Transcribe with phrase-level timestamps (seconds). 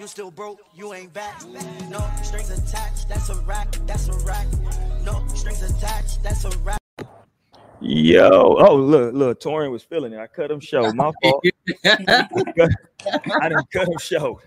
[0.00, 1.44] You still broke, you ain't back.
[1.90, 4.46] No strings attached, that's a rack, that's a rack.
[5.04, 6.80] No strings attached, that's a rack.
[7.82, 10.18] Yo, oh look, look, Torian was feeling it.
[10.18, 10.90] I cut him show.
[10.94, 11.44] My fault.
[11.84, 11.98] I
[13.50, 14.40] didn't cut him show.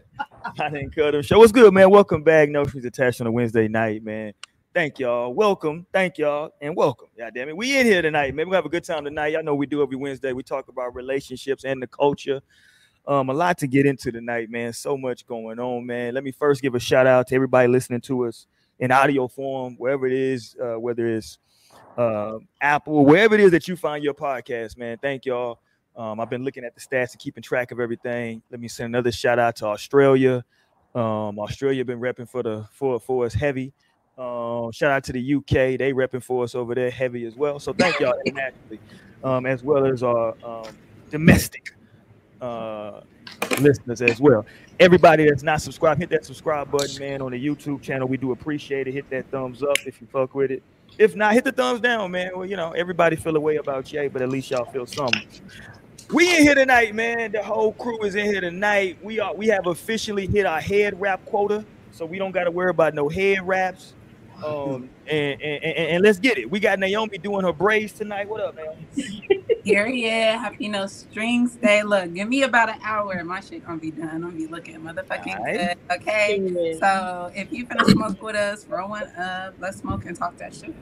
[0.60, 1.38] I didn't cut him show.
[1.38, 1.91] What's good, man?
[1.91, 2.49] Welcome back.
[2.49, 4.33] No strings attached on a Wednesday night, man.
[4.73, 5.35] Thank y'all.
[5.35, 5.85] Welcome.
[5.93, 6.49] Thank y'all.
[6.61, 7.09] And welcome.
[7.15, 7.55] Yeah, damn it.
[7.55, 9.33] We in here tonight, Maybe We have a good time tonight.
[9.33, 10.33] Y'all know we do every Wednesday.
[10.33, 12.41] We talk about relationships and the culture.
[13.05, 14.71] Um, a lot to get into tonight, man.
[14.71, 16.13] So much going on, man.
[16.13, 18.48] Let me first give a shout out to everybody listening to us
[18.80, 21.38] in audio form, wherever it is, uh, whether it's
[21.97, 24.97] uh, Apple, wherever it is that you find your podcast, man.
[25.02, 25.59] Thank y'all.
[25.95, 28.41] Um, I've been looking at the stats and keeping track of everything.
[28.49, 30.44] Let me send another shout out to Australia.
[30.95, 33.73] Um, Australia been repping for the for for us heavy.
[34.17, 37.59] Um, shout out to the UK, they repping for us over there heavy as well.
[37.59, 38.80] So thank y'all internationally,
[39.23, 40.67] um, as well as our um,
[41.09, 41.73] domestic
[42.42, 43.02] uh,
[43.60, 44.46] listeners as well.
[44.80, 48.08] Everybody that's not subscribed, hit that subscribe button, man, on the YouTube channel.
[48.08, 48.94] We do appreciate it.
[48.94, 50.64] Hit that thumbs up if you fuck with it.
[50.98, 52.31] If not, hit the thumbs down, man.
[52.36, 55.28] Well, you know, everybody feel a way about Jay, but at least y'all feel something.
[56.12, 57.31] We in here tonight, man.
[57.31, 58.97] The whole crew is in here tonight.
[59.02, 62.52] We are we have officially hit our head wrap quota, so we don't got to
[62.52, 63.94] worry about no head wraps.
[64.44, 66.49] Um, and, and, and, and let's get it.
[66.49, 68.27] We got Naomi doing her braids tonight.
[68.27, 68.88] What up, Naomi?
[69.63, 71.83] Here, yeah, happy no strings day.
[71.83, 74.09] Look, give me about an hour and my shit gonna be done.
[74.09, 75.77] I'm gonna be looking motherfucking Alright.
[75.88, 75.95] good.
[75.95, 76.77] Okay.
[76.80, 80.53] So if you finna smoke with us, roll one up, let's smoke and talk that
[80.53, 80.75] shit.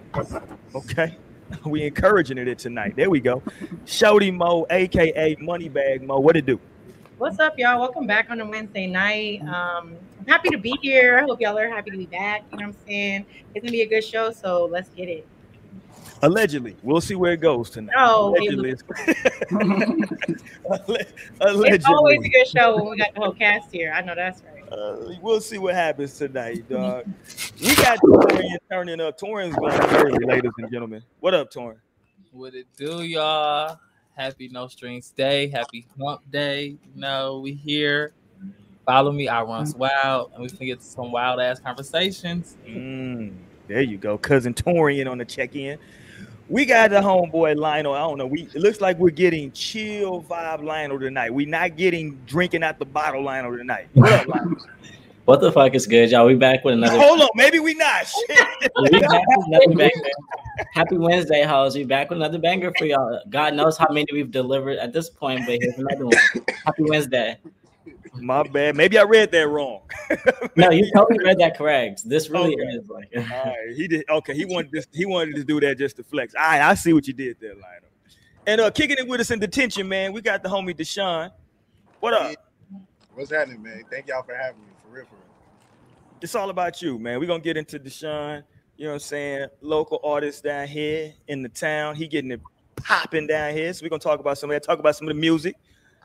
[0.74, 1.18] Okay.
[1.66, 2.96] We encouraging it tonight.
[2.96, 3.44] There we go.
[3.86, 6.18] Shody Mo, aka Moneybag Mo.
[6.18, 6.58] What it do?
[7.18, 7.80] What's up, y'all?
[7.80, 9.42] Welcome back on a Wednesday night.
[9.42, 11.18] Um, I'm happy to be here.
[11.18, 12.44] I hope y'all are happy to be back.
[12.52, 13.26] You know what I'm saying?
[13.56, 15.28] It's gonna be a good show, so let's get it.
[16.22, 16.76] Allegedly.
[16.84, 17.94] We'll see where it goes tonight.
[17.98, 18.76] No, Allegedly.
[19.52, 20.98] Alle-
[21.66, 22.30] It's always a Allegedly.
[22.30, 23.92] good show when we got the whole cast here.
[23.96, 24.72] I know that's right.
[24.72, 27.06] Uh, we'll see what happens tonight, dog.
[27.60, 29.20] We got Torian turning up.
[29.20, 31.04] Torian's going early, ladies and gentlemen.
[31.20, 31.80] What up, Torian?
[32.32, 33.80] What it do, y'all?
[34.16, 35.48] Happy No Strings Day.
[35.48, 36.66] Happy Hump Day.
[36.68, 38.14] You know, we here.
[38.86, 42.58] Follow me, I runs wild, and we can get some wild ass conversations.
[42.68, 43.34] Mm,
[43.68, 45.78] there you go, cousin Torian on the check-in.
[46.50, 47.94] We got the homeboy Lionel.
[47.94, 48.26] I don't know.
[48.26, 51.34] We it looks like we're getting chill vibe Lionel tonight.
[51.34, 53.88] We're not getting drinking out the bottle Lionel tonight.
[53.94, 54.58] What up, Lionel?
[55.26, 56.26] What the fuck is good, y'all?
[56.26, 56.98] We back with another.
[56.98, 58.08] Hold on, maybe we not.
[58.08, 58.28] Shit.
[58.92, 60.12] we back with another banger.
[60.74, 61.76] Happy Wednesday, hoes.
[61.76, 63.22] We back with another banger for y'all.
[63.30, 66.18] God knows how many we've delivered at this point, but here's another one.
[66.66, 67.38] Happy Wednesday.
[68.16, 68.76] My bad.
[68.76, 69.82] Maybe I read that wrong.
[70.58, 72.08] No, you totally read that correct.
[72.08, 72.64] This really Okay.
[72.64, 73.10] is like.
[73.16, 74.04] All right, he did.
[74.10, 74.86] Okay, he wanted this.
[74.92, 76.36] He wanted to do that just to flex.
[76.36, 77.90] All right, I see what you did there, Lionel.
[78.46, 80.12] And uh, kicking it with us in detention, man.
[80.12, 81.32] We got the homie Deshaun.
[82.02, 82.36] What up?
[83.14, 83.84] What's happening, man?
[83.90, 84.68] Thank y'all for having me.
[84.84, 85.24] For real, for real.
[86.22, 87.20] It's all about you, man.
[87.20, 88.44] We're gonna get into Deshaun.
[88.78, 89.48] You know what I'm saying?
[89.62, 91.96] Local artist down here in the town.
[91.96, 92.42] He getting it
[92.76, 93.72] popping down here.
[93.74, 95.56] So we're gonna talk about some of that, talk about some of the music.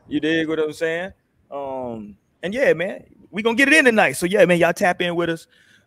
[0.08, 1.12] You dig what I'm saying?
[1.50, 4.12] Um, and yeah, man, we gonna get it in tonight.
[4.12, 5.46] So yeah, man, y'all tap in with us.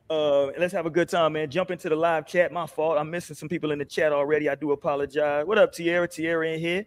[0.10, 1.50] Uh, and let's have a good time, man.
[1.52, 2.52] Jump into the live chat.
[2.52, 2.98] My fault.
[2.98, 4.50] I'm missing some people in the chat already.
[4.50, 5.46] I do apologize.
[5.46, 6.08] What up, Tierra?
[6.08, 6.86] Tierra in here.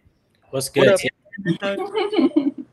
[0.49, 0.93] What's What good?
[0.93, 0.99] up?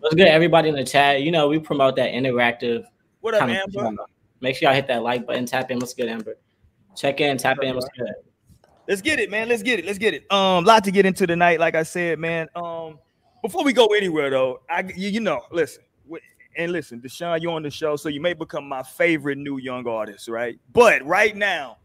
[0.00, 1.22] What's good, everybody in the chat?
[1.22, 2.84] You know, we promote that interactive
[3.20, 3.48] What up.
[3.48, 3.92] Amber?
[4.40, 5.78] Make sure y'all hit that like button, tap in.
[5.78, 6.36] What's good, Amber?
[6.96, 7.74] Check in, tap in.
[7.74, 8.12] What's good?
[8.88, 9.48] Let's get it, man.
[9.48, 9.84] Let's get it.
[9.84, 10.30] Let's get it.
[10.32, 11.60] Um, lot to get into tonight.
[11.60, 12.48] Like I said, man.
[12.56, 12.98] Um,
[13.42, 15.82] before we go anywhere though, I you, you know, listen,
[16.56, 19.86] and listen, Deshaun, you're on the show, so you may become my favorite new young
[19.86, 20.58] artist, right?
[20.72, 21.78] But right now,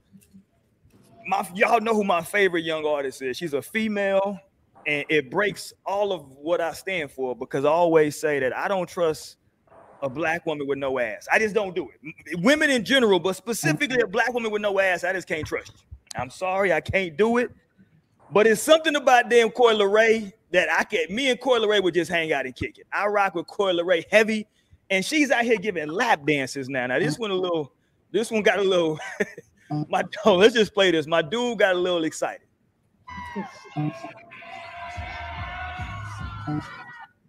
[1.28, 3.38] my y'all know who my favorite young artist is.
[3.38, 4.40] She's a female,
[4.86, 8.68] and it breaks all of what I stand for because I always say that I
[8.68, 9.38] don't trust
[10.02, 11.28] a black woman with no ass.
[11.32, 12.40] I just don't do it.
[12.40, 15.74] Women in general, but specifically a black woman with no ass, I just can't trust
[15.74, 16.20] you.
[16.20, 17.52] I'm sorry, I can't do it.
[18.32, 21.14] But it's something about damn Coi Leray that I can.
[21.14, 22.88] Me and Coi Leray would just hang out and kick it.
[22.92, 24.48] I rock with Coi Leray heavy,
[24.90, 26.88] and she's out here giving lap dances now.
[26.88, 27.74] Now this one a little.
[28.12, 29.00] This one got a little.
[29.90, 31.08] my oh, let's just play this.
[31.08, 32.42] My dude got a little excited.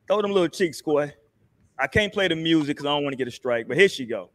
[0.06, 1.12] Throw them little cheeks, Coi.
[1.78, 3.68] I can't play the music because I don't want to get a strike.
[3.68, 4.30] But here she go.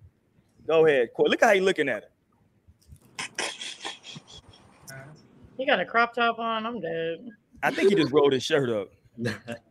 [0.68, 1.28] Go ahead, Coi.
[1.28, 2.12] Look how you looking at it.
[5.58, 6.66] He got a crop top on.
[6.66, 7.30] I'm dead.
[7.62, 8.90] I think he just rolled his shirt up.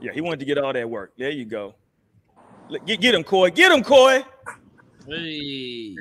[0.00, 1.12] Yeah, he wanted to get all that work.
[1.16, 1.74] There you go.
[2.84, 3.50] Get, get him, Coi.
[3.50, 4.24] Get him, Coi.
[5.06, 5.94] Hey.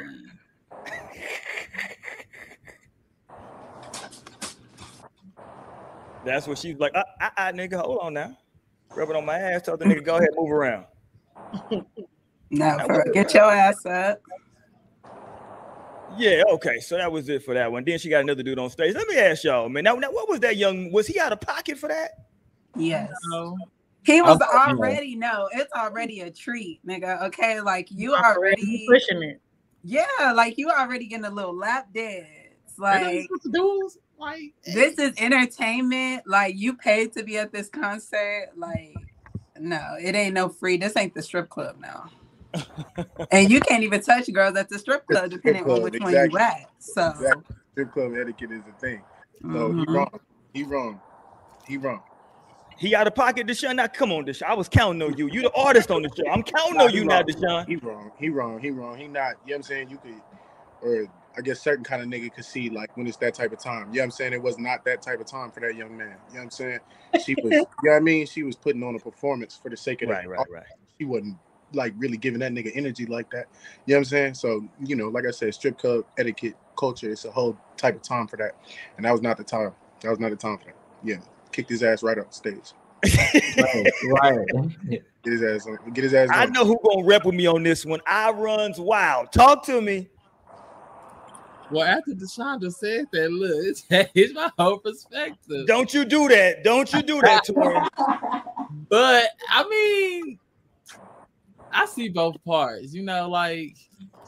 [6.26, 6.92] That's what she's like.
[6.96, 8.36] Ah, ah, ah, nigga, hold on now.
[8.96, 9.62] Rub it on my ass.
[9.62, 10.86] Tell the nigga, go ahead, move around.
[12.52, 14.22] No, for, get your ass up.
[16.16, 16.80] Yeah, okay.
[16.80, 17.84] So that was it for that one.
[17.84, 18.96] Then she got another dude on stage.
[18.96, 19.84] Let me ask y'all, man.
[19.84, 20.92] Now, now what was that young?
[20.92, 22.12] Was he out of pocket for that?
[22.76, 23.12] Yes.
[23.32, 23.58] No.
[24.06, 24.42] He was Okay.
[24.42, 27.24] already no, it's already a treat, nigga.
[27.24, 29.42] Okay, like you Already already, pushing it.
[29.84, 32.28] yeah, like you already getting a little lap dance.
[32.78, 36.24] Like dudes like this is entertainment.
[36.28, 38.50] Like you paid to be at this concert.
[38.56, 38.96] Like
[39.60, 40.78] no, it ain't no free.
[40.78, 42.12] This ain't the strip club now.
[43.32, 45.82] and you can't even touch girls at the strip club, It's the depending strip on
[45.82, 46.40] club, which one you exactly.
[46.40, 46.70] at.
[46.80, 47.44] So Exactly.
[47.74, 49.02] Strip club etiquette is a thing.
[49.52, 49.94] So he mhm.
[49.94, 50.20] wrong.
[50.54, 51.02] He wrong.
[51.68, 52.02] He wrong.
[52.78, 53.76] He out of pocket, Deshaun.
[53.76, 54.44] Now come on, Deshaun.
[54.48, 55.28] I was counting on you.
[55.32, 56.30] You the artist on the show.
[56.30, 57.26] I'm counting on he you now, wrong.
[57.26, 57.68] Deshaun.
[57.68, 58.12] He wrong.
[58.20, 58.60] He wrong.
[58.60, 58.98] He wrong.
[58.98, 59.14] He not.
[59.22, 59.90] You know what I'm saying?
[59.90, 60.22] You could,
[60.82, 61.08] or
[61.38, 63.88] I guess certain kind of nigga could see like when it's that type of time.
[63.90, 64.34] You know what I'm saying?
[64.34, 66.08] It was not that type of time for that young man.
[66.30, 66.80] You know what I'm saying?
[67.24, 68.26] She was, you know what I mean?
[68.26, 70.30] She was putting on a performance for the sake of Right, that.
[70.30, 70.66] right, right.
[70.98, 71.38] She wasn't
[71.74, 73.48] like really giving that nigga energy like that.
[73.86, 74.34] You know what I'm saying?
[74.36, 78.02] So, you know, like I said, strip club etiquette, culture, it's a whole type of
[78.02, 78.56] time for that.
[78.98, 79.74] And that was not the time.
[80.02, 80.76] That was not the time for that.
[81.04, 81.18] Yeah.
[81.56, 82.74] Kicked his ass right off the stage.
[83.58, 84.46] Right, right.
[84.90, 85.94] Get his ass on.
[85.94, 88.02] Get his ass I know who gonna rep with me on this one.
[88.06, 89.32] I runs wild.
[89.32, 90.10] Talk to me.
[91.72, 93.84] well after Deshaun said that, look, it's
[94.16, 95.66] changed my whole perspective.
[95.66, 96.66] Don't you do that.
[96.66, 97.80] Don't you do that, Tori.
[98.90, 100.38] But I mean,
[101.72, 102.94] I see both parts.
[102.94, 103.78] You know, like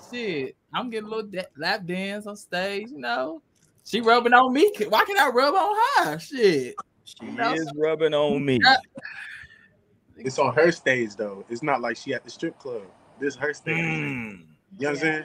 [0.10, 0.56] shit.
[0.74, 2.90] I'm getting a little da- lap dance on stage.
[2.90, 3.42] You know,
[3.84, 4.72] she rubbing on me.
[4.88, 5.76] Why can't I rub on
[6.06, 6.20] her?
[6.20, 6.76] Shit.
[7.08, 8.60] She is rubbing on me.
[10.18, 11.46] It's on her stage though.
[11.50, 12.84] It's not like she at the strip club.
[13.20, 13.78] This her stage.
[13.78, 14.40] Mm.
[14.80, 15.24] You know what I'm saying?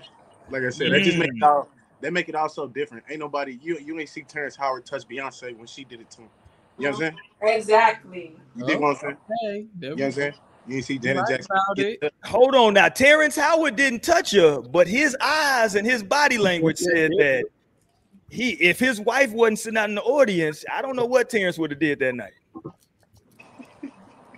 [0.51, 1.69] Like I said, that just make it all
[2.01, 3.05] they make it all so different.
[3.09, 6.23] Ain't nobody you you ain't see Terrence Howard touch Beyonce when she did it to
[6.23, 6.29] him.
[6.79, 7.57] You know what I'm saying?
[7.57, 8.37] exactly.
[8.57, 9.17] You dig what I'm saying?
[9.43, 10.35] Hey, You we know what I'm saying?
[10.67, 11.57] You ain't see Janet Right Jackson.
[11.57, 12.01] about get it.
[12.01, 12.15] touched.
[12.27, 12.89] Hold on now.
[12.89, 17.45] Terrence Howard didn't touch her, but his eyes and his body language said that
[18.33, 21.59] he, if his wife wasn't sitting out in the audience, I don't know what Terrence
[21.59, 22.33] would have did that night.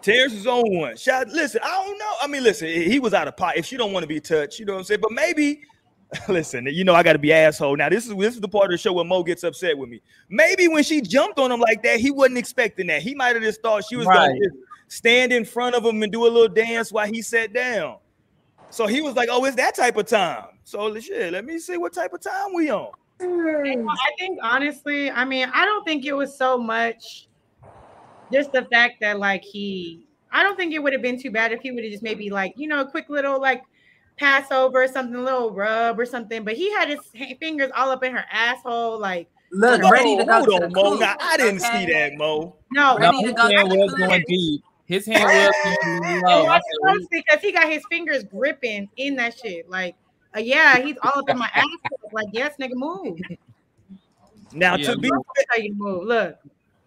[0.03, 0.97] Terrence was on one.
[0.97, 2.13] Shout, listen, I don't know.
[2.21, 3.57] I mean, listen, he was out of pot.
[3.57, 5.01] If she don't want to be touched, you know what I'm saying.
[5.01, 5.63] But maybe,
[6.29, 7.77] listen, you know, I got to be asshole.
[7.77, 9.89] Now, this is this is the part of the show where Mo gets upset with
[9.89, 10.03] me.
[10.29, 13.01] Maybe when she jumped on him like that, he wasn't expecting that.
[13.01, 14.27] He might have just thought she was Right.
[14.27, 14.51] gonna
[14.89, 17.99] stand in front of him and do a little dance while he sat down.
[18.71, 21.77] So he was like, "Oh, it's that type of time." So shit, let me see
[21.77, 22.91] what type of time we on.
[23.21, 23.87] Mm.
[23.89, 27.29] I think honestly, I mean, I don't think it was so much
[28.33, 31.53] just the fact that like he I don't think it would have been too bad
[31.53, 33.63] if he would have just maybe like, you know, a quick little like
[34.19, 36.45] pass over something, a little rub or something.
[36.45, 37.01] But he had his
[37.39, 40.73] fingers all up in her asshole, like Look, Whoa, ready to go hold to on,
[40.73, 40.95] Mo.
[40.97, 41.87] Now I didn't okay?
[41.87, 42.57] see that, Mo.
[42.73, 44.27] no, No, Ready to his go hand was going clinic.
[44.27, 44.65] deep.
[44.87, 46.43] His hand was going low.
[46.45, 49.71] It I was said, close because he got his fingers gripping in that shit.
[49.71, 49.95] Like,
[50.37, 51.65] uh, yeah, he's all up in my ass.
[52.13, 53.19] Like, yes, nigga, move.
[54.53, 56.05] Now Yeah, to be I'll you move.
[56.05, 56.37] Look,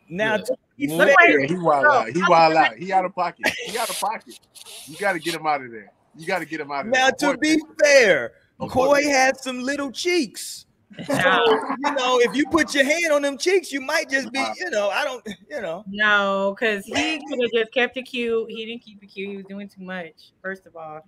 [0.09, 0.43] now Yeah.
[0.43, 2.09] to be Look fair, like- Yeah, he wild out.
[2.09, 2.75] He wild out.
[2.77, 3.47] He out of pocket.
[3.65, 4.39] He out of pocket.
[4.87, 5.91] You got to get him out of there.
[6.15, 7.33] You got to get him out of now there.
[7.33, 10.65] to be fair, Avoid Coi had some little cheeks.
[11.05, 14.39] So you know, if you put your hand on them cheeks, you might just be,
[14.57, 15.83] you know, I don't, you know.
[15.87, 18.49] no, because he could have just kept it cute.
[18.49, 19.29] He didn't keep it cute.
[19.29, 21.01] He was doing too much, first of all.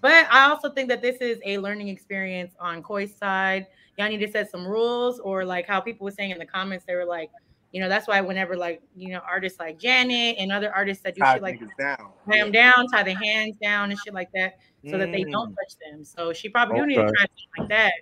[0.00, 3.66] But I also think that this is a learning experience on Coi's side.
[3.96, 6.84] Y'all need to set some rules, or like how people were saying in the comments,
[6.86, 7.30] they were like,
[7.72, 11.14] you know, that's why whenever like you know artists like Janet and other artists that
[11.14, 12.12] do Tie shit like niggas down.
[12.30, 14.54] tie them down, tie their hands down and shit like that,
[14.86, 15.32] so that they Mm.
[15.32, 16.04] don't touch them.
[16.04, 17.92] So she probably do need to try something like that,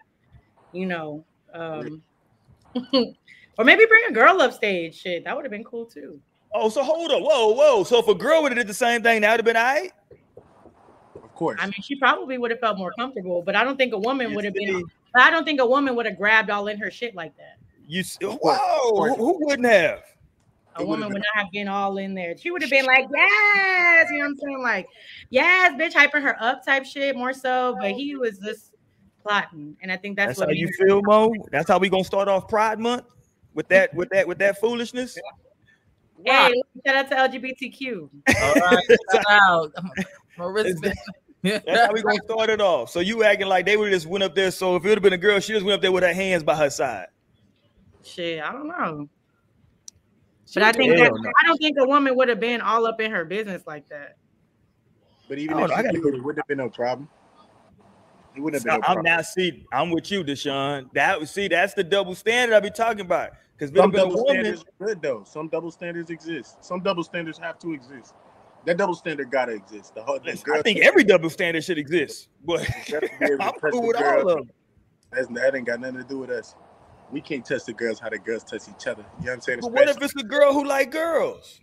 [0.73, 1.25] you know.
[1.53, 2.03] Um,
[3.59, 4.97] or maybe bring a girl up stage.
[4.97, 6.21] Shit, that would have been cool too.
[6.55, 7.85] Oh, so hold up, whoa, whoa.
[7.85, 9.63] So if a girl would have did the same thing, that would have been all
[9.63, 9.93] right.
[11.35, 11.59] Of course.
[11.61, 14.35] I mean, she probably would have felt more comfortable, but I don't think a woman
[14.37, 14.85] would have been.
[15.17, 17.57] I don't think a woman would have grabbed all in her shit like that.
[17.89, 20.05] You s- course, of whoa, who, who wouldn't have?
[20.77, 22.37] A It woman would not have been all in there.
[22.37, 24.63] She would have been like, yes, you know what I'm saying?
[24.63, 24.87] Like,
[25.31, 27.77] yes, bitch, hyping her up type shit more so.
[27.81, 28.71] But he was just
[29.21, 31.33] plotting, and I think that's, That's, what how you feel, Mo.
[31.51, 33.07] That's how we gonna start off Pride Month
[33.55, 35.19] with that, with that, with that foolishness.
[36.25, 36.55] Hey,
[36.87, 38.09] shout out to LGBTQ.
[38.41, 39.75] All right, shout out.
[40.39, 40.95] Marissa.
[41.45, 42.91] That's how we gonna start it off.
[42.91, 44.51] So you acting like they would have just went up there.
[44.51, 46.13] So if it would have been a girl, she just went up there with her
[46.15, 47.09] hands by her side.
[48.03, 49.09] Shit, I don't know.
[50.55, 51.31] But I think that, no.
[51.43, 54.17] I don't think a woman would have been all up in her business like that.
[55.29, 57.09] but even I if know, I she gotta did, it wouldn't have been no problem.
[58.37, 59.05] It wouldn't have been So no I'm problem.
[59.05, 60.93] now see, I'm with you, Deshaun.
[60.95, 63.31] That see, that's the double standard I be talking about.
[63.57, 65.25] Because Some double standards are good though.
[65.25, 66.65] Some double standards exist.
[66.65, 68.15] Some double standards have to exist.
[68.67, 69.95] That double standard gotta exist.
[69.95, 73.01] The whole the Listen, girl I think touch- every double standard should exist, but You
[73.01, 74.21] gotta be able to I'm cool with girl.
[74.21, 74.51] all of them.
[75.13, 76.55] That's, that ain't got nothing to do with us.
[77.13, 79.05] We can't touch the girls how the girls touch each other.
[79.21, 79.59] You know what I'm saying?
[79.61, 81.61] But what if it's a girl who like girls?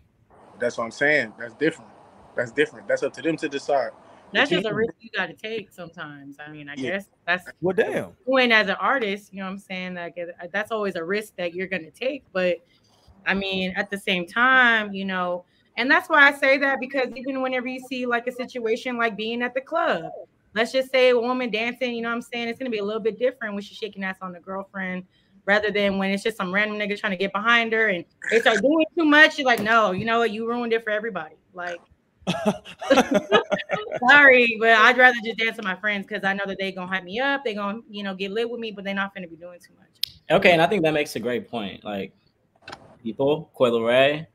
[0.60, 1.34] That's what I'm saying.
[1.39, 1.89] That's different.
[2.36, 2.88] That's different.
[2.88, 3.89] That's up to them to decide.
[4.31, 6.38] That's But you- just a risk you got to take sometimes.
[6.39, 6.91] I mean, I Yeah.
[6.91, 8.15] guess that's Well, damn.
[8.25, 9.34] When as an artist.
[9.34, 9.96] You know what I'm saying?
[9.96, 12.24] Like uh, that's always a risk that you're going to take.
[12.31, 12.58] But
[13.25, 15.43] I mean, at the same time, you know,
[15.81, 19.17] and that's why I say that because even whenever you see like a situation like
[19.17, 20.11] being at the club,
[20.53, 22.50] let's just say a woman dancing, you know what I'm saying?
[22.50, 25.05] It's going to be a little bit different when she's shaking ass on the girlfriend
[25.45, 28.39] rather than when it's just some random nigga trying to get behind her and they
[28.39, 29.39] start doing too much.
[29.39, 30.29] You're like, no, you know what?
[30.29, 31.33] You ruined it for everybody.
[31.55, 31.79] Like,
[34.07, 36.85] sorry, but I'd rather just dance with my friends because I know that they gonna
[36.85, 37.43] hype me up.
[37.43, 39.73] They gonna, you know, get lit with me, but they're not gonna be doing too
[39.79, 40.19] much.
[40.29, 41.83] Okay, and I think that makes a great point.
[41.83, 42.13] Like
[43.01, 44.27] people, Coi Leray,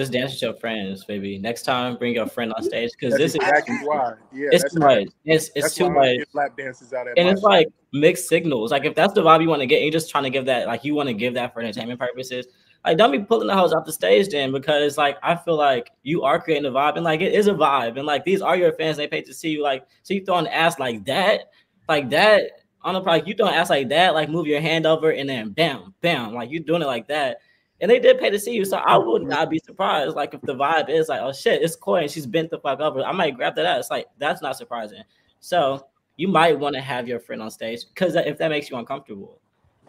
[0.00, 1.38] just dance with your friends, baby.
[1.38, 3.40] Next time, bring your friend on stage because this is
[3.84, 4.14] why.
[4.32, 5.08] Yeah, it's too much.
[5.24, 6.16] It's it's too much.
[6.32, 7.48] lap dances out and it's shit.
[7.48, 8.70] like mixed signals.
[8.70, 10.66] Like if that's the vibe you want to get, you're just trying to give that,
[10.66, 12.46] like you want to give that for entertainment purposes.
[12.84, 15.90] Like don't be pulling the hoes off the stage then, because like I feel like
[16.02, 18.56] you are creating a vibe, and like it is a vibe, and like these are
[18.56, 18.96] your fans.
[18.96, 19.62] They pay to see you.
[19.62, 21.50] Like so you throwing ass like that,
[21.88, 22.52] like that
[22.82, 23.28] on the product.
[23.28, 26.50] You throwing ass like that, like move your hand over and then bam, bam, like
[26.50, 27.38] you doing it like that.
[27.80, 30.14] And they did pay to see you, so I would not be surprised.
[30.14, 32.80] Like if the vibe is like, oh shit, it's Coi and she's bent the fuck
[32.80, 33.90] over, I might grab that ass.
[33.90, 35.02] Like that's not surprising.
[35.40, 38.76] So you might want to have your friend on stage because if that makes you
[38.76, 39.40] uncomfortable,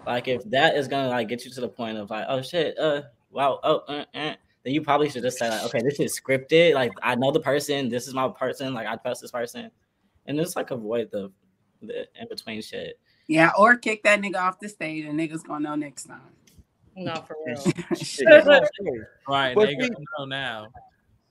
[0.05, 2.77] like if that is gonna like get you to the point of like, oh shit,
[2.79, 6.19] uh, wow, oh, uh, uh, then you probably should just say like, okay, this is
[6.19, 6.73] scripted.
[6.73, 8.73] Like I know the person, this is my person.
[8.73, 9.69] Like I trust this person,
[10.25, 11.31] and just like avoid the
[11.81, 12.99] the in between shit.
[13.27, 16.21] Yeah, or kick that nigga off the stage and niggas gonna know next time.
[16.95, 17.57] No, for real.
[19.27, 20.67] Right, But they gonna see- know now.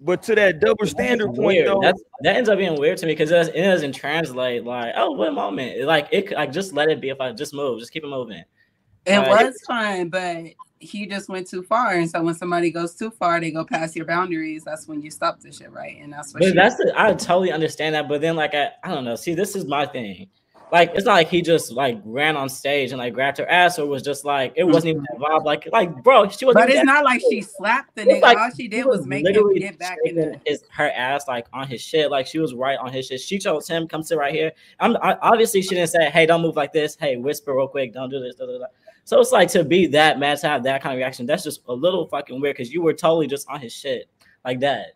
[0.02, 1.68] But to that double standard point, Weird.
[1.68, 4.64] though, That's that ends up being weird to me because it, does- it doesn't translate.
[4.64, 5.76] Like, oh, what moment?
[5.76, 7.10] It, like it, could- like just let it be.
[7.10, 8.42] If I just move, just keep it moving.
[9.06, 9.46] It Right.
[9.46, 10.44] was fun, but
[10.78, 11.92] he just went too far.
[11.92, 14.62] And so when somebody goes too far, they go past your boundaries.
[14.64, 15.98] That's when you stop the shit, right?
[16.00, 18.08] And that's what But that's the, I totally understand that.
[18.08, 19.16] But then, like, I, I don't know.
[19.16, 20.28] See, this is my thing.
[20.72, 23.78] Like, it's not like he just like ran on stage and like grabbed her ass,
[23.78, 25.38] or was just like it wasn't even that mm-hmm.
[25.38, 25.44] vibe.
[25.44, 26.54] Like, like, bro, she was.
[26.54, 28.22] But it's not like she slapped the nigga.
[28.22, 31.26] like- All she did was make him get back in shaking the his her ass
[31.28, 32.10] like on his shit.
[32.10, 33.20] Like she was right on his shit.
[33.20, 34.52] She chose him, come sit right here.
[34.78, 36.96] I'm I, obviously she didn't say, hey, don't move like this.
[36.98, 37.92] Hey, whisper real quick.
[37.92, 38.36] Don't do this.
[38.36, 38.66] Da, da, da.
[39.04, 41.26] So it's like to be that mad to have that kind of reaction.
[41.26, 44.08] That's just a little fucking weird because you were totally just on his shit
[44.44, 44.94] like that.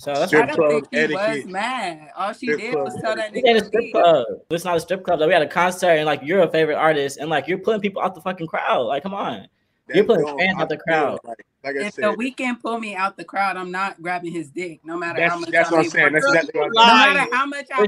[0.00, 2.08] So that's I Strip don't club think he was mad.
[2.16, 3.92] All she Strip did club was tell that We at a nigga to strip leave.
[3.92, 4.26] club.
[4.48, 5.18] It's not a strip club.
[5.18, 5.26] Though.
[5.26, 8.00] We had a concert and like you're a favorite artist and like you're pulling people
[8.00, 8.84] out the fucking crowd.
[8.86, 9.46] Like, come on.
[9.94, 11.18] You're putting don't- fans I out the crowd.
[11.24, 14.32] Like, like I If said, the Weeknd pull me out the crowd, I'm not grabbing
[14.32, 15.50] his dick, no matter how much.
[15.50, 16.12] that's I what I'm saying.
[16.14, 17.86] That's exactly what No I'm matter how much I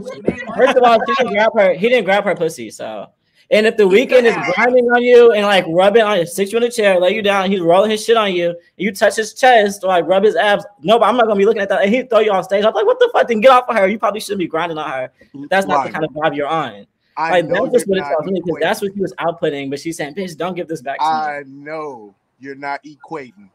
[0.54, 1.72] First of all, he didn't grab her.
[1.72, 2.70] He didn't grab her pussy.
[2.70, 3.08] So,
[3.52, 6.58] and if the Weeknd is grinding on you and like rubbing on you, sits you
[6.58, 9.16] in a chair, lay you down, he's rolling his shit on you, and you touch
[9.16, 10.64] his chest or like rub his abs.
[10.82, 11.82] No, but I'm not gonna be looking at that.
[11.82, 12.64] And he throw you on stage.
[12.64, 13.28] I'm like, what the fuck?
[13.28, 13.86] Then get off of her.
[13.86, 15.12] You probably shouldn't be grinding on her.
[15.50, 16.86] That's not the kind of vibe you're on.
[17.14, 19.68] I Like know that's just what it's me because that's what he was outputting.
[19.68, 21.10] But she's saying, bitch, don't give this back to me.
[21.10, 23.50] I know you're not equating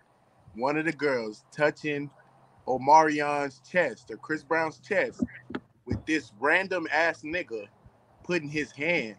[0.54, 2.12] one of the girls touching
[2.68, 5.24] Omarion's chest or Chris Brown's chest
[5.86, 7.66] with this random ass nigga
[8.24, 9.16] putting his hand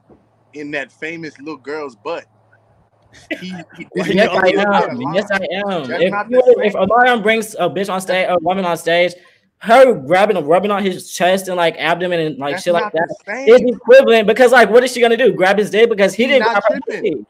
[0.54, 2.24] in that famous little girl's butt.
[3.40, 5.00] He, he- Yes, I am.
[5.14, 5.36] Yes, I
[5.66, 5.88] am.
[5.88, 6.82] That's If, not you- if same.
[6.82, 9.14] Omarion brings a bitch on stage, a woman on stage,
[9.58, 13.08] her grabbing, rubbing on his chest and like abdomen and like That's shit like that
[13.48, 15.32] is equivalent because like what is she gonna do?
[15.32, 17.24] Grab his dick because he didn't grab her He,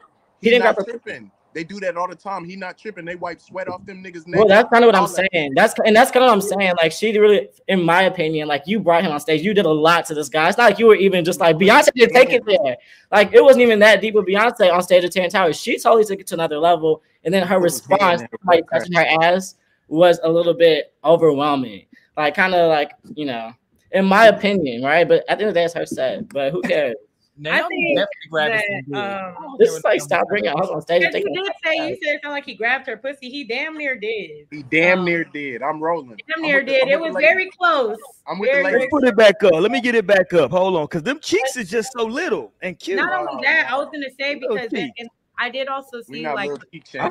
[0.49, 0.83] didn't grab her.
[0.83, 1.31] tripping.
[1.53, 2.45] They do that all the time.
[2.45, 3.05] He not tripping.
[3.05, 4.37] They wipe sweat off them niggas' necks.
[4.37, 5.53] Well, that's kind of what I'm saying.
[5.55, 6.73] That's and that's kind of what I'm saying.
[6.81, 9.41] Like she really, in my opinion, like you brought him on stage.
[9.41, 10.47] You did a lot to this guy.
[10.47, 12.77] It's not like you were even just like Beyonce didn't take it there.
[13.11, 15.59] Like it wasn't even that deep with Beyonce on stage at Terrence Howard's.
[15.59, 17.01] She totally took it to another level.
[17.23, 19.55] And then her response, like touching her ass,
[19.87, 21.85] was a little bit overwhelming.
[22.15, 23.53] Like kind of like you know,
[23.91, 25.07] in my opinion, right?
[25.07, 26.29] But at the end of the day, it's her set.
[26.29, 26.95] But who cares?
[27.39, 30.65] Naomi think definitely grabbed that, um, This care is like stop bringing grabbed.
[30.65, 32.85] us on stage and Because you did say you said it sounded like he grabbed
[32.87, 33.29] her pussy.
[33.29, 34.47] He damn near did.
[34.51, 35.61] He damn Um, near did.
[35.63, 36.17] I'm rolling.
[36.27, 36.87] Damn I'm near with the- did.
[36.89, 37.97] It was very close.
[38.27, 38.79] I'm with the very, ladies.
[38.81, 39.53] let's put it back up.
[39.53, 40.51] Let me get it back up.
[40.51, 42.97] Hold on, because them cheeks is just so little and cute.
[42.97, 45.09] Not only that, I was gonna say because and, cheeks.
[45.41, 47.09] I did also see like little cheek I'm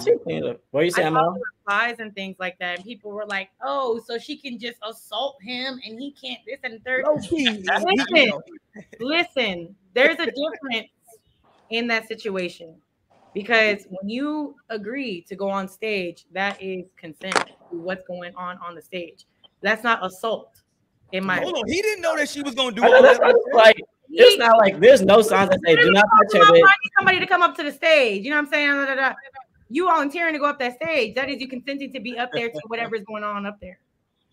[0.72, 1.32] What you I saying, saw Mom?
[1.32, 2.76] the replies and things like that.
[2.76, 6.58] And people were like, "Oh, so she can just assault him and he can't this
[6.62, 7.04] and third.
[7.06, 7.64] Low key.
[7.64, 8.32] Listen,
[9.00, 9.74] listen.
[9.98, 10.90] There's a difference
[11.70, 12.76] in that situation
[13.34, 17.34] because when you agree to go on stage, that is consent
[17.70, 19.26] to what's going on on the stage.
[19.60, 20.60] That's not assault.
[21.10, 23.20] In my Hold on, he didn't know that she was gonna do all know, that.
[23.20, 26.46] what- like it's not like there's no signs that say do not touch her.
[26.46, 26.60] I'm bitch.
[26.60, 28.24] finding somebody to come up to the stage.
[28.24, 28.68] You know what I'm saying?
[28.68, 29.14] Da, da, da.
[29.68, 31.14] You volunteering to go up that stage.
[31.16, 33.80] That is you consenting to be up there to whatever's going on up there.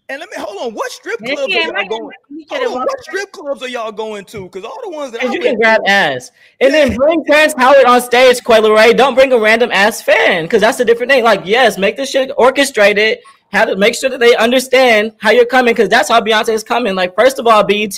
[0.08, 0.74] And let me hold on.
[0.76, 2.12] What strip clubs yeah, are y'all going?
[2.50, 4.44] Hold on, what strip clubs are y'all going to?
[4.44, 6.32] Because all the ones that I you can grab ass.
[6.62, 8.96] And then bring Terrence Howard on stage, Coi Leray.
[8.96, 11.24] Don't bring a random ass fan because that's a different thing.
[11.24, 13.18] Like, yes, make this shit orchestrated.
[13.50, 16.64] Have to make sure that they understand how you're coming because that's how Beyonce is
[16.64, 16.94] coming.
[16.94, 17.98] Like, first of all, BET,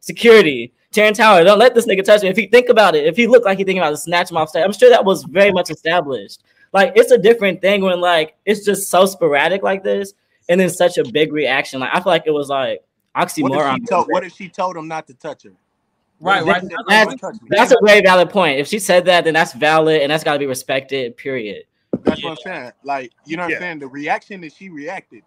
[0.00, 2.28] security, Terrence Howard, don't let this nigga touch me.
[2.28, 4.36] If he think about it, if he looked like he thinking about to snatch him
[4.36, 6.42] off stage, I'm sure that was very much established.
[6.74, 10.12] Like, it's a different thing when like it's just so sporadic like this,
[10.48, 11.80] and then such a big reaction.
[11.80, 12.82] Like, I feel like it was like
[13.14, 13.74] What if, oxymoron.
[13.76, 15.52] she told, what if she told him not to touch her?
[16.18, 16.62] Right, right.
[16.62, 17.48] if she said, That's- "Don't touch me"?
[17.50, 18.58] That's a very valid point.
[18.58, 21.16] If she said that, then that's valid and that's got to be respected.
[21.16, 21.64] Period.
[22.04, 22.72] That's what I'm saying.
[22.84, 23.56] Like, you know what Yeah.
[23.56, 23.78] I'm saying?
[23.80, 25.22] The reaction that she reacted.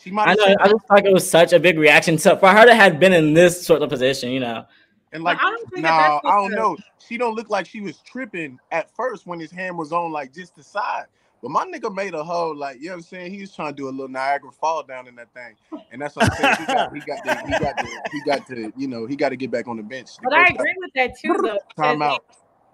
[0.00, 0.56] She might I know.
[0.60, 2.18] I just feel like it was such a big reaction.
[2.18, 4.64] So for her to have been in this sort of position, you know,
[5.12, 6.76] and like, I don't think no, that that's I don't know.
[7.06, 10.32] She don't look like she was tripping at first when his hand was on like
[10.32, 11.06] just the side.
[11.40, 13.32] But my nigga made a whole like, you know what I'm saying?
[13.32, 15.54] He was trying to do a little Niagara fall down in that thing.
[15.92, 16.56] And that's what I'm saying.
[16.58, 19.28] He got, he got, to, he got, to, he got to, you know, he got
[19.28, 20.10] to get back on the bench.
[20.22, 21.58] But I agree with that too, though.
[21.80, 22.24] Time out.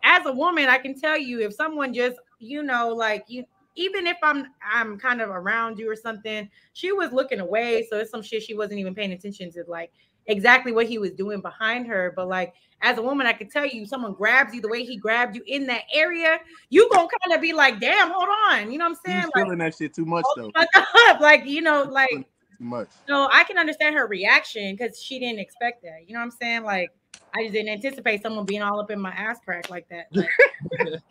[0.03, 3.45] As a woman, I can tell you if someone just, you know, like you,
[3.77, 7.99] even if I'm, I'm kind of around you or something, she was looking away, so
[7.99, 9.93] it's some shit she wasn't even paying attention to, like
[10.27, 12.13] exactly what he was doing behind her.
[12.15, 14.97] But like as a woman, I can tell you, someone grabs you the way he
[14.97, 16.39] grabbed you in that area,
[16.71, 19.23] you gonna kind of be like, "Damn, hold on," you know what I'm saying?
[19.23, 20.53] He's Like, feeling that shit too much though.
[20.57, 22.25] up, like you know, like Too
[22.59, 22.89] much.
[23.09, 26.05] so I can understand her reaction because she didn't expect that.
[26.07, 26.65] You know what I'm saying?
[26.65, 26.91] Like
[27.35, 30.07] I just didn't anticipate someone being all up in my ass crack like that.
[30.13, 30.29] Like,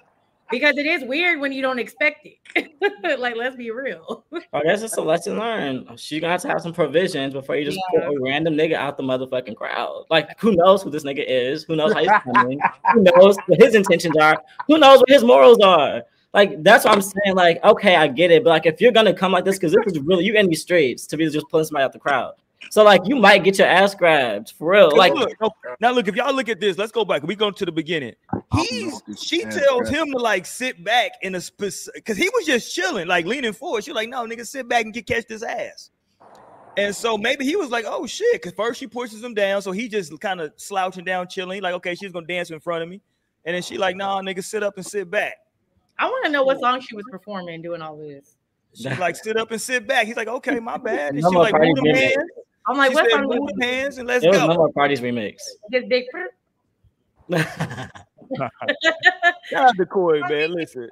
[0.52, 3.20] because it is weird when you don't expect it.
[3.20, 4.26] like, let's be real.
[4.54, 5.88] I guess it's a lesson learned.
[6.00, 8.08] She's gonna have to have some provisions before you just Yeah.
[8.08, 10.06] put a random nigga out the motherfucking crowd.
[10.10, 11.64] Like, who knows who this nigga is?
[11.64, 12.60] Who knows how he's coming?
[12.94, 14.42] who knows what his intentions are?
[14.68, 16.04] Who knows what his morals are?
[16.34, 17.36] Like, that's what I'm saying.
[17.36, 19.94] Like, okay, I get it, but like, if you're gonna come like this, because this
[19.94, 22.34] is really you in these streets to be just pulling somebody out the crowd.
[22.70, 24.96] So like, you might get your ass grabbed for real.
[24.96, 25.32] Like, look,
[25.80, 27.24] now look, if y'all look at this, let's go back.
[27.24, 28.16] We go to the beginning.
[28.54, 32.74] He's she tells him to like sit back in a specific because he was just
[32.74, 33.84] chilling, like leaning forward.
[33.84, 35.92] She's like, no, nigga, sit back and get catch this ass.
[36.76, 39.72] And so maybe he was like, oh shit, because first she pushes him down, so
[39.72, 41.56] he just kind of slouching down, chilling.
[41.56, 43.02] He like, okay, she's gonna dance in front of me.
[43.46, 45.36] And then she like, nah, nigga, sit up and sit back.
[46.00, 48.36] I want to know what song she was performing doing all this.
[48.74, 50.08] She like, sit up and sit back.
[50.08, 51.14] He's like, okay, my bad.
[51.14, 52.16] And she like, party move them remix.
[52.66, 52.68] Hands.
[52.68, 53.28] I'm like, She what said, song?
[53.28, 54.48] move hands and let's there was go.
[54.48, 55.36] no more parties remix.
[55.72, 56.06] Just Big
[57.32, 57.92] Shout
[59.54, 60.54] out to Corey, man.
[60.54, 60.90] Listen.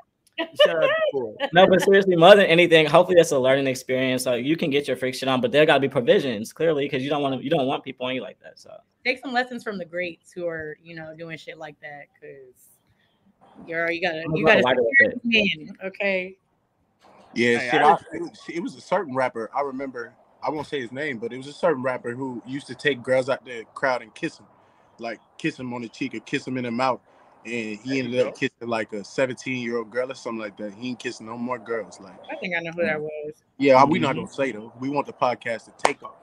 [0.66, 1.36] Shout out to Corey.
[1.54, 4.24] No, but seriously, more than anything, hopefully that's a learning experience.
[4.24, 7.10] So you can get your friction on, but there gotta be provisions clearly because you
[7.10, 8.60] don't want to you don't want people on you like that.
[8.60, 8.72] So
[9.04, 12.06] Take some lessons from the greats who are, you know, doing shit like that.
[12.20, 15.22] Cause girl, you gotta, you gotta, lighter with it.
[15.24, 15.76] man.
[15.86, 16.38] Okay.
[17.34, 17.82] Yeah, Hey, shit.
[17.82, 17.98] I I,
[18.50, 19.50] it was a certain rapper.
[19.56, 20.14] I remember.
[20.44, 23.04] I won't say his name, but it was a certain rapper who used to take
[23.04, 24.48] girls out the crowd and kiss them,
[25.00, 27.00] like kiss them on the cheek or kiss them in the mouth.
[27.46, 30.58] And he ended you up kissing like a 17 year old girl or something like
[30.58, 30.74] that.
[30.74, 32.00] He ain't kissing no more girls.
[32.00, 33.34] Like, I think I know who that was.
[33.58, 34.20] yeah, we not Mhm.
[34.20, 34.72] gonna say though.
[34.80, 36.16] We want the podcast to take off.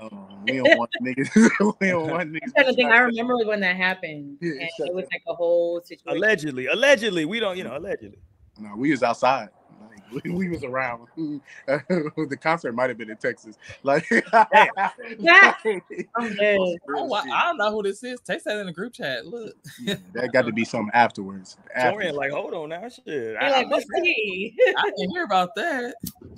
[0.00, 1.30] Um, we don't want niggas.
[1.80, 2.40] we don't want niggas.
[2.44, 2.90] I'm trying to think.
[2.90, 6.16] I remember when that happened, Yeah, and it was like a whole situation.
[6.18, 8.18] Allegedly, allegedly, we don't, you know, allegedly.
[8.58, 9.48] No, we was outside.
[10.12, 11.08] Like, we, we was around.
[11.16, 13.56] the concert might have been in Texas.
[13.82, 14.08] Like,
[15.18, 15.54] Yeah.
[15.64, 16.32] I'm.
[16.94, 17.22] Oh, wow.
[17.32, 18.20] I don't know who this is.
[18.20, 19.26] Text that in the group chat.
[19.26, 19.54] Look.
[20.12, 21.56] that got to be something afterwards.
[21.76, 22.16] Torian, afterwards.
[22.16, 23.36] like, hold on now, shit.
[23.40, 24.04] I, I like, missed what's that.
[24.04, 24.54] he?
[24.76, 25.94] I didn't hear about that.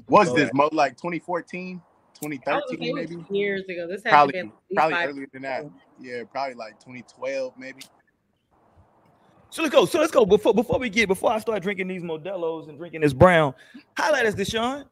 [0.08, 0.54] Was Go this ahead.
[0.54, 1.80] mo like 2014,
[2.14, 3.24] 2013, maybe?
[3.30, 3.87] years ago.
[3.87, 5.66] This had Probably, to be at least probably earlier than that.
[6.00, 7.82] Yeah, probably like 2012, maybe.
[9.54, 9.84] So let's go.
[9.84, 10.26] So let's go.
[10.26, 13.54] Before before we get before I start drinking these Modelo's and drinking this brown,
[13.96, 14.84] highlight us, Deshaun.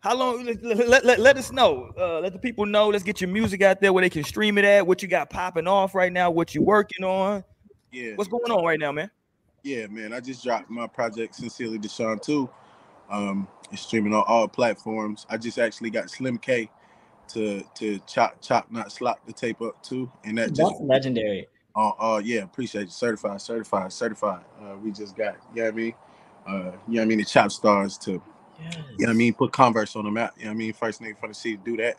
[0.00, 0.44] How long?
[0.44, 1.90] Let, let, let, let us know.
[1.98, 2.90] Uh, let the people know.
[2.90, 4.86] Let's get your music out there where they can stream it at.
[4.86, 6.30] What you got popping off right now?
[6.30, 7.42] What you working on?
[7.92, 9.10] Yeah, What's going on right now, man?
[9.62, 10.12] yeah, man.
[10.12, 12.46] I just dropped my project, Sincerely Deshaun 2.
[13.08, 15.24] Um, it's streaming on all platforms.
[15.30, 16.68] I just actually got Slim K
[17.28, 21.06] to to chop chop not slop the tape up too, and that just that's
[21.76, 21.94] legendary.
[22.00, 22.90] Uh, uh, yeah, appreciate you.
[22.90, 24.44] Certified, certified, certified.
[24.62, 25.94] Uh, we just got, you know what I mean?
[26.46, 27.18] Uh, you know what I mean?
[27.18, 29.34] The Chopstars to, you know what I mean?
[29.34, 30.34] Put Converse on the map.
[30.38, 30.72] You know what I mean?
[30.72, 31.96] First nigga for the see do that.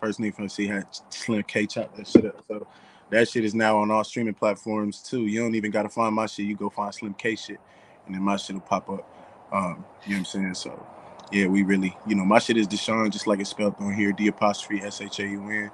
[0.00, 2.44] First nigga for the see how Slim K chop that shit up.
[2.48, 2.66] So
[3.10, 5.26] that shit is now on all streaming platforms too.
[5.26, 6.46] You don't even gotta find my shit.
[6.46, 7.60] You go find Slim K shit,
[8.06, 9.08] and then my shit will pop up.
[9.52, 10.54] Um, you know what I'm saying?
[10.54, 10.86] So
[11.32, 14.12] yeah, we really, you know, my shit is Deshaun, just like it's spelled on here,
[14.12, 15.70] D apostrophe S H A U N.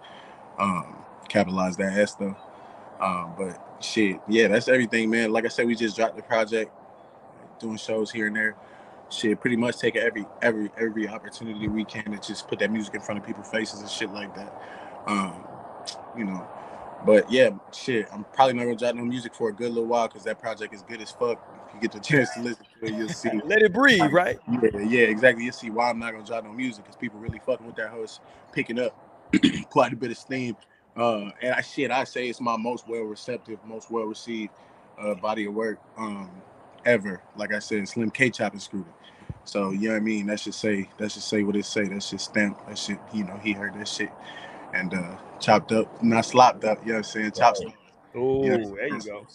[0.59, 0.97] Um,
[1.29, 2.37] capitalize that S though.
[3.01, 5.33] Um, but shit, yeah, that's everything, man.
[5.33, 6.73] Like I said, we just dropped the project,
[7.59, 8.57] doing shows here and there.
[9.11, 12.95] Shit, pretty much taking every every every opportunity we can to just put that music
[12.95, 14.53] in front of people's faces and shit like that.
[15.07, 15.45] Um,
[16.17, 16.47] you know,
[17.05, 20.09] but yeah, shit, I'm probably not gonna drop no music for a good little while
[20.09, 21.39] because that project is good as fuck.
[21.69, 23.31] If you get the chance to listen to it, you'll see.
[23.45, 24.39] Let it breathe, right?
[24.51, 25.45] Yeah, yeah, exactly.
[25.45, 27.91] You'll see why I'm not gonna drop no music because people really fucking with that
[27.91, 28.21] host,
[28.53, 28.97] picking up
[29.71, 30.57] quite a bit of steam.
[30.97, 34.53] Uh, and I shit, I say it's my most well receptive, most well received
[34.99, 36.31] uh, body of work um,
[36.85, 37.21] ever.
[37.37, 39.35] Like I said, Slim K chopping screwed it.
[39.45, 40.27] So you know what I mean?
[40.27, 41.85] That should say that should say what it say.
[41.85, 42.67] That should stamp.
[42.69, 44.11] That shit, you know, he heard that shit
[44.75, 47.33] and uh chopped up, not slopped up, you know what I'm saying?
[47.33, 47.75] Chopped up.
[48.15, 49.05] Oh, You know there you go.
[49.05, 49.27] You know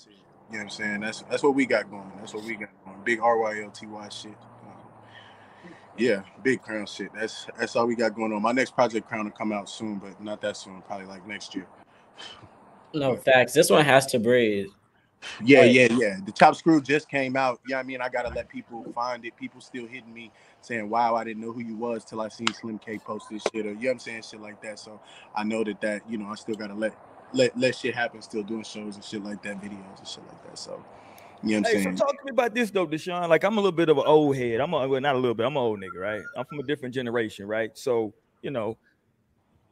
[0.50, 1.00] what I'm saying?
[1.02, 2.12] That's that's what we got going.
[2.20, 2.98] That's what we got going.
[3.04, 4.38] Big RYLTY shit.
[6.00, 7.10] Yeah, big crown shit.
[7.14, 8.42] That's that's all we got going on.
[8.42, 10.82] My next project crown will come out soon, but not that soon.
[10.84, 11.68] Probably like next year.
[12.94, 13.54] No facts.
[13.54, 14.68] This one has to breathe.
[15.44, 15.72] Yeah, Right.
[15.72, 16.18] yeah, yeah.
[16.26, 17.60] The Chop Screw just came out.
[17.68, 19.36] Yeah, I mean, I gotta let people find it.
[19.36, 20.32] People still hitting me
[20.62, 23.44] saying, "Wow, I didn't know who you was till I seen Slim K post this
[23.54, 24.80] shit," or you know what I'm saying, shit like that.
[24.80, 25.00] So
[25.36, 26.94] I know that that you know I still gotta let
[27.34, 28.22] let let shit happen.
[28.22, 30.58] Still doing shows and shit like that, videos and shit like that.
[30.58, 30.84] So
[31.44, 33.30] you know what I'm Hey, so talk to me about this though, Deshaun.
[33.30, 34.60] Like I'm a little bit of an old head.
[34.60, 35.46] I'm a, well, not a little bit.
[35.46, 36.22] I'm an old nigga, right?
[36.38, 37.78] I'm from a different generation, right?
[37.78, 38.78] So you know,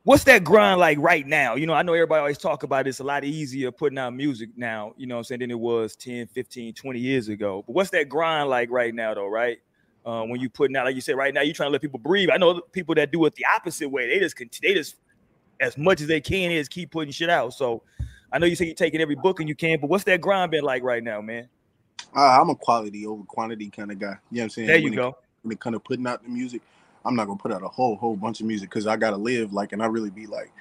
[0.04, 1.56] what's that grind like right now?
[1.56, 4.50] You know, I know everybody always talk about it's a lot easier putting out music
[4.56, 7.64] now, you know what I'm saying, than it was 10, 15, 20 years ago.
[7.68, 9.58] But what's that grind like right now though, right?
[10.06, 12.00] Uh, when you putting out, like you said, right now you're trying to let people
[12.00, 12.30] breathe.
[12.32, 14.08] I know people that do it the opposite way.
[14.08, 14.96] They just they just
[15.60, 17.54] as much as they can is keep putting shit out.
[17.54, 17.84] So
[18.32, 20.52] I know you say you're taking every book and you can, but what's that grind
[20.52, 21.50] been like right now, man?
[22.16, 24.18] Uh, I'm a quality over quantity kind of guy.
[24.32, 24.68] You know what I'm saying?
[24.68, 25.18] There you when It, go.
[25.44, 26.62] when it kind of putting out the music,
[27.06, 29.54] I'm not gonna put out a whole whole bunch of music because I gotta live.
[29.54, 30.52] Like, and I really be like,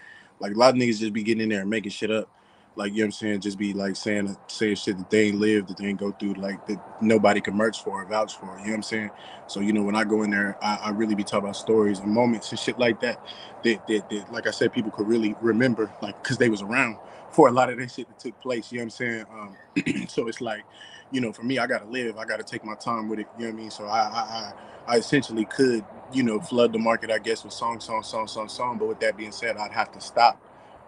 [0.41, 2.29] like a lot of niggas just be getting in there and making shit up.
[2.77, 3.41] Like, you know what I'm saying?
[3.41, 6.35] Just be like saying saying shit that they ain't lived, that they ain't go through,
[6.35, 8.47] like that nobody can merch for or vouch for.
[8.47, 9.11] You know what I'm saying?
[9.49, 12.01] So, you know, when I go in there, I, I really be talking about stories
[12.01, 13.21] and moments and shit like that.
[13.65, 16.99] That, that, that like I said, people could really remember, like, because they was around
[17.33, 18.73] for a lot of that shit that took place.
[18.73, 19.27] You know what I'm saying?
[19.33, 20.63] Um, so it's like,
[21.13, 22.19] you know, for me, I gotta live.
[22.19, 23.29] I gotta take my time with it.
[23.39, 23.73] You know what I mean?
[23.73, 24.53] So I, I, I,
[24.95, 28.49] I essentially could, you know, flood the market, I guess, with song, song, song, song,
[28.49, 28.79] song.
[28.79, 30.41] But with that being said, I'd have to stop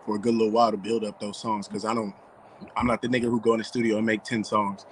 [0.06, 2.14] for a good little while to build up those songs because I don't,
[2.76, 4.86] I'm not the nigga who go in the studio and make ten songs.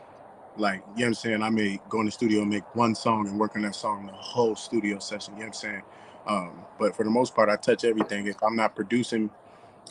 [0.58, 1.42] Like, you know what I'm saying?
[1.42, 4.06] I may go in the studio and make one song and work on that song
[4.06, 5.34] the whole studio session.
[5.34, 5.82] You know what I'm saying?
[6.26, 8.26] Um, but for the most part, I touch everything.
[8.28, 9.30] If I'm not producing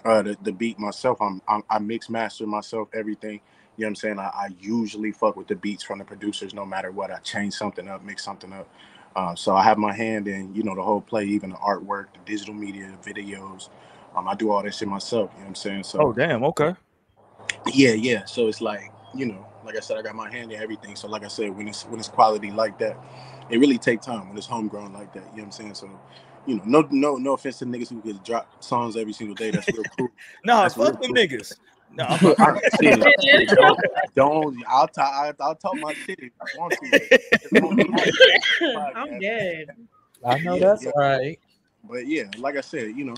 [0.05, 3.41] uh, the, the beat myself, I'm, I'm I mix master myself, everything.
[3.77, 4.19] You know what I'm saying?
[4.19, 7.11] I, I usually fuck with the beats from the producers no matter what.
[7.11, 8.67] I change something up, mix something up.
[9.15, 12.07] Uh, so I have my hand in, you know, the whole play, even the artwork,
[12.13, 13.69] the digital media, the videos.
[14.15, 15.31] Um, I do all that shit myself.
[15.33, 15.83] You know what I'm saying?
[15.83, 16.75] So Oh damn, okay.
[17.67, 18.25] yeah, yeah.
[18.25, 20.95] So it's like, you know, like I said, I got my hand in everything.
[20.95, 22.97] So like I said, when it's when it's quality like that,
[23.49, 25.23] it really take time when it's homegrown like that.
[25.31, 25.73] You know what I'm saying?
[25.75, 25.89] So,
[26.45, 29.51] you know, no no no offense to niggas who could drop songs every single day.
[29.51, 30.09] That's real cool.
[30.45, 31.15] No, That's fuck them cool.
[31.15, 31.57] niggas.
[31.95, 32.05] No,
[32.39, 33.08] I- shit,
[33.53, 33.81] don't,
[34.15, 37.10] don't I'll talk I'll, I'll talk my shit if you want to.
[38.95, 39.69] I'm dead.
[40.25, 40.91] I know that's Yeah.
[40.95, 41.39] right.
[41.84, 43.15] But yeah, like I said, you know,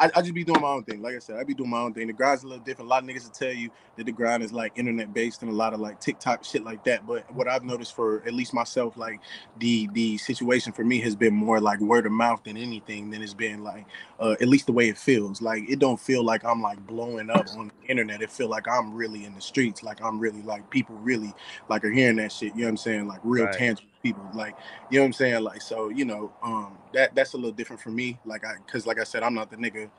[0.00, 1.02] I, I just be doing my own thing.
[1.02, 2.08] Like I said, I be doing my own thing.
[2.08, 2.88] The grind's a little different.
[2.88, 5.52] A lot of niggas will tell you that the grind is like internet based and
[5.52, 7.06] a lot of like TikTok shit like that.
[7.06, 9.20] But what I've noticed for at least myself, like
[9.58, 13.10] the the situation for me has been more like word of mouth than anything.
[13.10, 13.86] Than it's been like
[14.20, 15.42] uh, at least the way it feels.
[15.42, 18.22] Like it don't feel like I'm like blowing up on the internet.
[18.22, 19.82] It feel like I'm really in the streets.
[19.84, 21.34] Like I'm really like people really
[21.68, 22.54] like are hearing that shit.
[22.54, 23.08] You know what I'm saying?
[23.08, 23.48] Like real Right.
[23.48, 24.24] tangible people.
[24.34, 24.56] Like
[24.90, 25.42] you know what I'm saying?
[25.42, 28.18] Like so, you know, um, that that's a little different for me.
[28.24, 29.90] Like I, cause like I said, I'm not the nigga,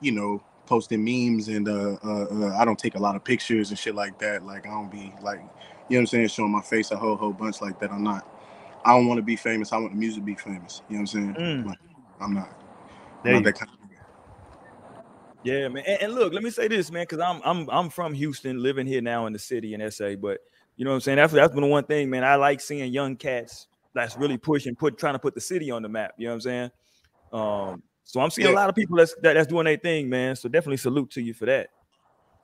[0.00, 3.70] you know, posting memes and uh, uh, uh I don't take a lot of pictures
[3.70, 4.44] and shit like that.
[4.44, 5.48] Like I don't be like, you know
[5.88, 7.90] what I'm saying, showing my face a whole whole bunch like that.
[7.90, 8.26] I'm not.
[8.84, 9.72] I don't want to be famous.
[9.72, 10.82] I want the music to be famous.
[10.88, 11.34] You know what I'm saying?
[11.34, 11.66] Mm.
[11.66, 11.78] Like,
[12.20, 12.48] I'm not.
[13.24, 13.96] I'm not that kind of nigga.
[15.42, 15.82] Yeah, man.
[15.86, 18.86] And, and look, let me say this, man, because I'm I'm I'm from Houston, living
[18.86, 20.14] here now in the city in SA.
[20.14, 20.40] But
[20.76, 21.16] you know what I'm saying?
[21.16, 22.24] That's that's been the one thing, man.
[22.24, 25.82] I like seeing young cats that's really pushing, put trying to put the city on
[25.82, 26.12] the map.
[26.18, 26.70] You know what I'm saying?
[27.32, 30.36] Um, so I'm seeing a lot of people that's that, that's doing their thing, man.
[30.36, 31.70] So definitely salute to you for that.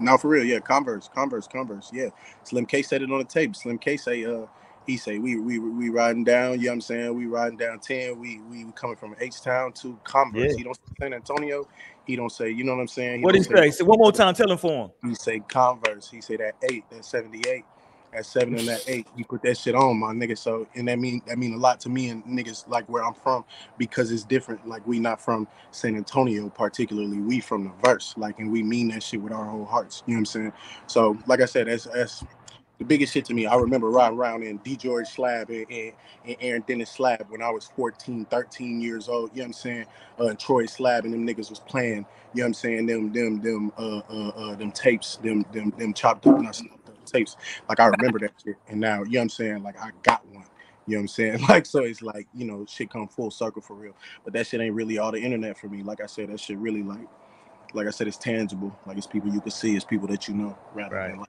[0.01, 0.59] No, for real, yeah.
[0.59, 2.09] Converse, Converse, Converse, yeah.
[2.42, 3.55] Slim K said it on the tape.
[3.55, 4.47] Slim K say, uh,
[4.87, 6.59] he say we we we riding down.
[6.59, 7.14] You know what I'm saying?
[7.14, 8.18] We riding down ten.
[8.18, 10.53] We we coming from H Town to Converse.
[10.53, 10.57] Yeah.
[10.57, 11.68] He don't say San Antonio.
[12.07, 12.51] He don't say.
[12.51, 13.23] You know what I'm saying?
[13.23, 13.71] What don't he say?
[13.71, 14.35] Say one more time.
[14.35, 15.11] Tell him for him.
[15.11, 16.11] He say Converse.
[16.11, 17.64] He say that eight, that 78.
[18.12, 20.37] At seven and at eight, you put that shit on my nigga.
[20.37, 23.14] So and that mean that mean a lot to me and niggas like where I'm
[23.14, 23.44] from
[23.79, 24.66] because it's different.
[24.66, 27.18] Like we not from San Antonio particularly.
[27.18, 28.14] We from the verse.
[28.16, 30.03] Like and we mean that shit with our whole hearts.
[30.07, 30.53] You know what I'm saying?
[30.87, 32.25] So like I said, that's that's
[32.79, 33.46] the biggest shit to me.
[33.46, 34.77] I remember riding around in D.
[34.77, 35.92] George Slab and, and,
[36.27, 39.31] and, Aaron Dennis Slab when I was 14, 13 years old.
[39.33, 39.87] You know what I'm saying?
[40.18, 42.05] Uh, and Troy Slab and them niggas was playing.
[42.35, 42.87] You know what I'm saying?
[42.87, 46.61] Them them them uh uh, uh them tapes, them them them chopped up not
[47.12, 47.37] tapes.
[47.68, 48.57] Like I remember that shit.
[48.68, 49.62] And now, you know what I'm saying?
[49.62, 50.44] Like I got one.
[50.87, 51.40] You know what I'm saying?
[51.48, 53.94] Like so it's like, you know, shit come full circle for real.
[54.25, 55.83] But that shit ain't really all the internet for me.
[55.83, 57.09] Like I said, that shit really like
[57.75, 58.77] like I said, it's tangible.
[58.87, 61.09] Like it's people you can see, it's people that you know, rather right.
[61.11, 61.29] than like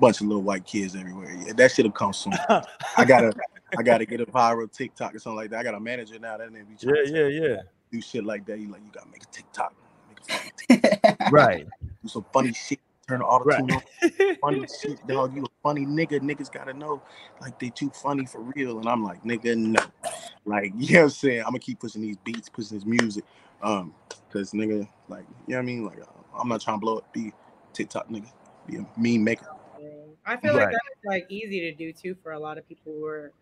[0.00, 1.32] bunch of little white kids everywhere.
[1.46, 2.32] Yeah, that shit'll come soon.
[2.48, 3.32] I gotta,
[3.76, 5.60] I gotta get a viral TikTok or something like that.
[5.60, 7.56] I got a manager now that nigga be yeah, yeah, yeah.
[7.90, 8.58] Do shit like that.
[8.58, 9.74] You like, you gotta make a TikTok,
[10.08, 11.32] make a TikTok.
[11.32, 11.66] right.
[12.02, 12.80] Do some funny shit.
[13.08, 14.38] Turn the auto tune right.
[14.40, 15.34] funny shit, dog.
[15.34, 16.20] You a funny nigga.
[16.20, 17.02] Niggas gotta know,
[17.40, 18.78] like they too funny for real.
[18.78, 19.80] And I'm like, nigga, no.
[20.44, 21.40] Like, you know what I'm saying?
[21.40, 23.24] I'm gonna keep pushing these beats, pushing this music.
[23.62, 23.94] Um,
[24.32, 25.84] cause nigga, like, you know what I mean?
[25.84, 25.98] Like,
[26.38, 27.32] I'm not trying to blow up, be
[27.72, 28.30] TikTok nigga,
[28.66, 29.46] be a meme maker.
[30.24, 30.64] I feel right.
[30.64, 33.32] like that's like easy to do too for a lot of people who are,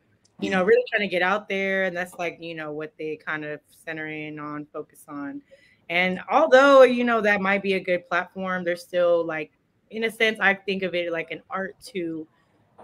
[0.41, 3.17] you know, really trying to get out there, and that's like you know what they
[3.17, 5.43] kind of center in on, focus on.
[5.91, 9.51] And although you know that might be a good platform, there's still like,
[9.91, 12.27] in a sense, I think of it like an art to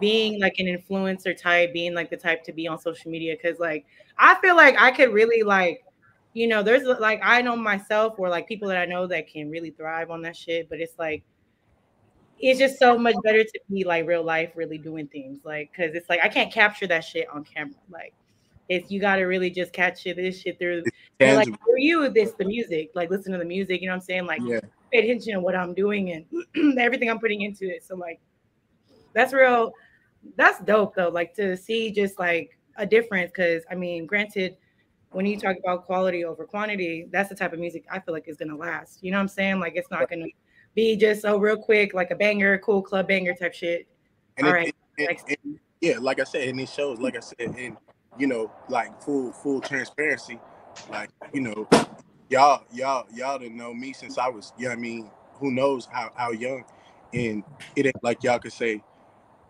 [0.01, 3.37] being like an influencer type, being like the type to be on social media.
[3.37, 3.87] Cause like
[4.19, 5.85] I feel like I could really like,
[6.35, 9.51] you know, there's like I know myself or like people that I know that can
[9.51, 11.23] really thrive on that shit, but it's like
[12.41, 15.39] it's just so much better to be like real life, really doing things.
[15.45, 17.77] Like, cause it's like I can't capture that shit on camera.
[17.89, 18.15] Like,
[18.69, 20.83] it's you got to really just catch it, this shit through.
[21.21, 22.91] Like for you, this the music.
[22.95, 23.81] Like, listen to the music.
[23.81, 24.27] You know what I'm saying?
[24.27, 24.61] Like, yeah.
[24.93, 27.85] pay attention to what I'm doing and everything I'm putting into it.
[27.85, 28.21] So like,
[29.13, 29.73] that's real.
[30.37, 31.09] That's dope though.
[31.09, 33.33] Like to see just like a difference.
[33.35, 34.57] Cause I mean, granted,
[35.13, 38.29] when you talk about quality over quantity, that's the type of music I feel like
[38.29, 39.03] is gonna last.
[39.03, 39.61] You know what I'm saying?
[39.61, 40.27] Like, it's not gonna
[40.75, 43.87] be just so real quick, like a banger, cool club banger type shit.
[44.37, 44.75] And All it, right.
[44.99, 45.41] It, it,
[45.81, 47.77] yeah, like I said, and it shows, like I said, and
[48.19, 50.39] you know, like full full transparency,
[50.91, 51.69] like you know,
[52.31, 55.87] y'all y'all y'all didn't know me since I was, you know I mean, who knows
[55.87, 56.65] how how young,
[57.15, 57.45] and
[57.77, 58.83] it ain't like y'all could say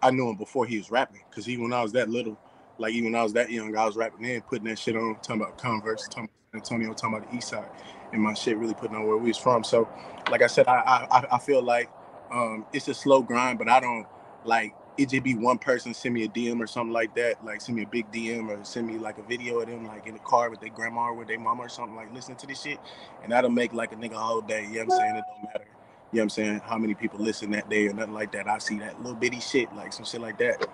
[0.03, 2.39] I knew him before he was rapping, because even when I was that little,
[2.79, 5.17] like even when I was that young, I was rapping then, putting that shit on,
[5.17, 7.69] talking about Converse, talking about Antonio, talking about the East Side,
[8.13, 9.65] and my shit really putting on where we was from.
[9.65, 9.89] So
[10.31, 11.91] like I said, I I, I feel like
[12.31, 14.07] um, it's a slow grind, but I don't
[14.45, 17.61] like it just be one person send me a DM or something like that, like
[17.61, 20.15] send me a big DM or send me like a video of them like in
[20.15, 22.63] the car with their grandma or with their mama or something, like listening to this
[22.63, 22.79] shit.
[23.23, 24.63] And that'll make like a nigga whole day.
[24.65, 25.17] You know what I'm saying?
[25.17, 25.67] It don't matter.
[26.13, 26.61] You know what I'm saying?
[26.65, 28.49] How many people listen that day or nothing like that.
[28.49, 30.67] I see that little bitty shit, like some shit like that.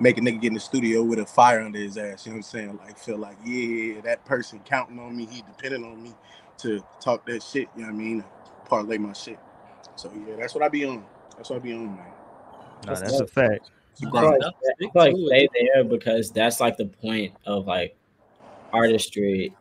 [0.00, 2.26] Make a nigga get in the studio with a fire under his ass.
[2.26, 2.78] You know what I'm saying?
[2.78, 6.14] Like feel like, yeah, that person counting on me, he depending on me
[6.58, 8.24] to talk that shit, you know what I mean?
[8.66, 9.38] parlay my shit.
[9.96, 11.04] So yeah, that's what I be on.
[11.36, 12.06] That's what I be on, man.
[12.84, 13.70] No, that's, that's a fact.
[13.96, 17.96] I feel, like, I feel like stay there because that's like the point of like
[18.72, 19.54] artistry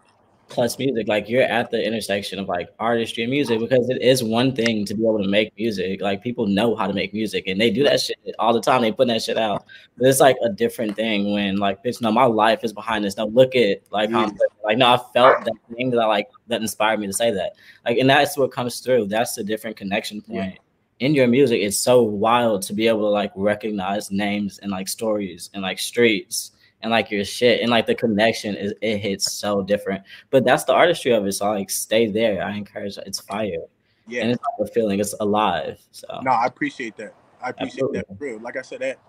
[0.48, 1.08] plus music.
[1.08, 4.86] Like you're at the intersection of like artistry and music because it is one thing
[4.86, 6.02] to be able to make music.
[6.02, 8.82] Like people know how to make music and they do that shit all the time.
[8.82, 9.66] They put that shit out.
[9.98, 13.18] But it's like a different thing when like bitch, no, my life is behind this.
[13.18, 16.30] Now look at like how I'm like no, I felt that thing that I like
[16.48, 17.54] that inspired me to say that.
[17.86, 19.08] Like and that's what comes through.
[19.08, 20.60] That's the different connection point.
[21.00, 24.88] In your music, it's so wild to be able to like recognize names and like
[24.88, 29.34] stories and like streets and like your shit and like the connection is it hits
[29.34, 30.04] so different.
[30.30, 31.34] But that's the artistry of it.
[31.34, 32.44] So like stay there.
[32.44, 33.66] I encourage it's fire.
[34.08, 34.22] Yeah.
[34.22, 35.80] And it's like a feeling, it's alive.
[35.92, 37.14] So no, I appreciate that.
[37.42, 38.00] I appreciate Absolutely.
[38.00, 38.40] that real.
[38.40, 39.00] Like I said, that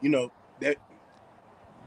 [0.00, 0.76] you know, that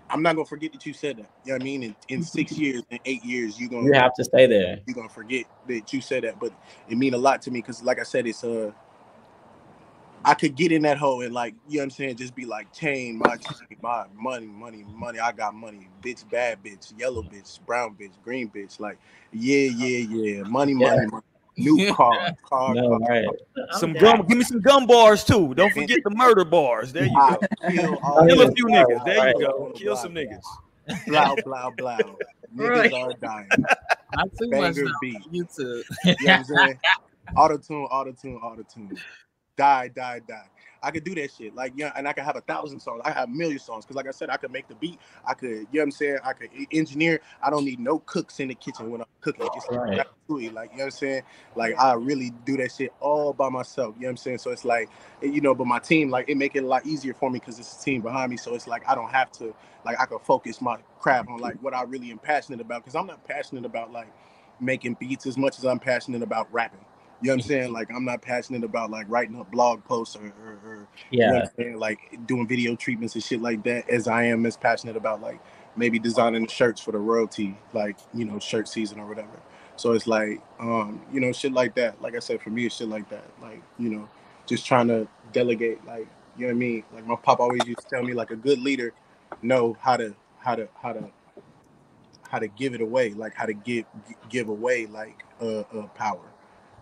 [0.09, 1.29] I'm not gonna forget that you said that.
[1.45, 1.83] You know what I mean?
[1.83, 4.79] In, in six years, in eight years, you're gonna you have to stay there.
[4.85, 6.39] You're gonna forget that you said that.
[6.39, 6.51] But
[6.89, 8.71] it mean a lot to me because like I said, it's uh
[10.25, 12.45] I could get in that hole and like, you know what I'm saying, just be
[12.45, 15.19] like, chain, my chain, my money, money, money.
[15.19, 18.79] I got money, bitch, bad bitch, yellow bitch, brown bitch, green bitch.
[18.79, 18.97] Like,
[19.31, 20.95] yeah, yeah, yeah, money, yeah.
[20.95, 21.23] money, money.
[21.57, 22.13] New car,
[22.49, 23.09] car, no, car.
[23.09, 23.25] Right.
[23.71, 24.25] Some gum.
[24.27, 25.53] Give me some gum bars too.
[25.55, 26.93] Don't forget the murder bars.
[26.93, 27.37] There you go.
[27.69, 29.05] Kill, kill a few niggas.
[29.05, 29.35] There right.
[29.37, 29.71] you go.
[29.75, 30.43] Kill some niggas.
[31.07, 32.17] Blow, blow, blow.
[32.55, 32.93] Niggas right.
[32.93, 33.49] are dying.
[34.15, 35.17] Not too Banger much beat.
[35.31, 35.83] YouTube.
[36.05, 36.79] You know what I'm saying?
[37.35, 38.97] Auto tune, auto tune, auto tune.
[39.57, 40.47] Die, die, die.
[40.83, 41.55] I could do that shit.
[41.55, 43.01] Like, yeah, and I could have a thousand songs.
[43.05, 43.85] I have a million songs.
[43.85, 44.99] Cause like I said, I could make the beat.
[45.27, 46.19] I could, you know what I'm saying?
[46.25, 47.21] I could engineer.
[47.43, 49.49] I don't need no cooks in the kitchen when I'm cooking.
[49.53, 49.97] Just like, Right.
[50.53, 51.23] like, you know what I'm saying?
[51.55, 53.95] Like I really do that shit all by myself.
[53.97, 54.39] You know what I'm saying?
[54.39, 54.89] So it's like,
[55.23, 57.39] eh, you know, but my team, like it make it a lot easier for me
[57.39, 58.37] because it's a team behind me.
[58.37, 59.53] So it's like I don't have to
[59.85, 62.85] like I can focus my craft on like what I really am passionate about.
[62.85, 64.09] Cause I'm not passionate about like
[64.61, 66.81] making beats as much as I'm passionate about rapping.
[67.21, 67.73] You know what I'm saying?
[67.73, 70.87] Like I'm not passionate about like writing up blog posts or, or, or
[71.23, 71.49] you know Yeah.
[71.57, 71.75] what I'm?
[71.79, 75.39] Like doing video treatments and shit like that as I am as passionate about like
[75.77, 79.39] maybe designing shirts for the royalty, like, you know, shirt season or whatever.
[79.77, 82.01] So it's like, um, you know, shit like that.
[82.01, 83.25] Like I said, for me, it's shit like that.
[83.41, 84.09] Like, you know,
[84.47, 86.83] just trying to delegate, like, you know what I mean?
[86.93, 88.93] Like my pop always used to tell me, like a good leader
[89.41, 91.09] know how to how to how to
[92.29, 93.85] how to give it away, like how to give
[94.29, 96.21] give away like uh, uh power,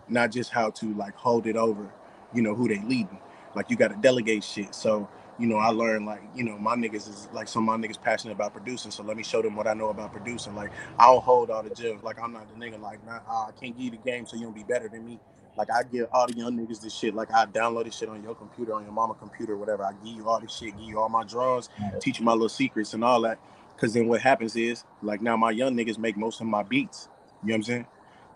[0.08, 1.90] not just how to like hold it over,
[2.34, 3.18] you know, who they leading.
[3.54, 4.74] Like you got to delegate shit.
[4.74, 7.86] So you know, I learned like you know my niggas is like some of my
[7.86, 8.90] niggas passionate about producing.
[8.90, 10.54] So let me show them what I know about producing.
[10.54, 12.02] Like I don't hold all the gems.
[12.02, 14.44] Like I'm not the nigga like nah, I can't give you the game so you
[14.44, 15.18] don't be better than me.
[15.56, 17.14] Like I give all the young niggas this shit.
[17.14, 19.84] Like I download this shit on your computer, on your mama computer, whatever.
[19.84, 21.68] I give you all this shit, give you all my draws,
[22.00, 23.38] teach you my little secrets and all that.
[23.78, 27.08] Cause then what happens is like now my young niggas make most of my beats.
[27.42, 27.86] You know what I'm saying?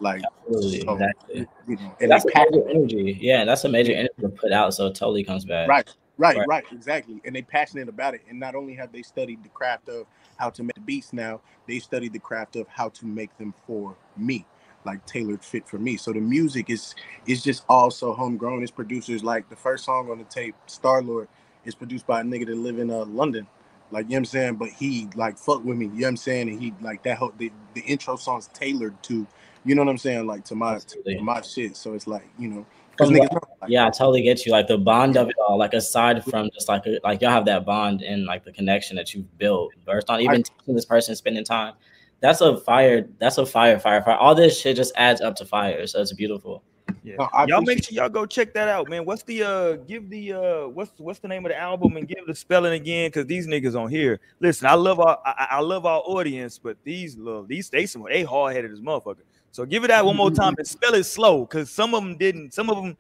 [0.01, 1.47] Like Absolutely, so, exactly.
[1.69, 3.19] you know, and That's a pack major energy.
[3.21, 5.69] Yeah, that's a major energy to put out, so it totally comes back.
[5.69, 6.49] Right, right, Right.
[6.49, 7.21] right, exactly.
[7.25, 8.23] And they passionate about it.
[8.29, 10.07] And not only have they studied the craft of
[10.39, 13.95] how to make beats now, they studied the craft of how to make them for
[14.17, 14.47] me,
[14.85, 15.97] like tailored fit for me.
[15.97, 16.95] So the music is
[17.27, 18.63] is just also homegrown.
[18.63, 21.29] It's producers like the first song on the tape, Star Lord,
[21.65, 23.47] is produced by a nigga that live in uh London.
[23.93, 26.09] Like you know what I'm saying, but he like fuck with me, you know what
[26.09, 26.49] I'm saying?
[26.49, 29.27] And he like that whole the, the intro song's tailored to,
[29.65, 31.77] you know what I'm saying, like to my to my shit.
[31.77, 34.53] So it's like, you know, because From niggas know, like, Yeah, I totally get you.
[34.53, 35.59] Like the bond of it all.
[35.59, 39.15] Like aside from just like like y'all have that bond and like the connection that
[39.15, 39.73] you've built.
[39.85, 41.75] First on even teaching this person, spending time.
[42.21, 43.07] That's a fire.
[43.19, 44.17] That's a fire, fire, fire.
[44.17, 45.87] All this shit just adds up to fire.
[45.87, 46.63] So it's beautiful.
[47.03, 47.17] Yeah.
[47.19, 49.07] No, I y'all make sure y'all go check that out, man.
[49.07, 52.27] What's the uh give the uh what's what's the name of the album and give
[52.27, 54.21] the spelling again because these niggas on here.
[54.41, 58.05] Listen, I love our I, I love our audience, but these little these they some
[58.07, 59.23] they hard headed as motherfucker.
[59.53, 60.61] So give it that one more time mm-hmm.
[60.61, 62.55] and spell it slow because some of them didn't.
[62.55, 62.97] Some of them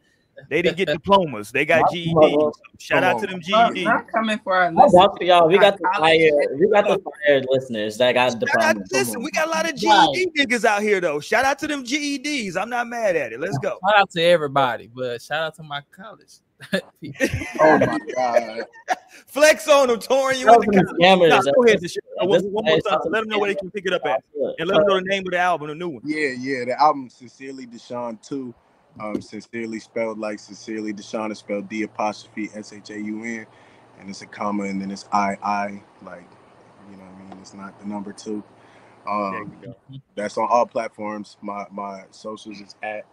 [0.49, 1.53] they didn't get diplomas.
[1.53, 2.53] They got My GEDs.
[2.79, 3.55] shout out to them GED.
[3.55, 3.85] I'm GEDs.
[3.85, 5.03] not coming for our Shout listeners.
[5.05, 5.49] out to y'all.
[5.49, 6.57] We got the College fire.
[6.59, 8.89] We got the fire listeners that got Shout diplomas.
[8.93, 10.09] listen, we got a lot of Right.
[10.15, 11.21] GED niggas out here though.
[11.21, 12.57] Shout out to them GEDs.
[12.57, 13.41] I'm not mad at it.
[13.41, 13.79] Let's go.
[13.89, 16.37] Shout out to everybody, but shout out to my college.
[17.01, 17.27] People.
[17.61, 18.65] Oh my god.
[19.27, 20.39] Flex on them, Torian.
[20.39, 20.99] You Shout went out to to college.
[20.99, 21.45] the scammers.
[21.47, 21.81] Nah, go ahead.
[22.29, 22.81] One, one more time.
[22.87, 24.23] shout out to Let them know where they can pick it up at.
[24.59, 26.03] And let them know the name of the album, the new one.
[26.05, 26.65] Yeah, yeah.
[26.67, 28.55] The album Sincerely Deshawn" 2.
[28.99, 33.47] Um, sincerely spelled like sincerely Deshawn is spelled D apostrophe S H A U N.
[34.01, 36.27] And it's a comma and then it's I I like
[36.91, 37.39] you know what I mean?
[37.41, 38.43] It's not the number two.
[39.09, 39.53] Um
[40.17, 41.37] that's on all platforms.
[41.41, 43.07] My my socials is at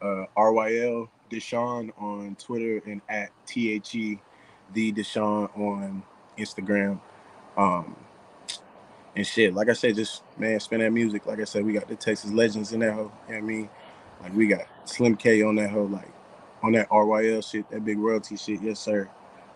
[0.00, 4.20] uh RYL Deshaun on Twitter and at T H E
[4.74, 6.02] the Deshaun on
[6.38, 7.00] Instagram.
[7.56, 7.96] Um
[9.16, 9.54] and shit.
[9.54, 11.26] Like I said, just man, spin that music.
[11.26, 13.12] Like I said, we got the Texas Legends in that hoe.
[13.28, 13.70] You know I mean?
[14.22, 16.08] Like we got Slim K on that hoe, like
[16.62, 18.62] on that RYL shit, that big royalty shit.
[18.62, 19.08] Yes, sir.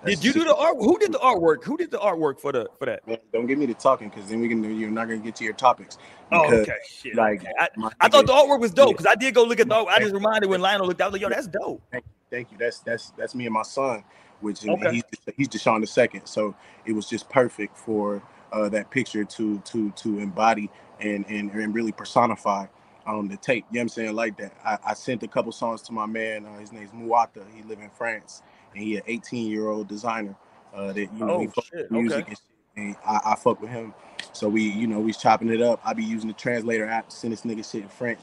[0.05, 0.77] That's Did you do the art?
[0.79, 1.65] Who did the artwork?
[1.65, 3.01] Who did the artwork for the for that?
[3.33, 5.55] Don't get me to talking because then we can you're not gonna get to your
[5.55, 5.97] topics.
[6.31, 6.73] Oh, okay.
[6.87, 7.17] Shit.
[7.17, 7.53] Like okay.
[7.59, 7.69] I,
[8.01, 9.89] I thought the artwork was dope because I did go look at the art.
[9.89, 11.83] I just reminded when Lionel looked, I was like, yo, that's dope.
[12.31, 12.59] Thank you.
[12.59, 14.05] That's that's that's me and my son,
[14.41, 14.91] which Okay.
[14.93, 15.05] he's
[15.37, 16.27] he's Deshaun the second.
[16.27, 21.51] So it was just perfect for uh, that picture to to to embody and and,
[21.53, 22.67] and really personify
[23.07, 23.65] um the tape.
[23.71, 24.15] You know what I'm saying?
[24.15, 24.53] Like that.
[24.65, 26.45] I, I sent a couple songs to my man.
[26.45, 27.45] Uh, his name's Muata.
[27.55, 28.43] He live in France
[28.75, 30.37] and he an 18 year old designer
[30.75, 32.29] uh, that you know he Oh, fuck shit, with music okay.
[32.29, 32.47] and shit.
[32.77, 33.95] And I, I fuck with him.
[34.33, 35.81] So we, you know, we chopping it up.
[35.85, 38.21] I be using the translator app to send this nigga shit in French.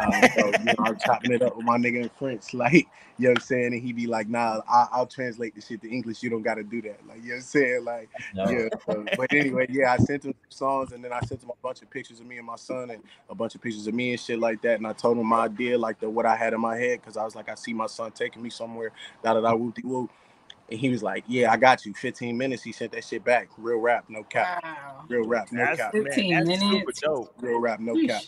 [0.00, 2.54] Uh, so, you know, I'm chopping it up with my nigga in French.
[2.54, 3.74] Like, you know what I'm saying?
[3.74, 6.22] And he be like, nah, I, I'll translate the shit to English.
[6.22, 7.00] You don't got to do that.
[7.08, 7.84] Like, you know what I'm saying?
[7.84, 8.44] Like, No.
[8.50, 8.68] yeah.
[8.88, 11.82] So, but anyway, yeah, I sent him songs and then I sent him a bunch
[11.82, 14.20] of pictures of me and my son and a bunch of pictures of me and
[14.20, 14.78] shit like that.
[14.78, 17.16] And I told him my idea, like the what I had in my head, because
[17.16, 18.92] I was like, I see my son taking me somewhere,
[19.24, 20.10] da da da woo woo.
[20.70, 21.94] And he was like, Yeah, I got you.
[21.94, 22.62] 15 minutes.
[22.62, 23.48] He sent that shit back.
[23.58, 24.64] Real rap, no cap.
[24.64, 25.04] Wow.
[25.08, 25.94] Real rap, no That's, cap.
[25.94, 27.00] man, 15 that's super minutes.
[27.02, 27.34] dope.
[27.40, 28.22] Real rap, no cap.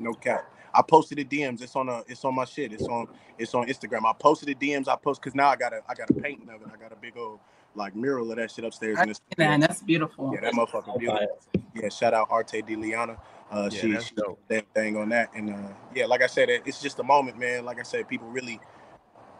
[0.00, 0.46] No cap.
[0.74, 1.62] I posted the DMs.
[1.62, 2.02] It's on a.
[2.08, 2.72] It's on my shit.
[2.72, 3.08] It's on.
[3.38, 4.04] It's on Instagram.
[4.04, 4.88] I posted the DMs.
[4.88, 5.82] I post because now I got a.
[5.88, 6.68] I got a painting of it.
[6.72, 7.40] I got a big old
[7.74, 9.20] like mural of that shit upstairs in this.
[9.38, 10.30] Man, that's beautiful.
[10.34, 11.38] Yeah, that motherfucker beautiful.
[11.74, 13.16] Yeah, shout out Arte De Liana.
[13.50, 14.38] Uh, Yeah, she, that's she dope.
[14.48, 17.64] that thing on that, and uh, yeah, like I said, it's just a moment, man.
[17.64, 18.60] Like I said, people really,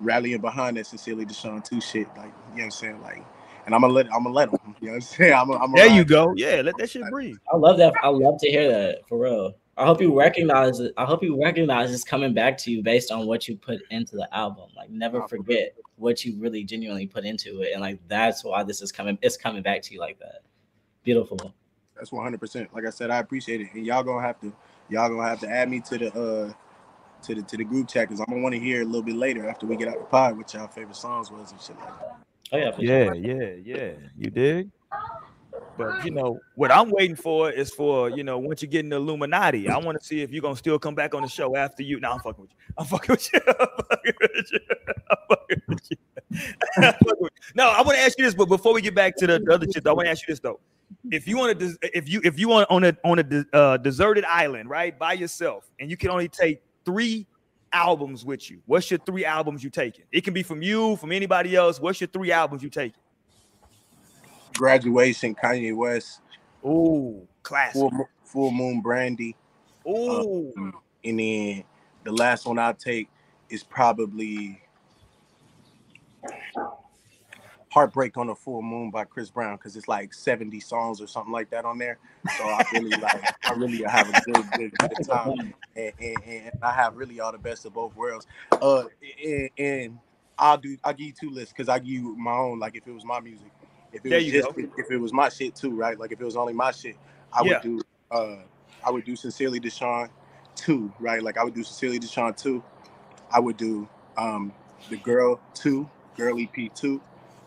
[0.00, 2.08] rallying behind that Sincerely Deshaun two shit.
[2.16, 3.02] Like, you know what I'm saying?
[3.02, 3.24] Like,
[3.66, 4.76] and I'm gonna let I'm gonna let them.
[4.80, 5.32] You know what I'm saying?
[5.32, 6.34] I'm, I'm there you go.
[6.36, 7.38] Yeah, let that shit breathe.
[7.52, 7.94] I love that.
[8.02, 9.54] I love to hear that for real.
[9.82, 10.94] I hope you recognize it.
[10.96, 14.14] I hope you recognize it's coming back to you based on what you put into
[14.14, 14.70] the album.
[14.76, 17.72] Like never forget what you really genuinely put into it.
[17.72, 20.42] And like that's why this is coming, it's coming back to you like that.
[21.02, 21.52] Beautiful.
[21.96, 23.74] That's 100 percent Like I said, I appreciate it.
[23.74, 24.52] And y'all gonna have to
[24.88, 26.52] y'all gonna have to add me to the uh
[27.24, 29.16] to the to the group chat because I'm gonna want to hear a little bit
[29.16, 31.88] later after we get out the pod what y'all favorite songs was and shit like
[31.98, 32.18] that.
[32.52, 33.14] Oh yeah, yeah, sure.
[33.16, 33.92] yeah, yeah.
[34.16, 34.70] You dig?
[35.76, 38.90] But you know what I'm waiting for is for you know once you get in
[38.90, 41.56] the Illuminati, I want to see if you're gonna still come back on the show
[41.56, 41.98] after you.
[42.00, 42.58] Now I'm fucking with you.
[42.78, 43.40] I'm fucking with you.
[43.48, 44.60] I'm fucking with you.
[45.10, 45.96] I'm fucking with you.
[47.54, 49.52] No, I want to ask you this, but before we get back to the, the
[49.52, 50.60] other shit, I want to ask you this though.
[51.10, 54.24] If you want to, if you if you want on a on a uh, deserted
[54.24, 57.26] island, right, by yourself, and you can only take three
[57.72, 58.60] albums with you.
[58.66, 60.04] What's your three albums you taking?
[60.12, 61.80] It can be from you, from anybody else.
[61.80, 63.00] What's your three albums you taking?
[64.54, 66.20] Graduation, Kanye West.
[66.64, 67.80] Ooh, classic.
[67.80, 69.36] Full, Full Moon Brandy.
[69.86, 70.52] Ooh.
[70.56, 70.74] Um,
[71.04, 71.64] and then
[72.04, 73.08] the last one I'll take
[73.50, 74.62] is probably
[77.72, 81.32] Heartbreak on the Full Moon by Chris Brown because it's like 70 songs or something
[81.32, 81.98] like that on there.
[82.36, 85.54] So I really like I really have a good good, good time.
[85.74, 88.26] And, and, and, I have really all the best of both worlds.
[88.60, 88.84] Uh
[89.24, 89.98] and, and
[90.38, 92.86] I'll do I'll give you two lists because I give you my own, like if
[92.86, 93.50] it was my music.
[93.92, 94.56] If it there was just go.
[94.78, 95.98] if it was my shit too, right?
[95.98, 96.96] Like if it was only my shit,
[97.32, 97.48] I Yeah.
[97.48, 98.36] would do uh
[98.86, 100.10] I would do Sincerely Deshaun
[100.56, 101.22] two, right?
[101.22, 102.62] Like I would do Sincerely Deshaun two.
[103.32, 103.88] I would do
[104.18, 104.52] um
[104.90, 107.00] the girl two, girl EP two,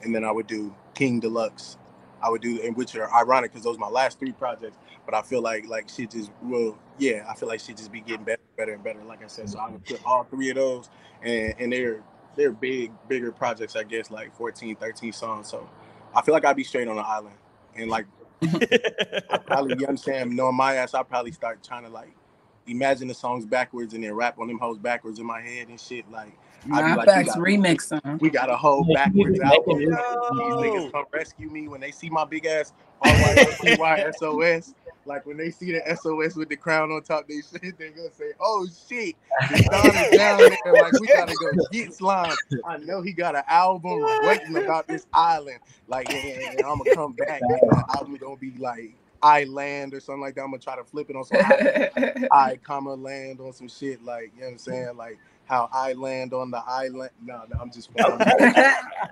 [0.03, 1.77] and then I would do King Deluxe.
[2.23, 4.77] I would do and which are ironic because those are my last three projects.
[5.05, 8.01] But I feel like like shit just will yeah, I feel like shit just be
[8.01, 9.03] getting better, better and better.
[9.03, 10.89] Like I said, so I would put all three of those
[11.23, 12.03] and and they're
[12.37, 15.49] they're big, bigger projects, I guess, like 14, 13 songs.
[15.49, 15.69] So
[16.15, 17.35] I feel like I'd be straight on the island.
[17.75, 18.05] And like
[18.43, 22.15] I probably, you understand, knowing my ass, I probably start trying to like
[22.67, 25.79] imagine the songs backwards and then rap on them hoes backwards in my head and
[25.79, 26.09] shit.
[26.11, 26.37] Like,
[26.71, 28.17] I'd be like, facts got- remix them.
[28.19, 29.79] we got a whole backwards you album.
[29.79, 34.73] These niggas come rescue me when they see my big ass RYSY SOS.
[35.05, 38.11] Like when they see the SOS with the crown on top, they shit, they gonna
[38.11, 39.15] say, "Oh shit,
[39.51, 42.35] the Don is down there." Like we gotta go get slime.
[42.65, 45.59] I know he got an album waiting about this island.
[45.87, 47.41] Like, and I'm gonna come back.
[47.41, 50.41] And the album gonna be like Island or something like that.
[50.41, 54.03] I'm gonna try to flip it on some I, I comma land on some shit.
[54.03, 54.97] Like, you know what I'm saying?
[54.97, 57.11] Like how I land on the island.
[57.21, 57.89] No, no, I'm just.
[58.01, 58.23] I'm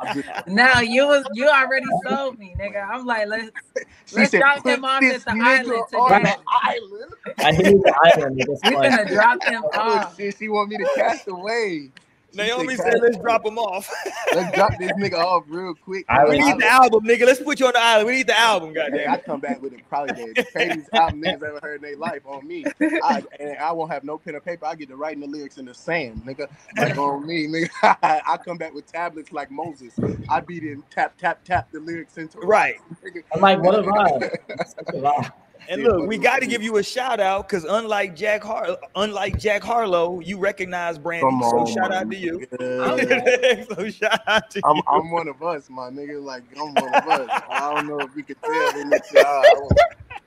[0.01, 2.87] I'm just now you was you already sold me, nigga.
[2.89, 3.51] I'm like, let's
[4.05, 7.13] She Let's said, drop them off at the island on today." the island.
[7.43, 8.79] I hear the island we point.
[8.79, 10.15] gonna drop them Oh off.
[10.17, 11.91] shit, she want me to cast away.
[12.33, 13.89] She Naomi said, said, "Let's drop him off."
[14.33, 16.05] Let's drop this nigga off real quick.
[16.09, 17.25] I we would- need the album, nigga.
[17.25, 18.07] Let's put you on the island.
[18.07, 19.11] We need the album, Hey, goddamn.
[19.11, 22.23] I come back with it probably the craziest album niggas ever heard in their life
[22.25, 22.65] on me.
[22.81, 24.65] I, and I won't have no pen or paper.
[24.65, 26.47] I get to writing the lyrics in the sand, nigga.
[26.77, 27.69] Like on me, nigga.
[28.01, 29.93] I come back with tablets like Moses.
[30.29, 32.45] I beat in tap tap tap the lyrics into it.
[32.45, 32.75] Right.
[33.05, 33.23] nigga.
[33.33, 35.31] I'm like, what a vibe.
[35.69, 35.83] Such a vibe.
[35.83, 39.39] And look, we got to give you a shout out because unlike Jack Har, unlike
[39.39, 41.25] Jack Harlow, you recognize Brandy.
[41.25, 42.47] Come so on, shout my out to you.
[43.75, 44.83] so shout out to I'm, you.
[44.87, 46.21] I'm one of us, my nigga.
[46.23, 47.41] Like I'm one of us.
[47.49, 48.73] I don't know if you could tell.
[48.73, 49.43] They look, uh,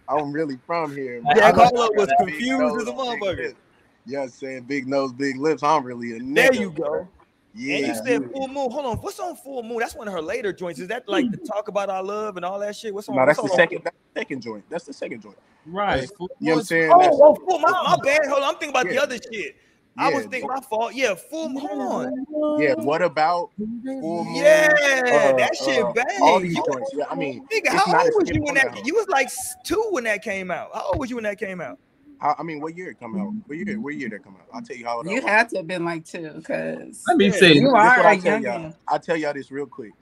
[0.09, 1.21] I'm, I'm really from here.
[1.23, 1.37] man.
[1.37, 3.37] Jack I got- Harlow I got was confused as a motherfucker.
[3.37, 3.55] lips.
[4.09, 4.63] You know what I'm saying?
[4.65, 5.63] Big nose, big lips.
[5.65, 6.35] I'm really a nigga.
[6.35, 7.09] There you go.
[7.57, 7.77] Yeah.
[7.79, 8.71] and you said Full Moon.
[8.71, 9.79] Hold on, what's on Full Moon?
[9.79, 10.79] That's one of her later joints.
[10.79, 12.93] Is that like the talk about our love and all that shit?
[12.95, 13.17] What's on?
[13.17, 13.83] no, that's the on- second.
[13.85, 14.65] That's the second joint.
[14.69, 15.37] That's the second joint.
[15.67, 16.03] Right.
[16.03, 16.91] You know what I'm saying?
[16.93, 18.21] Oh, That's- oh, Full, my, my bad.
[18.27, 19.57] Hold on, I'm thinking about the other shit.
[19.99, 20.93] I was thinking my fault.
[20.95, 21.59] Yeah, Full Moon.
[21.67, 21.81] Hold
[22.35, 22.61] on.
[22.61, 22.75] Yeah.
[22.75, 23.67] What about Full
[24.25, 24.35] Moon?
[24.37, 26.05] Yeah, Uh, that shit uh, bang.
[26.21, 26.91] All these You- joints.
[26.95, 27.05] Yeah.
[27.11, 28.75] I mean, Nigga, how old was you when that?
[28.75, 29.31] that You was like
[29.65, 30.69] two when that came out.
[30.75, 31.79] How old was you when that came out?
[32.21, 33.35] I, I mean, what year it come out?
[33.47, 33.81] What year?
[33.81, 34.49] What year that come out?
[34.55, 35.27] I'll tell you how old I You was.
[35.27, 37.61] had to have been like two, because Let me Yeah, see.
[37.61, 38.41] you This are what a I tell youngin.
[38.41, 38.77] y'all.
[38.89, 39.95] I tell y'all this real quick.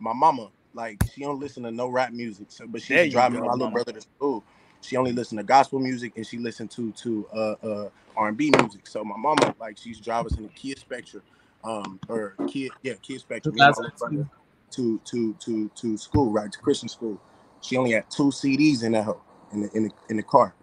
[0.00, 3.40] My mama, like, she don't listen to no rap music, so but There she's driving
[3.40, 4.44] go, my little brother to school.
[4.82, 8.36] She only listen to gospel music and she listen to to uh uh R and
[8.36, 8.86] B music.
[8.88, 11.22] So my mama, like, she's driving us in the Kia Spectra,
[11.64, 13.54] um, or Kia, yeah, Kia Spectra.
[13.54, 14.26] Me and my little brother
[14.72, 17.20] to to to to school, right to Christian school.
[17.62, 20.54] She only had two CDs in that hoe, in the in the in the car,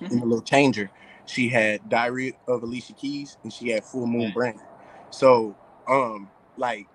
[0.00, 0.90] in the little changer.
[1.26, 4.60] She had Diary of Alicia Keys and she had Full Moon Brand.
[5.10, 5.56] So
[5.88, 6.86] um like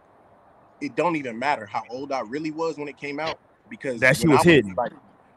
[0.82, 4.16] it don't even matter how old I really was when it came out because That
[4.18, 4.76] shit when was I hidden.
[4.78, 4.92] like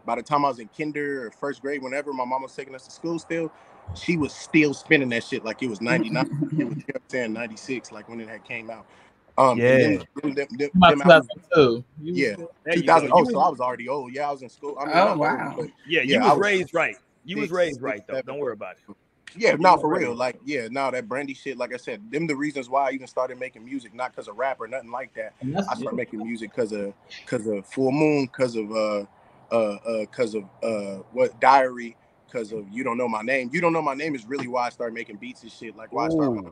[0.05, 2.75] by the time I was in kinder or first grade, whenever my mom was taking
[2.75, 3.53] us to school still,
[3.95, 6.25] she was still spinning that shit like it was 99.
[6.27, 8.85] it was, you know what I'm saying 96, like when it had came out.
[9.39, 9.65] Um, Yeah.
[9.65, 11.85] and them- them- them- them- My them albums- 2002.
[12.05, 12.35] Yeah,
[12.65, 13.11] There 2000.
[13.13, 14.13] Oh, so I was already old.
[14.13, 14.77] Yeah, I was in school.
[14.79, 15.55] I mean, Oh, not old, wow.
[15.57, 16.97] but yeah, you yeah, was I was raised right.
[17.25, 18.15] You was raised six, right though.
[18.15, 18.27] seven.
[18.27, 18.97] Don't worry about it.
[19.35, 20.15] Yeah, no, for real.
[20.15, 23.07] Like, yeah, no, that Brandy shit, like I said, them the reasons why I even
[23.07, 25.35] started making music, not because of rap or nothing like that.
[25.71, 26.93] I started making music because of
[27.25, 29.05] because of Full Moon, because of uh
[29.51, 31.97] uh uh because of uh what Diary,
[32.27, 33.51] because of You Don't Know My Name.
[33.53, 35.77] You Don't Know My Name is really why I started making beats and shit.
[35.77, 36.43] Like why I started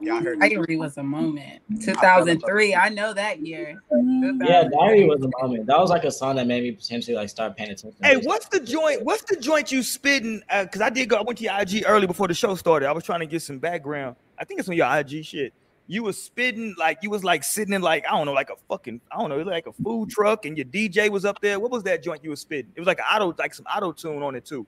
[0.00, 0.06] Ooh.
[0.06, 0.48] making rap and shit.
[0.48, 1.62] Yeah, I heard Diary was a moment.
[1.80, 2.74] 2003.
[2.74, 3.80] I know that year.
[3.90, 5.66] yeah, Diary was a moment.
[5.66, 7.98] That was like a song that made me potentially like start paying attention.
[8.02, 9.04] Hey, what's the joint?
[9.04, 10.42] What's the joint you spitting?
[10.50, 11.16] Uh, because I did go.
[11.16, 12.88] I went to your IG early before the show started.
[12.88, 14.16] I was trying to get some background.
[14.38, 15.52] I think it's on your IG shit.
[15.90, 18.56] You was spitting like you was like sitting in like I don't know, like a
[18.68, 21.58] fucking I don't know, like a food truck, and your DJ was up there.
[21.58, 22.70] What was that joint you was spitting?
[22.74, 24.66] It was like an auto, like some auto tune on it too.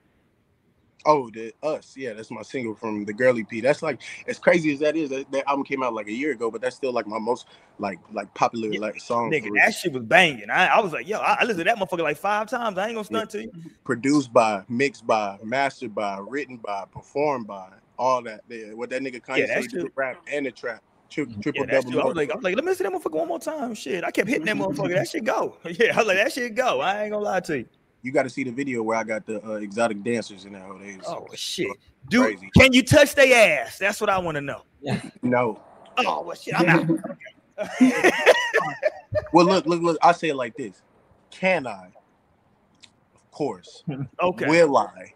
[1.07, 3.61] Oh, the us, yeah, that's my single from the Girly P.
[3.61, 5.11] That's like as crazy as that is.
[5.11, 7.46] That, that album came out like a year ago, but that's still like my most
[7.78, 9.30] like like popular Yeah, like song.
[9.30, 10.51] Nigga, that shit was banging.
[10.51, 12.76] I, I was like, yo, I, I listened to that motherfucker like five times.
[12.78, 13.53] I ain't gonna stunt to you.
[13.84, 18.40] produced by, mixed by, mastered by, written by, performed by, all that.
[18.48, 21.40] Yeah, what that nigga Kanye Yeah, yeah, that's rap and the trap, tri- mm-hmm.
[21.40, 22.01] triple that's double.
[22.01, 23.74] I was like, I was like, let me see that motherfucker one more time.
[23.74, 24.94] Shit, I kept hitting that motherfucker.
[24.94, 25.57] That shit go.
[25.64, 26.80] Yeah, I was like, that shit go.
[26.80, 27.66] I ain't gonna lie to you.
[28.03, 30.62] You got to see the video where I got the uh, exotic dancers in that
[30.62, 31.01] whole days.
[31.07, 31.68] Oh shit,
[32.09, 32.51] dude, Crazy.
[32.57, 33.78] can you touch their ass?
[33.78, 34.62] That's what I want to know.
[35.22, 35.61] No.
[35.98, 37.70] Oh well, shit, I'm out.
[39.32, 39.98] Well, look, look, look.
[40.03, 40.82] I say it like this:
[41.30, 41.88] Can I?
[43.14, 43.82] Of course.
[44.22, 44.46] okay.
[44.46, 45.14] Will I?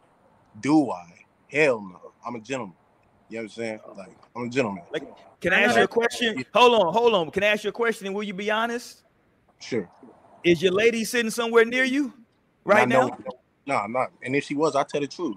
[0.61, 1.07] Do I?
[1.49, 2.12] Hell no.
[2.26, 2.76] I'm a gentleman.
[3.28, 3.80] You know what I'm saying?
[3.97, 4.85] Like I'm a gentleman.
[4.93, 5.05] Like,
[5.41, 6.45] Can I ask you a question?
[6.55, 7.30] Hold on, hold on.
[7.30, 8.07] Can I ask you a question?
[8.07, 9.03] And will you be honest?
[9.61, 9.89] Sure.
[10.43, 12.12] Is your lady sitting somewhere near you
[12.65, 13.17] right now?
[13.67, 14.11] No, I'm not.
[14.23, 15.37] And if she was, I tell the truth.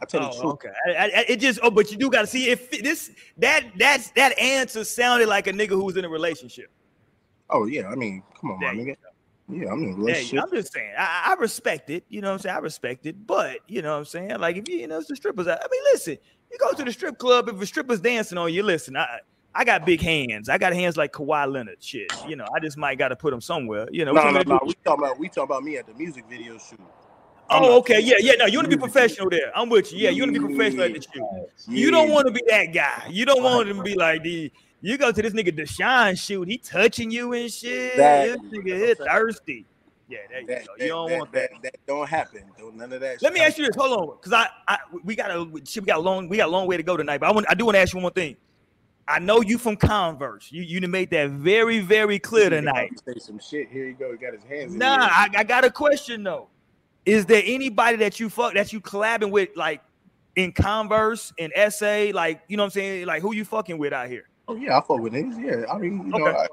[0.00, 0.52] I tell the Oh, truth.
[0.54, 0.70] okay.
[0.86, 4.10] I, I, it just oh, but you do got to see if this that that's
[4.12, 6.70] that answer sounded like a nigga who was in a relationship.
[7.50, 7.88] Oh yeah.
[7.88, 8.94] I mean, come on, my nigga.
[9.48, 10.44] Yeah, I'm in a relationship.
[10.44, 12.04] I'm just saying, I, I respect it.
[12.08, 12.56] You know what I'm saying?
[12.56, 14.38] I respect it, but you know what I'm saying?
[14.38, 15.48] Like if you, you know, it's the strippers.
[15.48, 16.18] I, I mean, listen,
[16.50, 19.20] you go to the strip club, if a stripper's dancing on you, listen, I
[19.54, 20.48] I got big hands.
[20.48, 21.82] I got hands like Kawhi Leonard.
[21.82, 23.88] Shit, you know, I just might got to put them somewhere.
[23.90, 24.60] You know, No, no, no.
[24.64, 26.78] We talking about we talking about me at the music video shoot.
[27.50, 28.34] Oh, I'm Oh, okay, yeah, yeah.
[28.34, 29.50] No, you want to be professional there.
[29.56, 29.98] I'm with you.
[30.00, 31.24] Yeah, you want to be professional at the shoot.
[31.68, 33.06] You don't want to be that guy.
[33.10, 34.52] You don't want him to be like the.
[34.80, 36.46] You go to this nigga Deshaun shoot.
[36.46, 37.94] He touching you and shit.
[37.94, 38.48] Exactly.
[38.50, 39.64] This nigga hit thirsty.
[40.08, 40.72] Yeah, there you that, go.
[40.78, 41.50] that, You don't that, want that.
[41.50, 42.44] that, that don't happen.
[42.58, 43.20] Don't none of that.
[43.20, 43.76] Let me ask you this.
[43.76, 46.48] Hold on, because I, I we got a shit, we got a long we got
[46.48, 47.18] a long way to go tonight.
[47.18, 48.36] But I want I do want to ask you one more thing.
[49.08, 50.48] I know you from Converse.
[50.52, 52.90] You you made that very very clear tonight.
[53.06, 53.68] Say some shit.
[53.70, 54.12] Here you go.
[54.12, 54.74] He got his hands.
[54.74, 54.98] in Nah.
[55.00, 56.48] I, I got a question though.
[57.06, 59.80] Is there anybody that you fuck that you collabing with like
[60.36, 62.10] in Converse and SA?
[62.12, 63.06] Like you know what I'm saying?
[63.06, 64.28] Like who you fucking with out here?
[64.46, 65.42] Oh yeah, I fuck with niggas.
[65.42, 66.36] Yeah, I mean, you know, Okay.
[66.38, 66.46] I,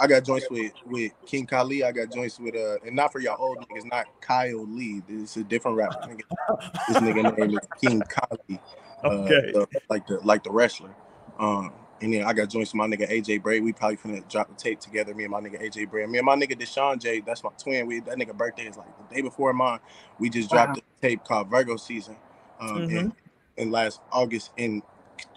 [0.00, 1.84] I got joints with with King Kali.
[1.84, 5.02] I got joints with uh, and not for y'all old niggas, not Kyle Lee.
[5.08, 5.98] It's a different rapper.
[6.08, 6.72] Nigga.
[6.88, 8.60] This nigga name is King Kali.
[9.04, 9.52] Uh, Okay.
[9.52, 10.94] the- like the like the wrestler.
[11.38, 11.72] Um,
[12.02, 13.60] and then I got joints with my nigga AJ Bray.
[13.60, 15.14] We probably finna drop the tape together.
[15.14, 16.06] Me and my nigga AJ Bray.
[16.06, 17.20] Me and my nigga Deshaun J.
[17.20, 17.86] That's my twin.
[17.86, 19.80] We that nigga birthday is like the day before mine.
[20.18, 20.82] We just dropped Wow.
[21.02, 22.16] a tape called Virgo Season.
[22.60, 22.90] Um, Mhm.
[22.98, 23.12] in,
[23.56, 24.82] in last August in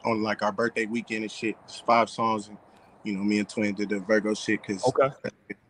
[0.05, 1.57] on like our birthday weekend and shit.
[1.65, 2.57] It's five songs and
[3.03, 5.09] you know me and Twin did the Virgo shit because Okay.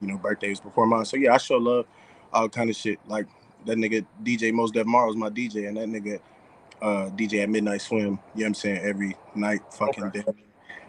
[0.01, 1.05] you know birthday was before mine.
[1.05, 1.85] So yeah, I show love
[2.33, 2.99] all kind of shit.
[3.07, 3.27] Like
[3.65, 6.19] that nigga DJ Most Def Morrow's my DJ and that nigga
[6.81, 8.01] uh DJ at Midnight Swim.
[8.01, 8.81] You know what I'm saying?
[8.83, 10.21] Every night fucking Okay.
[10.21, 10.25] day.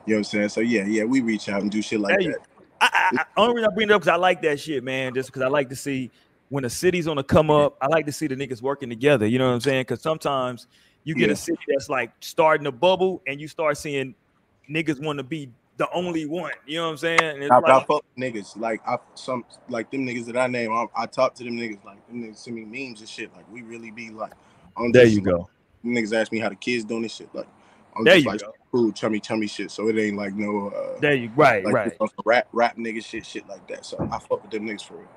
[0.07, 0.49] You know what I'm saying?
[0.51, 2.41] So yeah, yeah, we reach out and do shit like you that.
[2.81, 5.15] I, I, I only reason I bring it up because I like that shit, man.
[5.15, 6.11] Just because I like to see
[6.49, 7.77] when a city's on the come up.
[7.81, 9.27] I like to see the niggas working together.
[9.27, 9.83] You know what I'm saying?
[9.83, 10.67] Because sometimes
[11.05, 11.35] you get Yeah.
[11.35, 14.15] a city that's like starting to bubble, and you start seeing
[14.69, 16.53] niggas want to be the only one.
[16.67, 17.35] You know what I'm saying?
[17.37, 20.73] And it's I, I fuck niggas like I some like them niggas that I name.
[20.73, 23.33] I, I talk to them niggas like them niggas send me memes and shit.
[23.35, 24.33] Like we really be like
[24.77, 25.49] on there you go.
[25.85, 27.35] Niggas ask me how the kids doing this shit.
[27.35, 27.49] Like
[27.97, 28.53] I'm There just you like go.
[28.73, 29.71] Cool chummy chummy shit.
[29.71, 31.97] So it ain't like no uh There you right, like right.
[31.99, 33.85] some rap rap nigga shit shit like that.
[33.85, 35.09] So I fuck with them niggas for real.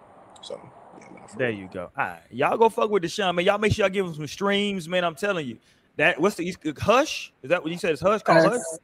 [0.42, 0.60] So
[1.00, 1.60] yeah, nah, There real.
[1.60, 1.92] you go.
[1.98, 3.46] All right, y'all go fuck with Deshaun, man.
[3.46, 5.04] Y'all make sure y'all give him some streams, man.
[5.04, 5.58] I'm telling you.
[5.98, 7.32] That what's the Hush?
[7.42, 7.92] Is that what you said?
[7.92, 8.56] It's Hush called Hush?
[8.56, 8.80] Us.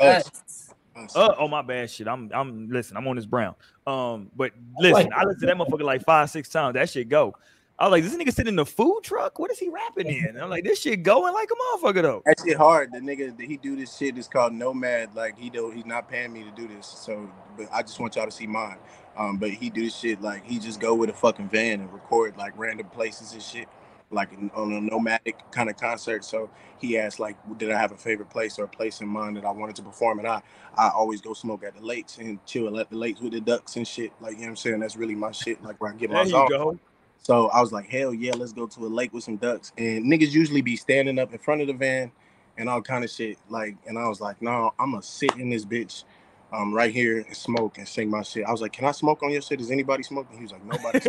[0.00, 0.74] Us, Us.
[0.96, 1.16] us.
[1.16, 2.08] Uh, oh my bad shit.
[2.08, 3.54] I'm I'm listen, I'm on this brown.
[3.86, 6.74] Um, but listen, I listened to that motherfucker like five, six times.
[6.74, 7.36] That shit go.
[7.78, 9.38] I was like, this nigga sitting in the food truck.
[9.38, 10.38] What is he rapping in?
[10.40, 12.24] I'm like, this shit going like a motherfucker though.
[12.26, 12.92] That shit hard.
[12.92, 15.14] The nigga that he do this shit is called Nomad.
[15.14, 16.86] Like he do he's not paying me to do this.
[16.86, 18.78] So but I just want y'all to see mine.
[19.16, 21.92] Um, but he do this shit like he just go with a fucking van and
[21.92, 23.68] record like random places and shit.
[24.10, 26.24] like on a nomadic kind of concert.
[26.24, 29.36] So he asked like, did I have a favorite place or a place in mind
[29.36, 30.20] that I wanted to perform?
[30.20, 30.42] And I
[30.76, 33.76] I always go smoke at the lakes and chill at the lakes with the ducks
[33.76, 34.12] and shit.
[34.20, 34.80] Like you know what I'm saying?
[34.80, 35.62] That's really my shit.
[35.62, 36.48] Like where I get my There you zone.
[36.48, 36.78] go.
[37.24, 39.72] So I was like, hell yeah, let's go to a lake with some ducks.
[39.78, 42.12] And niggas usually be standing up in front of the van
[42.58, 43.38] and all kind of shit.
[43.48, 46.04] Like, and I was like, no, I'm gonna sit in this bitch
[46.52, 48.44] um right here and smoke and sing my shit.
[48.44, 49.58] I was like, can I smoke on your shit?
[49.60, 50.36] Is anybody smoking?
[50.36, 51.00] He was like, nobody.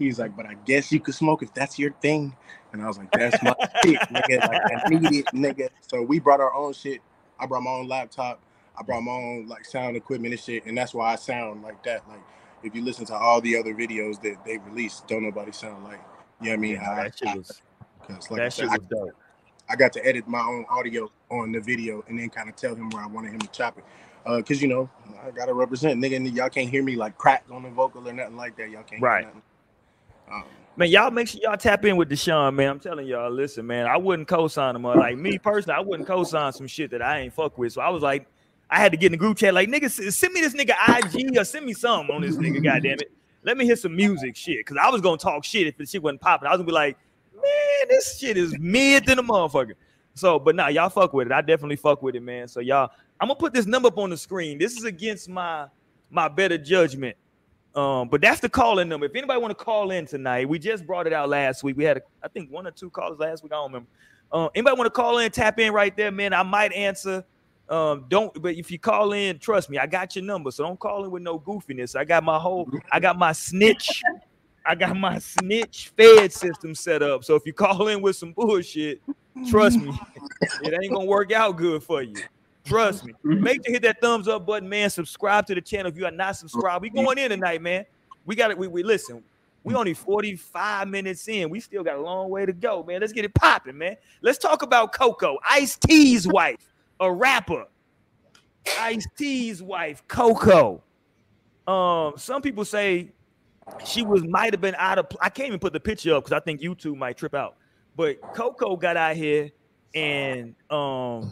[0.00, 2.34] He's like, but I guess you could smoke if that's your thing.
[2.72, 4.44] And I was like, that's my shit, nigga.
[4.44, 5.68] Like, I need it, nigga.
[5.86, 7.00] So we brought our own shit.
[7.38, 8.40] I brought my own laptop.
[8.76, 10.66] I brought my own like sound equipment and shit.
[10.66, 12.08] And that's why I sound like that.
[12.08, 12.20] Like,
[12.62, 16.00] if you listen to all the other videos that they released, don't nobody sound like,
[16.40, 16.76] you know what I mean?
[16.76, 17.62] How I- that shit was
[18.06, 19.10] Cause like I that said, shit I, was dope.
[19.68, 22.74] I got to edit my own audio on the video and then kind of tell
[22.74, 23.84] him where I wanted him to chop it.
[24.26, 24.90] Uh, cause you know,
[25.24, 28.12] I gotta represent nigga, and y'all can't hear me like crack on the vocal or
[28.12, 28.70] nothing like that.
[28.70, 29.26] Y'all can't Right.
[30.30, 30.44] Um,
[30.76, 32.70] Man, y'all make sure y'all tap in with Deshaun, man.
[32.70, 34.86] I'm telling y'all, listen, man, I wouldn't co-sign him.
[34.86, 37.72] uh, Like me personally, I wouldn't co-sign some shit that I ain't fuck with.
[37.72, 38.26] So I was like,
[38.70, 41.36] I had to get in the group chat, like, nigga, send me this nigga IG
[41.36, 43.12] or send me something on this nigga, goddamn it.
[43.42, 44.64] Let me hear some music shit.
[44.66, 46.46] Cause I was gonna talk shit if the shit wasn't popping.
[46.46, 46.98] I was gonna be like,
[47.34, 49.72] man, this shit is mid than a motherfucker.
[50.14, 51.32] So, but nah, y'all fuck with it.
[51.32, 52.48] I definitely fuck with it, man.
[52.48, 54.58] So y'all, I'm gonna put this number up on the screen.
[54.58, 55.66] This is against my
[56.10, 57.16] my better judgment.
[57.74, 59.06] Um, but that's the calling number.
[59.06, 61.76] If anybody want to call in tonight, we just brought it out last week.
[61.76, 63.52] We had, a, I think, one or two calls last week.
[63.52, 63.88] I don't remember.
[64.32, 66.32] Uh, anybody want to call in, tap in right there, man?
[66.32, 67.24] I might answer.
[67.70, 70.50] Um, don't, but if you call in, trust me, I got your number.
[70.50, 71.94] So don't call in with no goofiness.
[71.94, 74.02] I got my whole, I got my snitch,
[74.66, 77.22] I got my snitch fed system set up.
[77.22, 79.00] So if you call in with some bullshit,
[79.48, 79.96] trust me,
[80.62, 82.16] it ain't gonna work out good for you.
[82.64, 83.14] Trust me.
[83.22, 84.90] Make sure you hit that thumbs up button, man.
[84.90, 86.82] Subscribe to the channel if you are not subscribed.
[86.82, 87.84] We going in tonight, man.
[88.26, 88.58] We got it.
[88.58, 89.22] We, we listen.
[89.62, 91.50] We only 45 minutes in.
[91.50, 93.00] We still got a long way to go, man.
[93.00, 93.96] Let's get it popping, man.
[94.22, 96.69] Let's talk about Coco, Ice T's wife,
[97.00, 97.66] a rapper.
[98.78, 100.82] Ice T's wife, Coco.
[101.66, 103.10] Um, some people say
[103.84, 105.06] she was might have been out of.
[105.20, 107.56] I can't even put the picture up because I think YouTube might trip out.
[107.96, 109.50] But Coco got out here
[109.94, 111.28] and um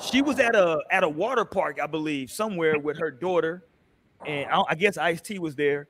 [0.00, 3.66] she was at a at a water park, I believe, somewhere with her daughter,
[4.26, 5.88] and I, I guess Ice T was there,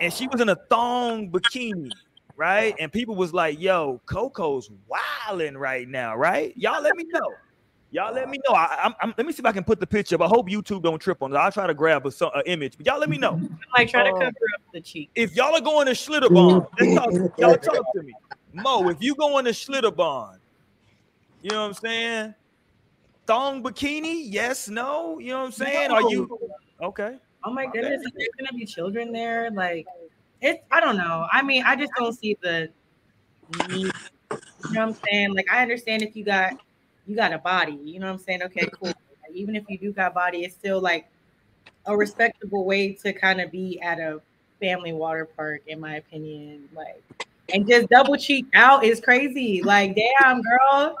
[0.00, 1.90] and she was in a thong bikini,
[2.36, 2.74] right?
[2.80, 6.56] And people was like, "Yo, Coco's wilding right now, right?
[6.56, 7.30] Y'all let me know."
[7.90, 8.54] Y'all let me know.
[8.54, 10.22] I, I'm, I'm- let me see if I can put the picture up.
[10.22, 11.36] I hope YouTube don't trip on it.
[11.36, 13.40] I'll try to grab a, a image, but y'all let me know
[13.76, 15.10] Like try to Um, cover up the cheek.
[15.14, 16.66] if y'all are going to Schlitterbahn.
[16.78, 17.12] Let's talk.
[17.38, 18.14] Y'all talk to me,
[18.52, 18.88] Mo.
[18.88, 20.38] If you going to Schlitterbahn,
[21.42, 22.34] you know what I'm saying?
[23.26, 24.22] Thong bikini?
[24.26, 25.18] Yes, no.
[25.18, 25.90] You know what I'm saying?
[25.90, 26.38] Are you
[26.82, 27.16] okay?
[27.44, 29.50] Oh my goodness, is there gonna be children there?
[29.52, 29.86] Like,
[30.40, 31.26] it's I don't know.
[31.32, 32.68] I mean, I just don't see the
[33.68, 33.84] need.
[33.84, 33.90] You
[34.30, 35.34] know what I'm saying?
[35.34, 36.54] Like, I understand if you got
[37.06, 37.78] you got a body.
[37.84, 38.42] You know what I'm saying?
[38.42, 38.88] Okay, cool.
[38.88, 41.08] Like, even if you do got body, it's still like
[41.86, 44.20] a respectable way to kind of be at a
[44.60, 46.68] family water park, in my opinion.
[46.74, 47.02] Like,
[47.52, 49.62] and just double cheek out is crazy.
[49.62, 50.96] Like, damn, girl,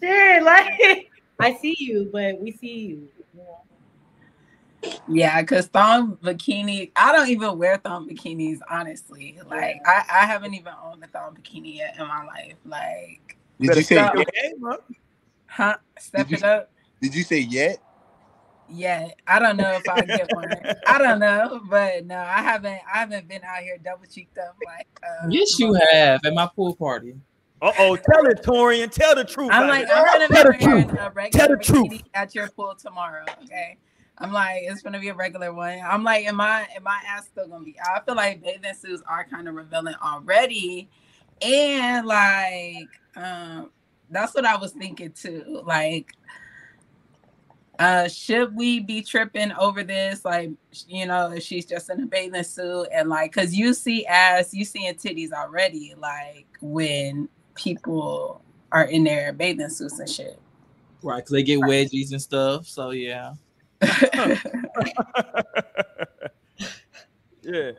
[0.00, 0.42] shit.
[0.42, 1.10] Like,
[1.40, 3.08] I see you, but we see you.
[3.34, 4.92] you know?
[5.08, 9.38] Yeah, because thong bikini, I don't even wear thong bikinis, honestly.
[9.46, 12.56] Like, I, I haven't even owned a thong bikini yet in my life.
[12.64, 14.14] Like, did you say stop.
[14.16, 14.26] yet?
[15.56, 15.76] Huh?
[15.98, 16.70] Step Did it up.
[17.00, 17.78] Did you say yet?
[18.68, 20.50] Yeah, I don't know if I get one.
[20.86, 22.80] I don't know, but no, I haven't.
[22.92, 24.88] I haven't been out here double cheeked up like.
[25.02, 27.14] Uh, Yes, you have at my pool party.
[27.62, 28.90] Uh oh, tell it, Torian.
[28.90, 29.50] Tell the truth.
[29.52, 29.86] I'm like.
[29.92, 30.98] I'm gonna be Tell the wearing truth.
[30.98, 31.86] a regular Tell the truth.
[31.90, 33.24] bikini at your pool tomorrow.
[33.44, 33.76] Okay.
[34.18, 35.78] I'm like, it's gonna be a regular one.
[35.86, 37.76] I'm like, am I am my ass still gonna be?
[37.80, 40.88] I feel like bathing suits are kind of revealing already.
[41.40, 43.70] And like, um,
[44.10, 45.62] that's what I was thinking too.
[45.64, 46.12] Like,
[47.78, 50.24] uh, should we be tripping over this?
[50.24, 50.50] Like,
[50.88, 54.54] you know, if she's just in a bathing suit and like, cause you see ass,
[54.54, 58.40] you seeing titties already, like when people
[58.72, 60.40] are in their bathing suits and shit.
[61.02, 62.66] Right, because they get wedgies and stuff.
[62.66, 63.34] So yeah.
[67.42, 67.72] yeah,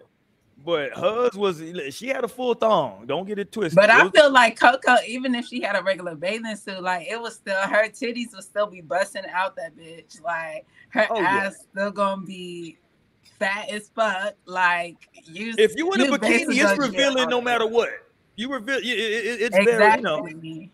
[0.67, 1.63] but hers was
[1.95, 3.05] she had a full thong.
[3.07, 3.77] Don't get it twisted.
[3.77, 7.07] But I was- feel like Coco, even if she had a regular bathing suit, like
[7.07, 10.21] it was still her titties would still be busting out that bitch.
[10.21, 11.45] Like her Oh, yeah.
[11.45, 12.77] ass still gonna be
[13.39, 14.33] fat as fuck.
[14.45, 17.87] Like you, if you in a bikini, it's revealing no matter what.
[18.35, 18.79] You reveal.
[18.79, 20.31] It, it, it's very, Exactly.
[20.41, 20.67] you know.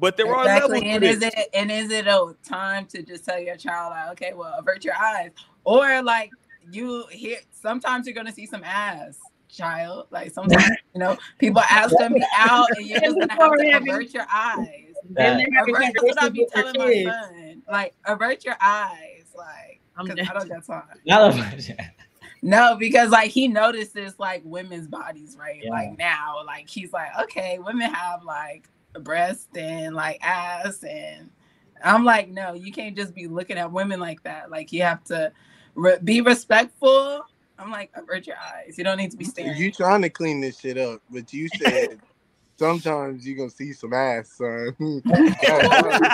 [0.00, 0.80] But there are exactly.
[0.80, 4.08] levels And is it and is it a time to just tell your child like,
[4.12, 5.32] okay, well, avert your eyes,
[5.64, 6.30] or like
[6.70, 10.06] you hear sometimes you're gonna see some ass, child.
[10.10, 13.76] Like sometimes, you know, people ask them be out, and you're just gonna have to
[13.76, 14.94] avert your eyes.
[15.10, 17.62] Then That- they're Avert, that's what I be telling my son.
[17.70, 20.36] Like, avert your eyes, like, I'm because dead.
[20.36, 20.82] I don't got time.
[21.06, 21.60] Not
[22.42, 25.60] No, because like he notices like women's bodies, right?
[25.62, 25.70] Yeah.
[25.70, 31.30] Like now, like he's like, okay, women have like a breast and like ass, and
[31.82, 34.50] I'm like, no, you can't just be looking at women like that.
[34.50, 35.32] Like you have to
[35.78, 37.22] re- be respectful.
[37.58, 38.76] I'm like, avert your eyes.
[38.78, 39.56] You don't need to be staring.
[39.56, 41.98] You trying to clean this shit up, but you said
[42.56, 44.74] sometimes you gonna see some ass, son.
[45.04, 46.12] that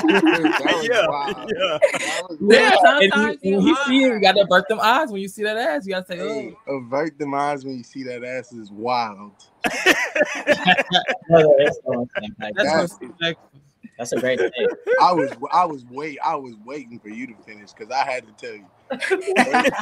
[0.59, 1.79] was yeah, yeah.
[1.99, 3.03] That was Yeah, wild.
[3.03, 5.11] And sometimes you, you see it, you gotta avert them eyes.
[5.11, 6.77] When you see that ass, you gotta say, Hey, oh.
[6.77, 9.33] avert them eyes when you see that ass is wild.
[11.29, 13.51] No, that's the one thing, like, That's That's- respectful.
[13.99, 14.51] That's a great thing.
[15.01, 18.25] I was I was wait I was waiting for you to finish because I had
[18.27, 18.67] to tell you.
[19.39, 19.73] Avert,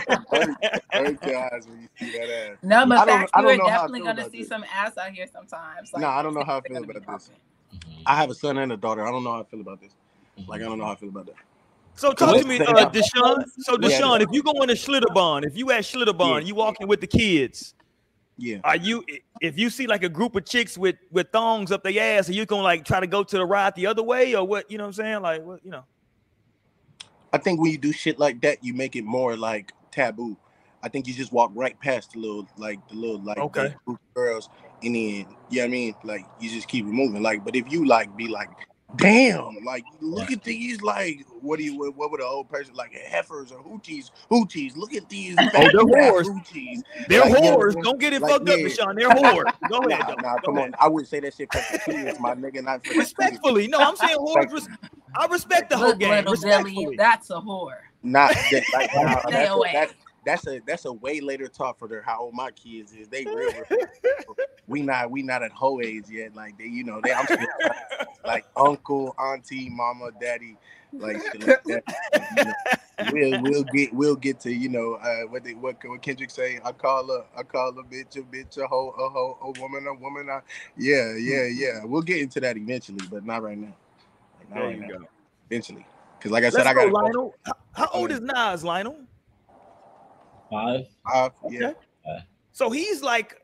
[0.92, 2.56] avert your when you see that ass.
[2.62, 4.38] no, but I don't- facts, I you don't are know how I definitely gonna see
[4.40, 4.48] this.
[4.48, 5.90] some ass out here sometimes.
[5.96, 7.04] Nah, I don't know how I feel about this.
[7.04, 7.36] popping.
[8.06, 9.06] I have a son and a daughter.
[9.06, 9.92] I don't know how I feel about this.
[10.46, 11.34] Like I don't know how I feel about that.
[11.94, 13.44] So talk to me, uh, Deshaun.
[13.58, 13.88] So Yeah.
[13.88, 16.46] Deshaun, if you go into Schlitterbahn, if you at Schlitterbahn, Yeah.
[16.48, 17.74] you walking with the kids,
[18.42, 18.58] Yeah.
[18.64, 19.04] are you?
[19.40, 22.32] If you see like a group of chicks with with thongs up their ass, are
[22.32, 24.68] you gonna like try to go to the ride the other way, or what?
[24.68, 25.22] You know what I'm saying?
[25.22, 25.64] Like what?
[25.64, 25.84] You know?
[27.32, 30.36] I think when you do shit like that, you make it more like taboo.
[30.82, 33.76] I think you just walk right past the little like the little like Okay.
[33.86, 34.48] group of girls
[34.82, 35.94] and then you know what I mean?
[36.02, 37.22] Like you just keep it moving.
[37.22, 38.48] Like, but if you like be like,
[38.96, 42.74] damn, like look at these like what do you what, what would an old person
[42.74, 46.24] like heifers or hoochies, hoochies, look at these Oh, they're whores.
[46.24, 46.82] hoochies.
[47.08, 47.74] They're Like, whores.
[47.76, 47.82] yeah.
[47.82, 48.64] Don't get it Like, fucked up, yeah.
[48.66, 48.98] Deshaun.
[48.98, 49.52] They're whores.
[49.68, 50.00] Go ahead.
[50.00, 50.14] Nah, though.
[50.22, 50.74] nah, Go come ahead.
[50.74, 50.74] on.
[50.80, 52.94] I wouldn't say that shit for the kids, my nigga, not for.
[52.98, 54.52] Respectfully, no, I'm saying whores.
[54.52, 54.68] Res-
[55.16, 56.24] I respect the whole Look, game.
[56.24, 57.76] little Billy, that's a whore.
[58.02, 59.70] Not that, like, nah, Stay that's, a, away.
[59.72, 63.08] that's, that's a that's a way later talk for their how old my kids is.
[63.08, 63.52] They real.
[63.70, 63.80] real-
[64.68, 66.34] we not we not at hoe age yet.
[66.34, 67.46] Like they, you know, they I'm still
[68.24, 70.56] like uncle, auntie, mama, daddy,
[70.92, 71.82] like like that.
[72.36, 76.02] You know, we'll we'll get we'll get to you know uh, what they what what
[76.02, 76.60] Kendrick say.
[76.64, 79.86] I call a I call a bitch a bitch a hoe a hoe a woman
[79.86, 80.28] a woman.
[80.28, 80.42] A,
[80.76, 81.84] yeah yeah yeah.
[81.84, 83.74] We'll get into that eventually, but not right now.
[84.38, 84.88] Like, not There right you now.
[84.88, 85.04] go.
[85.50, 85.84] Eventually,
[86.18, 87.34] because like I said, Let's I go, got Lionel.
[87.44, 88.96] How, how old is Nas, Lionel?
[90.52, 90.84] Five.
[91.12, 91.68] Uh, yeah.
[91.68, 92.24] Okay.
[92.52, 93.40] So he's like,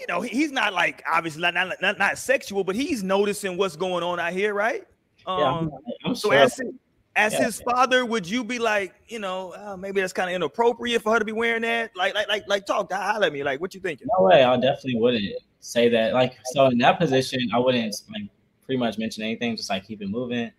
[0.00, 3.76] you know, he's not like obviously not not, not, not sexual, but he's noticing what's
[3.76, 4.84] going on out here, right?
[5.26, 5.70] Yeah, I'm, Um,
[6.04, 6.38] I'm so sure.
[6.38, 6.74] as his,
[7.14, 7.44] as Yeah.
[7.44, 11.12] his father, would you be like, you know, uh, maybe that's kind of inappropriate for
[11.12, 11.92] her to be wearing that?
[11.94, 13.44] Like, like, like, like, talk, to holler at me.
[13.44, 14.08] Like, what you thinking?
[14.18, 14.42] No way.
[14.42, 15.24] I definitely wouldn't
[15.60, 16.12] say that.
[16.12, 18.22] Like, so in that position, I wouldn't like
[18.66, 19.56] pretty much mention anything.
[19.56, 20.50] Just like keep it moving.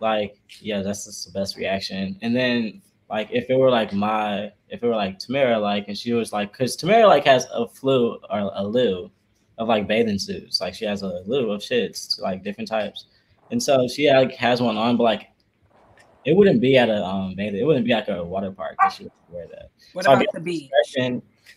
[0.00, 2.18] Like, yeah, that's just the best reaction.
[2.22, 5.96] And then, like, if it were like my, if it were like Tamara, like, and
[5.96, 9.10] she was like, because Tamara like has a flu or a loo
[9.58, 10.60] of like bathing suits.
[10.60, 13.06] Like, she has a loo of shits, like different types.
[13.50, 15.28] And so she like has one on, but like,
[16.24, 17.60] it wouldn't be at a um bathing.
[17.60, 19.70] It wouldn't be like a water park that she would wear that.
[19.92, 20.70] What So about the beach?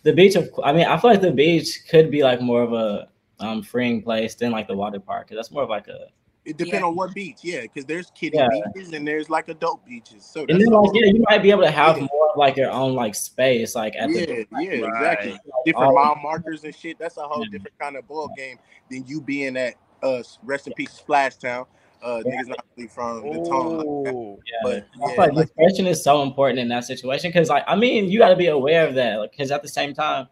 [0.03, 2.73] The beach of I mean, I feel like the beach could be like more of
[2.73, 5.27] a um freeing place than like the water park.
[5.27, 6.07] 'cause that's more of like a
[6.45, 6.87] It depends Yeah.
[6.87, 8.47] on what beach, yeah, because there's kiddie Yeah.
[8.73, 10.23] beaches and there's like adult beaches.
[10.25, 12.07] So and then like yeah, you might be able to have Yeah.
[12.11, 14.83] more of like your own like space like at yeah, the yeah, Right.
[14.83, 15.39] exactly.
[15.65, 16.97] Different all- mile markers and shit.
[16.97, 17.51] That's a whole Yeah.
[17.51, 18.57] different kind of ball game
[18.89, 21.65] than you being at uh rest in peace Splash Town.
[22.01, 24.15] Uh niggas not really from the town like.
[24.15, 24.53] Oh, yeah.
[24.63, 27.65] But I feel yeah, like like discretion is so important in that situation because like
[27.67, 30.29] I mean you got to be aware of that like because at the same time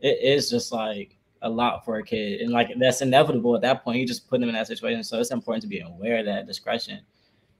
[0.00, 3.84] it is just like a lot for a kid and like that's inevitable at that
[3.84, 6.26] point you just put them in that situation so it's important to be aware of
[6.26, 7.00] that discretion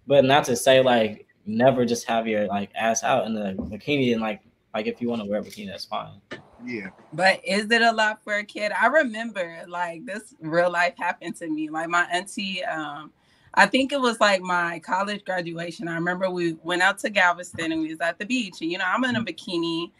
[0.06, 4.12] but not to say like never just have your like ass out in the bikini
[4.12, 4.40] and like
[4.74, 6.20] like if you want to wear a bikini that's fine
[6.64, 6.88] yeah.
[7.12, 8.72] But is it a lot for a kid?
[8.72, 11.68] I remember like this real life happened to me.
[11.68, 13.12] Like my auntie, um,
[13.54, 15.88] I think it was like my college graduation.
[15.88, 18.60] I remember we went out to Galveston and we was at the beach.
[18.60, 19.90] And you know, I'm in a bikini.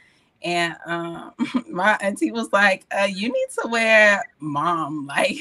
[0.45, 1.33] And um,
[1.71, 5.37] my auntie was like, uh, "You need to wear mom like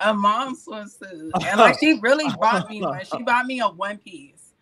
[0.00, 3.04] a mom swimsuit." And like she really bought me one.
[3.04, 4.52] She bought me a one piece.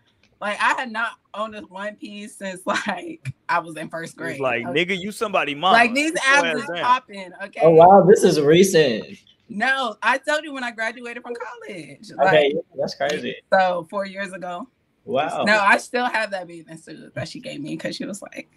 [0.41, 4.33] Like I had not owned a one piece since like I was in first grade.
[4.33, 4.85] It's like, Okay?
[4.85, 5.73] nigga, you somebody mom.
[5.73, 7.31] Like these abs are popping.
[7.45, 7.61] Okay.
[7.63, 9.05] oh wow this is recent
[9.49, 12.11] No, I told you when I graduated from college.
[12.17, 14.67] Like, okay that's crazy So four years ago.
[15.05, 18.21] wow No, I still have that bathing suit that she gave me because she was
[18.21, 18.49] like,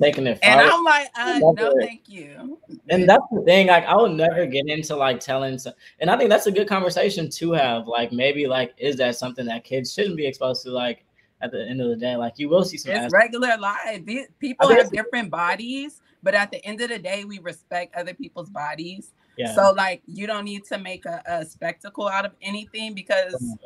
[0.00, 0.60] taking it and.
[0.60, 1.76] I'm like, uh, Love no, it.
[1.80, 2.58] thank you.
[2.88, 6.16] And that's the thing, like I will never get into like telling some, and I
[6.16, 7.86] think that's a good conversation to have.
[7.86, 10.70] Like maybe like is that something that kids shouldn't be exposed to?
[10.70, 11.04] Like
[11.40, 12.16] at the end of the day.
[12.16, 12.92] Like you will see some.
[12.92, 14.04] It's ass- regular life.
[14.04, 18.14] These people have different bodies, but at the end of the day, we respect other
[18.14, 19.12] people's bodies.
[19.36, 19.54] yeah.
[19.54, 23.56] So like you don't need to make a, a spectacle out of anything because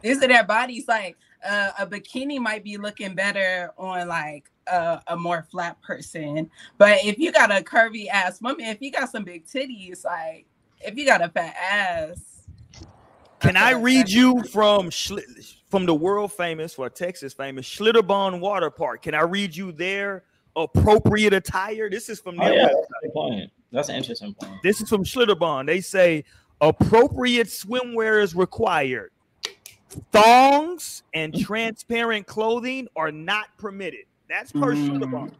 [0.00, 0.86] these are their bodies.
[0.88, 1.16] Like
[1.48, 6.98] uh, a bikini might be looking better on like a, a more flat person, but
[7.04, 10.46] if you got a curvy ass woman, if you got some big titties, like
[10.80, 12.46] if you got a fat ass.
[13.40, 18.38] Can I feel read you from Schli- from the world famous or Texas famous Schlitterbahn
[18.38, 19.02] Water Park?
[19.02, 20.22] Can I read you their
[20.54, 21.90] appropriate attire?
[21.90, 22.84] This is from Oh, their yeah, website.
[23.02, 23.50] that's point.
[23.72, 24.62] That's an interesting point.
[24.62, 25.66] This is from Schlitterbahn.
[25.66, 26.24] They say
[26.60, 29.10] appropriate swimwear is required.
[30.12, 34.04] Thongs and transparent clothing are not permitted.
[34.28, 35.32] That's per Mm.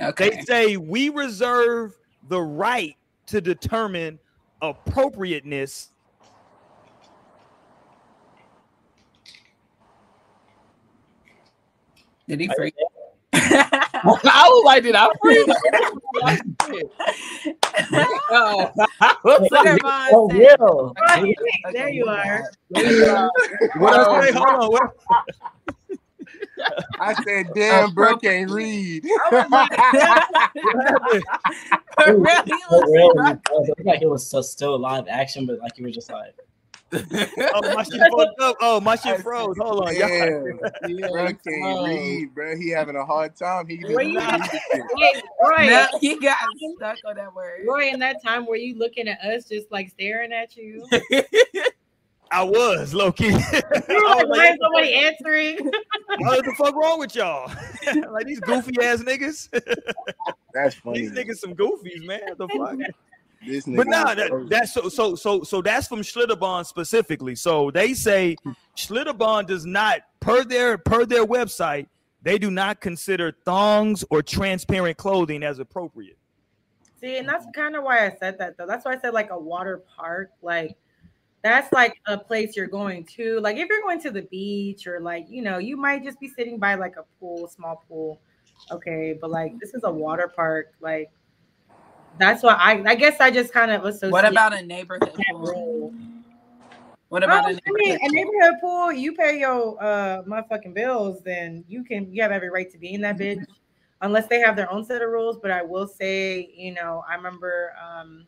[0.00, 0.30] Okay.
[0.30, 1.98] They say we reserve
[2.28, 2.96] the right
[3.26, 4.18] to determine
[4.62, 5.92] appropriateness.
[12.26, 12.74] Did he freak?
[14.04, 15.48] I was like, did I freak?
[18.30, 18.70] oh,
[19.00, 20.94] Schlitterbahn Oh, said- Will.
[21.72, 22.50] There you are.
[23.76, 24.32] What I Oh.
[24.32, 24.70] Hold on.
[24.70, 24.94] What,
[27.00, 29.04] I said, damn, bro can't read.
[29.06, 31.24] Oh, what happened?
[32.06, 32.52] really?
[32.70, 33.30] Really?
[33.32, 36.34] It looked like it was so, still live action, but like you were just like,
[37.54, 38.56] Oh, my shit fucked up.
[38.60, 39.56] Oh, my shit froze.
[39.58, 39.96] Hold on.
[39.96, 40.08] y'all.
[40.08, 41.86] Yeah, bro can't oh.
[41.86, 42.56] read, bro.
[42.56, 43.68] He having a hard time.
[43.68, 44.84] He didn't Were read you- the.
[44.96, 46.38] Hey, Roy, No, he got
[46.76, 47.66] stuck on that word.
[47.66, 50.86] Roy, in that time, were you looking at us just like staring at you?
[52.30, 53.28] I was low key.
[53.28, 55.70] You were like, was why like, is nobody answering?
[56.18, 57.50] what the fuck wrong with y'all?
[58.10, 59.48] like these goofy ass niggas.
[60.52, 61.00] That's funny.
[61.00, 62.20] these niggas some goofies, man.
[62.28, 62.78] What the fuck?
[63.46, 67.34] This nigga But nah, that, that's so so so so that's from Schlitterbahn specifically.
[67.34, 68.36] So they say
[68.76, 71.86] Schlitterbahn does not, per their per their website,
[72.22, 76.18] they do not consider thongs or transparent clothing as appropriate.
[77.00, 78.66] See, and that's kind of why I said that though.
[78.66, 80.76] That's why I said like a water park, like
[81.42, 83.38] that's like a place you're going to.
[83.40, 86.28] Like if you're going to the beach or like you know, you might just be
[86.28, 88.20] sitting by like a pool, small pool.
[88.72, 91.10] Okay, but like this is a water park, like
[92.18, 94.12] that's why I I guess I just kind of associate.
[94.12, 95.92] What about a neighborhood pool?
[97.08, 101.22] What Oh, about I a mean, a neighborhood pool, you pay your uh motherfucking bills,
[101.22, 103.44] then you can you have every right to be in that bitch,
[104.02, 105.38] unless they have their own set of rules.
[105.40, 108.26] But I will say, you know, I remember um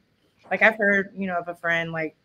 [0.51, 2.16] like I've heard, you know, of a friend like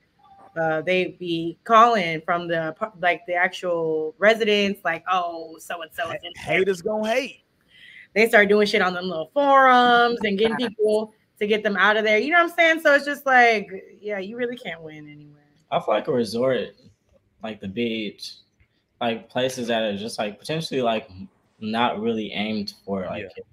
[0.58, 6.10] uh they be calling from the like the actual residents, like, oh, so and so
[6.12, 6.32] is in.
[6.36, 7.42] Haters gonna hate.
[8.14, 11.98] They start doing shit on them little forums and getting people to get them out
[11.98, 12.18] of there.
[12.18, 12.82] You know what I'm saying?
[12.82, 13.70] So it's just like,
[14.02, 15.42] yeah, you really can't win anywhere.
[15.72, 16.70] I feel like a resort,
[17.44, 18.34] like the beach,
[19.02, 21.10] like places that are just like potentially like
[21.60, 23.44] not really aimed for like Yeah.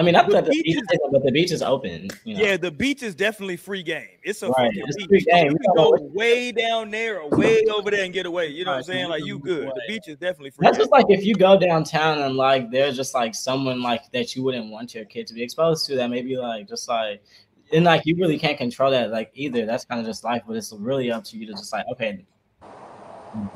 [0.00, 0.02] Kids.
[0.02, 2.08] I mean, not The the beach beach, is- but the beach is open.
[2.24, 2.44] You know?
[2.44, 4.06] Yeah, the beach is definitely free game.
[4.22, 5.06] It's a Right, fucking it's beach.
[5.08, 5.46] free game.
[5.46, 8.48] You You can go way down there or way over there and get away.
[8.48, 9.08] You know what I'm saying?
[9.08, 9.66] Like you you good.
[9.68, 10.64] can The beach is definitely free.
[10.64, 10.82] That's game.
[10.84, 14.42] just like if you go downtown and like there's just like someone like that you
[14.42, 17.22] wouldn't want your kid to be exposed to that maybe like just like
[17.72, 19.64] and like you really can't control that like either.
[19.66, 22.24] That's kind of just life, but it's really up to you to just like okay,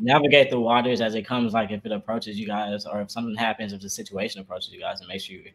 [0.00, 1.52] navigate the waters as it comes.
[1.52, 4.80] Like if it approaches you guys, or if something happens, if the situation approaches you
[4.80, 5.50] guys, and make sure you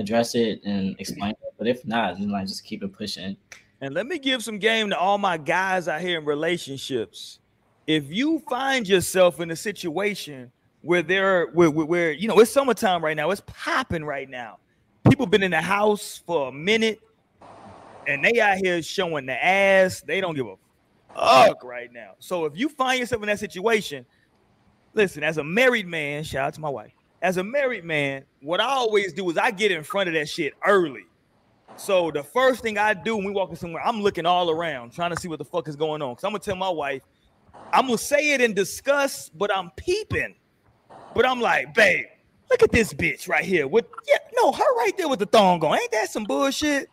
[0.00, 1.54] address it and explain it.
[1.58, 3.36] But if not, then like just keep it pushing.
[3.80, 7.38] And let me give some game to all my guys out here in relationships.
[7.86, 12.50] If you find yourself in a situation where there, where, where, where you know it's
[12.50, 14.58] summertime right now, it's popping right now.
[15.08, 17.00] People been in the house for a minute,
[18.06, 20.02] and they out here showing the ass.
[20.02, 20.56] They don't give a
[21.14, 22.12] fuck right now.
[22.18, 24.04] So if you find yourself in that situation,
[24.94, 25.24] listen.
[25.24, 26.92] As a married man, shout out to my wife.
[27.22, 30.28] As a married man, what I always do is I get in front of that
[30.28, 31.04] shit early.
[31.76, 35.10] So the first thing I do when we walking somewhere, I'm looking all around, trying
[35.10, 36.14] to see what the fuck is going on.
[36.14, 37.02] Cause I'm gonna tell my wife,
[37.72, 40.34] I'm gonna say it in disgust, but I'm peeping.
[41.14, 42.06] But I'm like, babe,
[42.50, 43.66] look at this bitch right here.
[43.66, 45.78] With yeah, no, her right there with the thong on.
[45.78, 46.88] Ain't that some bullshit?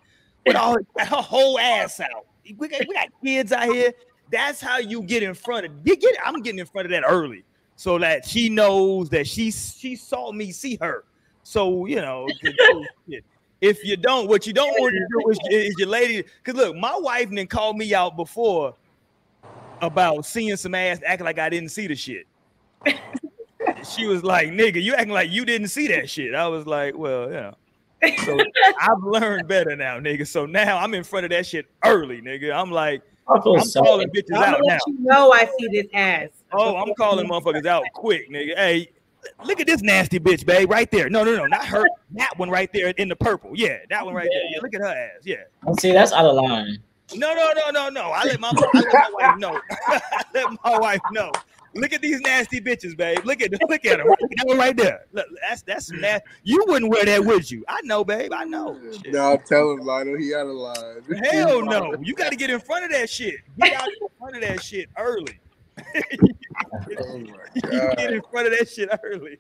[0.46, 2.26] With all her whole ass out.
[2.58, 3.92] We got, we got kids out here.
[4.32, 6.16] That's how you get in front of you get.
[6.26, 7.44] I'm getting in front of that early,
[7.78, 11.06] so that she knows that she she saw me see her.
[11.44, 12.28] So you know,
[13.62, 16.24] if you don't, what you don't want to do is, is your lady.
[16.44, 18.76] Because look, my wife didn't call me out before
[19.82, 22.26] about seeing some ass acting like I didn't see the shit.
[23.84, 26.98] she was like, "Nigga, you acting like you didn't see that shit." I was like,
[26.98, 27.52] "Well, yeah."
[28.26, 28.40] So
[28.82, 30.26] I've learned better now, nigga.
[30.28, 32.52] So now I'm in front of that shit early, nigga.
[32.52, 34.80] I'm like, I feel I'm so calling bitches I'm out gonna now.
[34.88, 36.30] you know I see this ass.
[36.54, 38.56] Oh, I'm calling motherfuckers out quick, nigga.
[38.56, 38.90] Hey,
[39.44, 41.10] look at this nasty bitch, babe, right there.
[41.10, 41.86] No, no, no, not her.
[42.12, 43.52] That one right there in the purple.
[43.54, 44.44] Yeah, that one right there.
[44.52, 45.22] Yeah, look at her ass.
[45.24, 45.44] Yeah.
[45.66, 46.78] Oh, see, that's out of line.
[47.16, 48.12] No, no, no, no, no.
[48.12, 49.62] I let my, I let my wife know.
[49.88, 51.32] I let my wife know.
[51.74, 53.20] Look at these nasty bitches, babe.
[53.24, 54.08] Look at look at them.
[54.08, 55.06] That one right there.
[55.14, 56.28] Look, that's that's nasty.
[56.44, 57.64] You wouldn't wear that, would you?
[57.68, 58.34] I know, babe.
[58.34, 58.80] I know.
[58.92, 59.14] Shit.
[59.14, 60.18] No, tell him, Lionel.
[60.18, 61.24] He out of line.
[61.24, 61.96] Hell no.
[62.02, 63.36] You got to get in front of that shit.
[63.60, 65.40] Get out in front of that shit early.
[67.00, 67.18] Oh
[67.56, 69.38] you get in front of that shit early.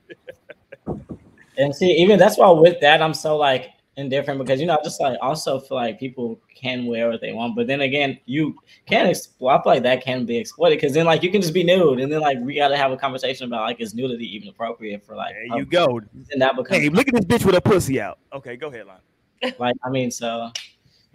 [1.57, 4.83] And see, even that's why with that, I'm so like indifferent because you know, I
[4.83, 8.55] just like also feel like people can wear what they want, but then again, you
[8.85, 9.49] can exploit.
[9.55, 11.99] I feel like that can be exploited because then like you can just be nude,
[11.99, 15.03] and then like we got to have a conversation about like is nudity even appropriate
[15.03, 15.99] for like There you go.
[16.31, 18.19] and that becomes Hey, look at this bitch with a pussy out.
[18.33, 19.53] Okay, go ahead, line.
[19.57, 20.51] like I mean, so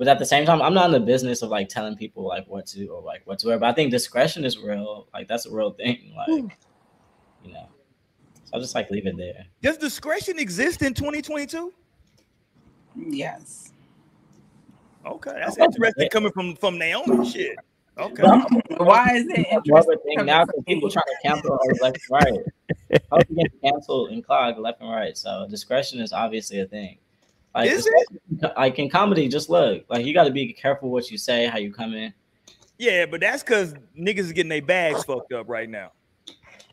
[0.03, 2.45] but at the same time, I'm not in the business of like telling people like
[2.49, 3.59] what to or like what to wear.
[3.61, 5.07] But I think discretion is real.
[5.15, 6.13] Like that's a real thing.
[6.17, 6.59] Like
[7.45, 7.69] you know,
[8.43, 9.47] so I'll just like leave it there.
[9.63, 11.73] Does discretion exist in 2022?
[12.97, 13.71] Yes.
[15.07, 17.31] Okay, that's interesting coming from from Naomi.
[17.31, 17.55] Shit.
[17.97, 18.25] Okay.
[18.79, 20.17] Why is it It's more of a interesting?
[20.17, 22.27] thing now because people trying to cancel us left and
[22.91, 23.03] right.
[23.13, 25.17] Hoes are getting canceled and clogged left and right.
[25.17, 26.99] So discretion is obviously a thing.
[27.55, 28.53] Like, Is it?
[28.57, 29.85] Like in comedy, just look.
[29.89, 32.13] Like you got to be careful what you say, how you come in.
[32.79, 35.93] Yeah, but that's because niggas is getting their bags fucked up right now.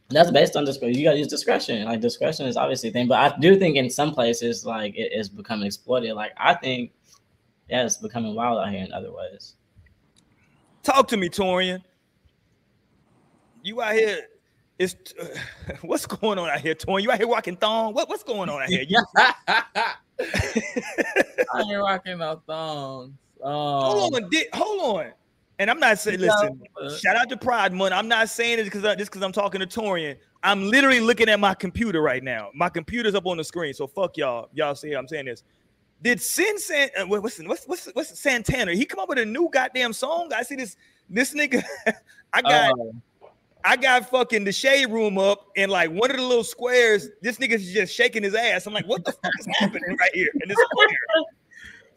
[0.10, 0.98] That's based on discretion.
[0.98, 1.86] You got to use discretion.
[1.86, 5.12] Like discretion is obviously a thing, but I do think in some places like it
[5.14, 6.14] is becoming exploited.
[6.14, 6.92] Like I think,
[7.70, 9.56] yeah, it's becoming wild out here in other ways.
[10.82, 11.84] Talk to me, Torian.
[13.62, 14.22] You out here?
[14.80, 14.96] It's
[15.82, 17.04] what's going on out here, Torian?
[17.04, 17.94] You out here walking thong?
[17.94, 18.86] What what's going on out here?
[18.88, 19.04] You,
[21.54, 23.14] I ain't rocking no thongs.
[23.44, 25.14] Um, hold on, di- hold on.
[25.60, 26.62] And I'm not saying, listen.
[27.02, 27.94] Shout out to Pride Month.
[27.94, 30.16] I'm not saying it because just because I'm talking to Torian.
[30.42, 32.50] I'm literally looking at my computer right now.
[32.56, 33.74] My computer's up on the screen.
[33.74, 34.48] So fuck y'all.
[34.54, 35.44] Y'all see I'm saying this.
[36.02, 38.74] Did Sin San uh, what's what's what's what's Santana?
[38.74, 40.32] He come up with a new goddamn song.
[40.34, 40.78] I see this
[41.10, 41.62] this nigga.
[42.34, 42.92] I got uh,
[43.64, 47.10] I got fucking the shade room up and like one of the little squares.
[47.22, 48.66] This nigga's just shaking his ass.
[48.66, 50.98] I'm like, what the fuck is happening right here in this square?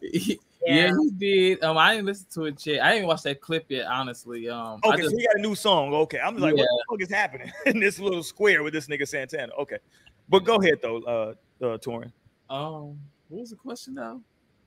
[0.65, 1.63] yeah, he did.
[1.63, 2.83] Um, I didn't listen to it yet.
[2.83, 4.49] I didn't watch that clip yet, honestly.
[4.49, 5.93] Um, I Okay, just, so he got a new song.
[5.93, 9.07] Okay, I'm like, what the fuck is happening in this little square with this nigga
[9.07, 9.53] Santana?
[9.57, 9.77] Okay,
[10.27, 11.33] but go ahead though, uh,
[11.65, 12.11] uh Torian.
[12.49, 12.99] um,
[13.29, 14.21] what was the question now?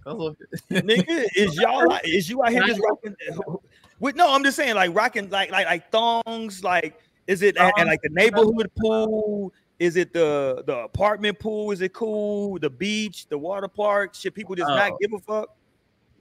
[0.06, 3.16] Nigga, is y'all is you out here just rocking?
[3.98, 6.62] With no, I'm just saying like rocking like like like thongs.
[6.62, 9.52] Like, is it at, at, like the neighborhood pool?
[9.78, 11.72] Is it the the apartment pool?
[11.72, 12.58] Is it cool?
[12.58, 14.14] The beach, the water park?
[14.14, 14.98] Should people just not Oh.
[15.00, 15.56] give a fuck?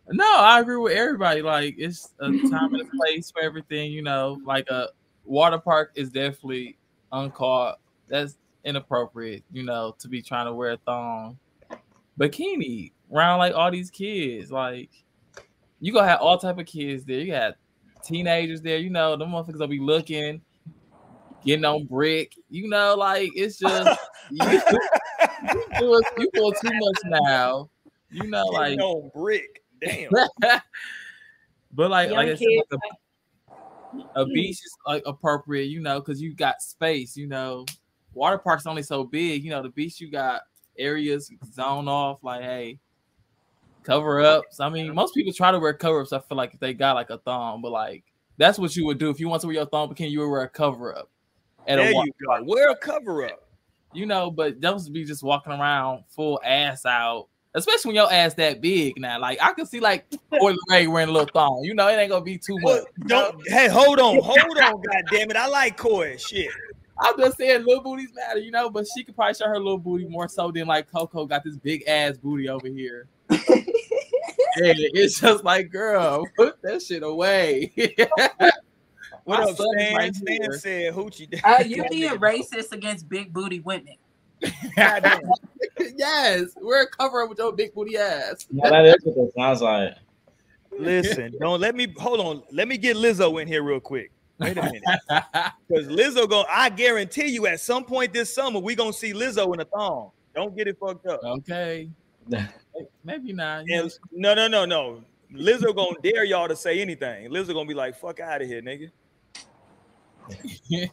[0.09, 1.41] No, I agree with everybody.
[1.41, 4.39] Like it's a time and a place for everything, you know.
[4.45, 4.89] Like a
[5.25, 6.77] water park is definitely
[7.11, 7.79] uncaught.
[8.07, 11.37] That's inappropriate, you know, to be trying to wear a thong.
[12.19, 14.51] Bikini around like all these kids.
[14.51, 14.89] Like
[15.79, 17.19] you gonna have all type of kids there.
[17.19, 17.55] You got
[18.05, 20.41] teenagers there, you know, the motherfuckers will be looking,
[21.43, 23.99] getting on brick, you know, like it's just
[24.31, 27.69] you, you, doing, you doing too much now.
[28.11, 29.63] You know, like on brick.
[29.81, 30.09] Damn.
[31.73, 32.81] but like, Young like I said, like
[34.15, 37.65] a, a beach is like appropriate, you know, because you got space, you know.
[38.13, 39.61] Water park's only so big, you know.
[39.61, 40.41] The beach you got
[40.77, 42.79] areas you zone off, like hey,
[43.85, 44.59] cover ups.
[44.59, 46.11] I mean, most people try to wear cover ups.
[46.11, 48.03] I feel like if they got like a thong, but like
[48.37, 50.29] that's what you would do if you want to wear your thong bikini, you would
[50.29, 51.09] wear a cover up
[51.67, 52.43] at There a water you go.
[52.43, 53.47] Wear a cover up.
[53.93, 58.33] you know, but those be just walking around full ass out, especially when your ass
[58.35, 59.19] that big now.
[59.19, 61.61] Like I can see like Coi Leray wearing a little thong.
[61.63, 62.83] You know, it ain't gonna be too much.
[63.07, 63.41] Don't.
[63.47, 64.81] Hey, hold on, hold on.
[64.81, 66.17] God damn it, I like Coi.
[66.17, 66.49] Shit.
[66.97, 69.77] I'm just saying little booties matter, you know, but she could probably show her little
[69.77, 73.07] booty more so than like Coco got this big ass booty over here.
[74.55, 77.73] and it's just like, girl, put that shit away.
[79.25, 79.95] What My up, son is Stan?
[79.95, 80.53] right Stan here.
[80.53, 81.41] said hoochie.
[81.43, 83.95] Uh, you being racist against big booty women.
[85.97, 88.45] Yes, we're covering with your big booty ass.
[88.51, 89.95] No, that is what it sounds like.
[90.77, 92.43] Listen, don't let me hold on.
[92.51, 94.11] Let me get Lizzo in here real quick.
[94.39, 94.83] Wait a minute.
[95.67, 99.53] Because Lizzo go, I guarantee you at some point this summer, we gonna see Lizzo
[99.53, 100.11] in a thong.
[100.35, 101.21] Don't get it fucked up.
[101.23, 101.89] okay.
[103.03, 103.65] Maybe not.
[103.69, 105.01] And no, no, no, no.
[105.33, 107.29] Lizzo gonna dare y'all to say anything.
[107.29, 108.91] Lizzo gonna be like, fuck out of here, nigga.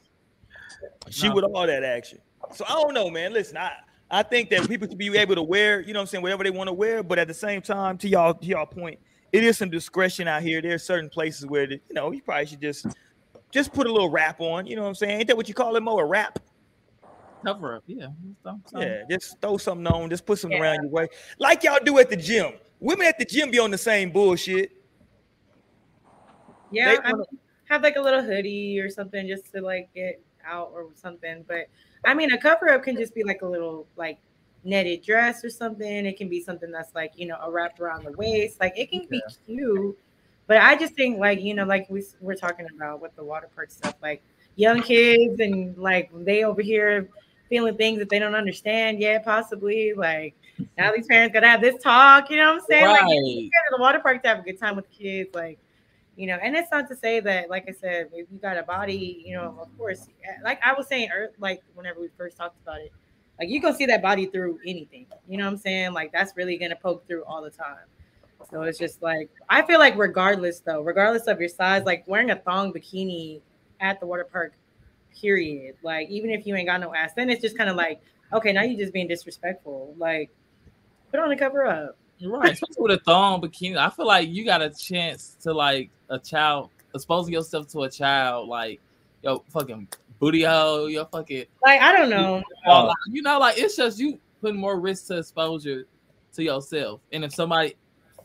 [1.10, 1.34] She No.
[1.34, 2.18] with all that action.
[2.54, 3.32] So I don't know, man.
[3.32, 3.72] Listen, I
[4.10, 6.44] I think that people should be able to wear, you know what I'm saying, whatever
[6.44, 8.98] they want to wear, but at the same time, to y'all, to y'all point,
[9.32, 10.60] it is some discretion out here.
[10.60, 12.86] There are certain places where the, you know you probably should just
[13.50, 15.18] just put a little rap on, you know what I'm saying?
[15.20, 15.98] Ain't that what you call it, Mo?
[15.98, 16.38] A rap?
[17.44, 18.06] Cover up, yeah.
[18.42, 20.64] Some- some- Yeah, just throw something on, just put something Yeah.
[20.72, 22.54] around your waist, like y'all do at the gym.
[22.80, 24.72] Women at the gym be on the same bullshit.
[26.70, 30.20] Yeah, I wanna- mean, have like a little hoodie or something just to like get
[30.44, 31.44] out or something.
[31.48, 31.68] But
[32.04, 34.18] I mean, a cover up can just be like a little like
[34.64, 36.06] netted dress or something.
[36.06, 38.60] It can be something that's like you know a wrap around the waist.
[38.60, 39.98] Like it can be cute.
[40.46, 43.48] But I just think like you know like we we're talking about with the water
[43.54, 44.22] park stuff, like
[44.56, 47.08] young kids and like they over here
[47.52, 50.34] feeling things that they don't understand yet, possibly like.
[50.78, 52.88] Now these parents gotta have this talk, you know what I'm saying?
[52.88, 53.50] Like you Right.
[53.50, 55.58] go to the water park to have a good time with the kids, like
[56.16, 58.62] you know, and it's not to say that, like I said, if you got a
[58.62, 62.56] body, you know, of course, eh, like I was saying, like whenever we first talked
[62.62, 62.90] about it,
[63.38, 65.92] like you gonna see that body through anything, you know what I'm saying?
[65.92, 67.84] Like that's really gonna poke through all the time.
[68.50, 72.30] So it's just like I feel like regardless though, regardless of your size, like wearing
[72.30, 73.42] a thong bikini
[73.80, 74.54] at the water park,
[75.20, 75.76] period.
[75.82, 78.00] Like even if you ain't got no ass, then it's just kind of like,
[78.32, 79.94] okay, now you're just being disrespectful.
[79.98, 80.30] Like
[81.10, 81.96] put on a cover up.
[82.18, 82.52] You're right.
[82.52, 83.76] Especially with a thong bikini.
[83.76, 87.90] I feel like you got a chance to like a child exposing yourself to a
[87.90, 88.80] child, like
[89.22, 89.88] yo fucking
[90.18, 92.42] booty hole, your fucking Like I don't know.
[93.08, 95.86] you know, like it's just you putting more risk to exposure
[96.34, 97.00] to yourself.
[97.12, 97.74] And if somebody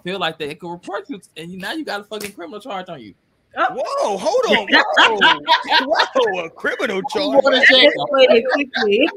[0.03, 2.89] feel like that, it could report you, and now you got a fucking criminal charge
[2.89, 3.13] on you.
[3.59, 3.73] Oh.
[3.73, 7.41] Whoa, hold on, whoa, whoa, a criminal charge.
[7.41, 7.91] Going to jail.
[7.97, 9.09] Escalated quickly.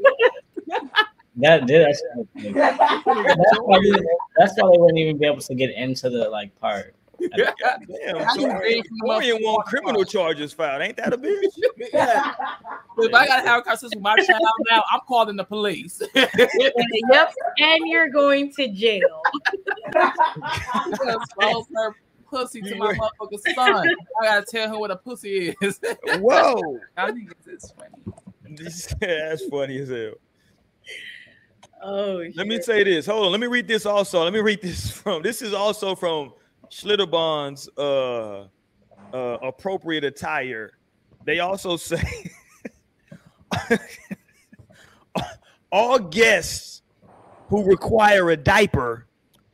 [1.37, 1.85] That did.
[1.85, 2.03] That's,
[2.53, 3.91] that's, why they,
[4.37, 6.95] that's why they wouldn't even be able to get into the like part.
[7.35, 10.81] Damn, How you Torian, read from the Torian motherfucking want criminal charges filed.
[10.81, 11.43] Ain't that a bitch?
[11.93, 12.33] Yeah.
[12.97, 16.01] If I gotta have a conversation with my child now, I'm calling the police.
[16.15, 19.21] yep, and you're going to jail.
[19.93, 21.95] Expose her
[22.31, 23.87] pussy to my motherfucking son.
[24.21, 25.79] I gotta tell him what a pussy is.
[26.15, 28.15] Whoa, I think this is funny.
[28.57, 30.13] This- that's funny as hell.
[31.83, 33.07] Oh, Let me say this.
[33.07, 33.31] Hold on.
[33.31, 34.23] Let me read this also.
[34.23, 35.21] Let me read this from.
[35.21, 36.33] This is also from
[36.69, 38.47] Schlitterbahn uh,
[39.15, 40.71] uh, appropriate attire.
[41.25, 42.01] They also say
[45.71, 46.81] all guests
[47.47, 49.07] who require a diaper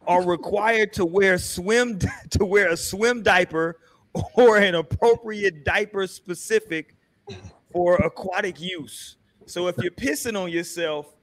[0.07, 1.99] are required to wear swim
[2.31, 3.79] to wear a swim diaper
[4.35, 6.95] or an appropriate diaper specific
[7.71, 9.17] for aquatic use.
[9.45, 11.13] So if you're pissing on yourself,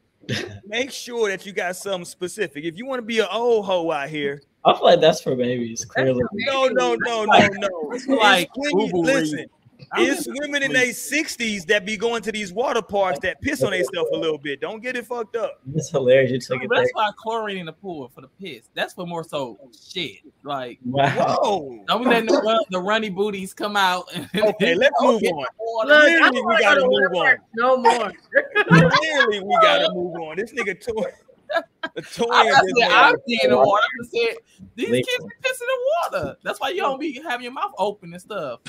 [0.64, 2.64] make sure that you got something specific.
[2.64, 5.34] If you want to be an old hoe out here, I feel like that's for
[5.36, 5.84] babies.
[5.84, 8.16] Clearly, no, no, no, no, no.
[8.16, 9.46] Like It's women- boo-boo listen,
[9.96, 13.72] it's women in their 60s that be going to these water parks that piss on
[13.72, 14.60] themselves a little bit.
[14.60, 15.60] Don't get it fucked up.
[15.74, 16.30] it's hilarious.
[16.30, 16.80] You took it there.
[16.80, 18.68] That's why chlorine in the pool for the piss.
[18.74, 19.58] That's for more so
[19.92, 20.18] shit.
[20.42, 21.38] Like Wow.
[21.42, 21.84] Whoa.
[21.86, 24.04] don't be letting the, run, the runny booties come out.
[24.34, 25.20] Okay, let's move on.
[25.20, 25.88] the water.
[25.88, 27.36] Look, I Clearly, we gotta to move on.
[27.54, 28.12] No more.
[28.68, 30.36] Clearly, we gotta move on.
[30.36, 31.10] This nigga toy,
[31.94, 32.26] the toy.
[32.30, 33.82] I, I said, I'm is in the water.
[34.02, 34.36] I said,
[34.74, 35.06] these Leak.
[35.06, 36.36] kids be pissing in the water.
[36.42, 38.60] That's why you don't be having your mouth open and stuff.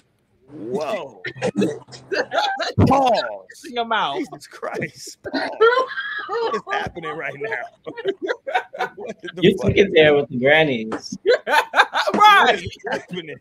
[0.55, 1.21] Whoa.
[1.41, 1.79] Pissing
[2.87, 3.65] Pause.
[3.65, 4.17] your mouth.
[4.17, 5.17] Jesus Christ.
[5.23, 5.49] Pause.
[6.27, 7.93] What is happening right now?
[9.41, 11.17] You fuck took it there with the grannies.
[12.13, 12.63] What right.
[12.63, 13.37] is happening?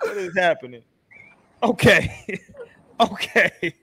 [0.00, 0.82] What is happening?
[1.62, 2.40] Okay.
[3.00, 3.74] okay.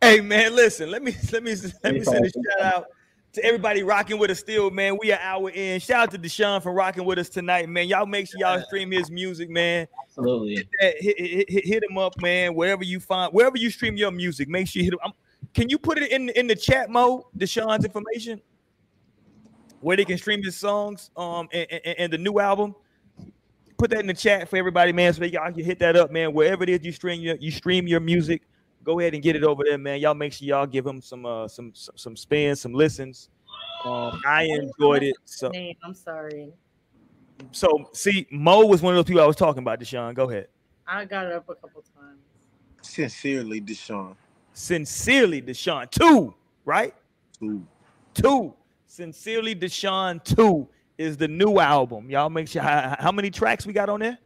[0.00, 0.90] Hey man, listen.
[0.90, 2.86] Let me let me let me send a shout out
[3.32, 4.96] to everybody rocking with us still, man.
[4.98, 5.80] We are hour in.
[5.80, 7.88] Shout out to Deshaun for rocking with us tonight, man.
[7.88, 9.86] Y'all make sure y'all stream his music, man.
[10.06, 10.68] Absolutely.
[10.80, 12.54] Hit, hit, hit, hit him up, man.
[12.54, 15.00] Wherever you find, wherever you stream your music, make sure you hit him.
[15.02, 15.12] I'm-
[15.54, 18.40] can you put it in in the chat mode, Deshaun's information,
[19.80, 22.74] where they can stream his songs, um, and, and, and the new album?
[23.76, 26.10] Put that in the chat for everybody, man, so that y'all can hit that up,
[26.10, 26.32] man.
[26.32, 28.42] Wherever it is you stream your you stream your music,
[28.88, 30.00] go ahead and get it over there, man.
[30.00, 33.28] Y'all make sure y'all give him some uh some some, some spins, some listens.
[33.84, 35.14] Um, I enjoyed it.
[35.26, 36.50] So Name, I'm sorry.
[37.52, 39.78] so see, Mo was one of those people I was talking about.
[39.78, 40.48] Deshaun, go ahead.
[40.86, 42.18] I got it up a couple times.
[42.80, 44.16] Sincerely, Deshaun.
[44.54, 45.90] Sincerely, Deshaun.
[45.90, 46.34] Two,
[46.64, 46.94] right?
[47.42, 47.66] Ooh.
[48.14, 48.54] Two.
[48.86, 50.24] Sincerely, Deshaun.
[50.24, 50.66] Two
[50.96, 52.10] is the new album.
[52.10, 52.62] Y'all make sure.
[52.62, 54.18] How, how many tracks we got on there?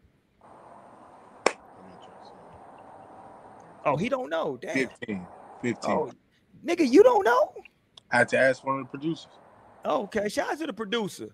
[3.84, 4.58] Oh, he don't know.
[4.60, 4.74] Damn.
[4.74, 5.26] 15.
[5.62, 5.90] 15.
[5.90, 6.10] Oh,
[6.64, 7.52] nigga, you don't know?
[8.10, 9.28] I had to ask one of the producers.
[9.84, 11.30] Okay, shout out to the producer.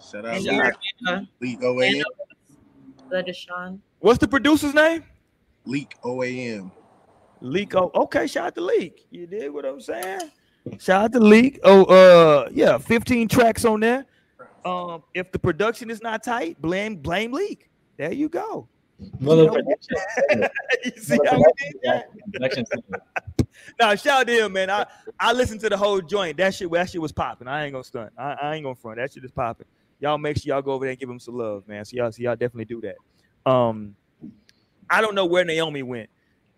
[0.00, 2.02] Shout out And Leak, you're uh, Leak OAM.
[3.10, 3.78] the Deshaun.
[4.00, 5.04] What's the producer's name?
[5.64, 6.70] Leak OAM.
[7.40, 7.74] Leak.
[7.74, 8.26] Oh, okay.
[8.26, 9.06] Shout out to Leak.
[9.10, 10.30] You did what I'm saying.
[10.78, 11.60] Shout out to Leak.
[11.62, 14.06] Oh, uh, yeah, 15 tracks on there.
[14.64, 17.68] Um, if the production is not tight, blame blame Leak.
[17.98, 18.68] There you go.
[19.20, 23.00] Mother You see how we did that?
[23.80, 24.70] Nah, shout out to him, man.
[24.70, 24.86] I,
[25.18, 26.36] I listened to the whole joint.
[26.36, 27.48] That shit, that shit was popping.
[27.48, 28.12] I ain't gonna stunt.
[28.16, 28.98] I, I ain't gonna front.
[28.98, 29.66] That shit is popping.
[30.00, 31.84] Y'all make sure y'all go over there and give him some love, man.
[31.84, 33.50] So y'all, so y'all definitely do that.
[33.50, 33.96] Um,
[34.90, 36.10] I don't know where Naomi went.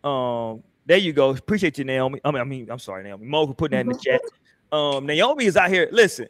[0.03, 1.31] Um, there you go.
[1.31, 2.21] Appreciate you, Naomi.
[2.25, 3.27] I mean, I mean, I'm sorry, Naomi.
[3.27, 4.21] Mo for putting that in the chat.
[4.73, 5.89] Um, Naomi is out here.
[5.93, 6.29] Listen,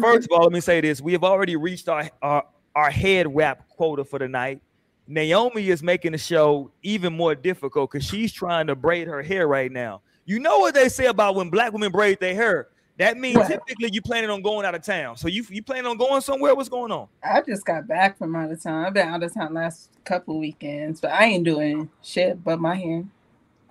[0.00, 3.34] first of all, let me say this: we have already reached our our, our head
[3.34, 4.60] wrap quota for the night.
[5.08, 9.46] Naomi is making the show even more difficult because she's trying to braid her hair
[9.46, 10.00] right now.
[10.24, 12.68] You know what they say about when black women braid their hair?
[12.98, 15.16] That means typically you're planning on going out of town.
[15.16, 16.54] So you you planning on going somewhere?
[16.54, 17.08] What's going on?
[17.22, 18.84] I just got back from out of town.
[18.86, 22.74] I've been out of town last couple weekends, but I ain't doing shit but my
[22.74, 23.04] hair.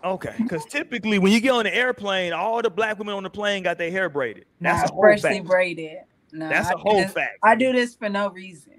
[0.03, 3.29] Okay, because typically when you get on the airplane, all the black women on the
[3.29, 4.45] plane got their hair braided.
[4.61, 5.45] That's Nah, a whole freshly fact.
[5.47, 5.97] braided.
[6.31, 7.39] Nah, That's I a whole this- fact.
[7.41, 8.73] I do this for no reason.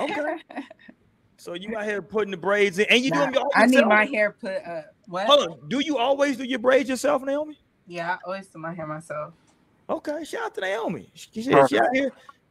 [0.00, 0.36] Okay.
[1.44, 3.84] So you out here putting the braids in, and you Nah, doing your I need
[3.84, 4.86] my hair put up.
[5.06, 5.26] What?
[5.26, 5.68] Hold on.
[5.68, 7.58] Do you always do your braids yourself, Naomi?
[7.86, 9.34] Yeah, I always do my hair myself.
[9.90, 11.10] Okay, shout out to Naomi.
[11.12, 12.10] She, she, she out here.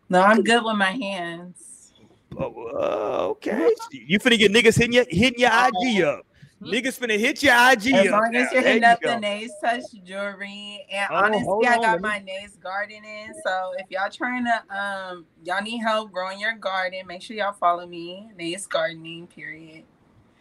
[0.09, 1.91] No, I'm good with my hands.
[2.37, 3.73] Oh, uh, okay.
[3.91, 6.27] You finna get niggas hitting your hitting your IG up.
[6.71, 9.13] Niggas finna hit your IG As long as you're There hitting you up go.
[9.13, 10.85] the nails touch jewelry.
[10.91, 13.33] And Oh, hold honestly, I got let me- my nails gardening.
[13.43, 17.53] So if y'all trying to um y'all need help growing your garden, make sure y'all
[17.53, 18.29] follow me.
[18.37, 19.83] Nays gardening, period.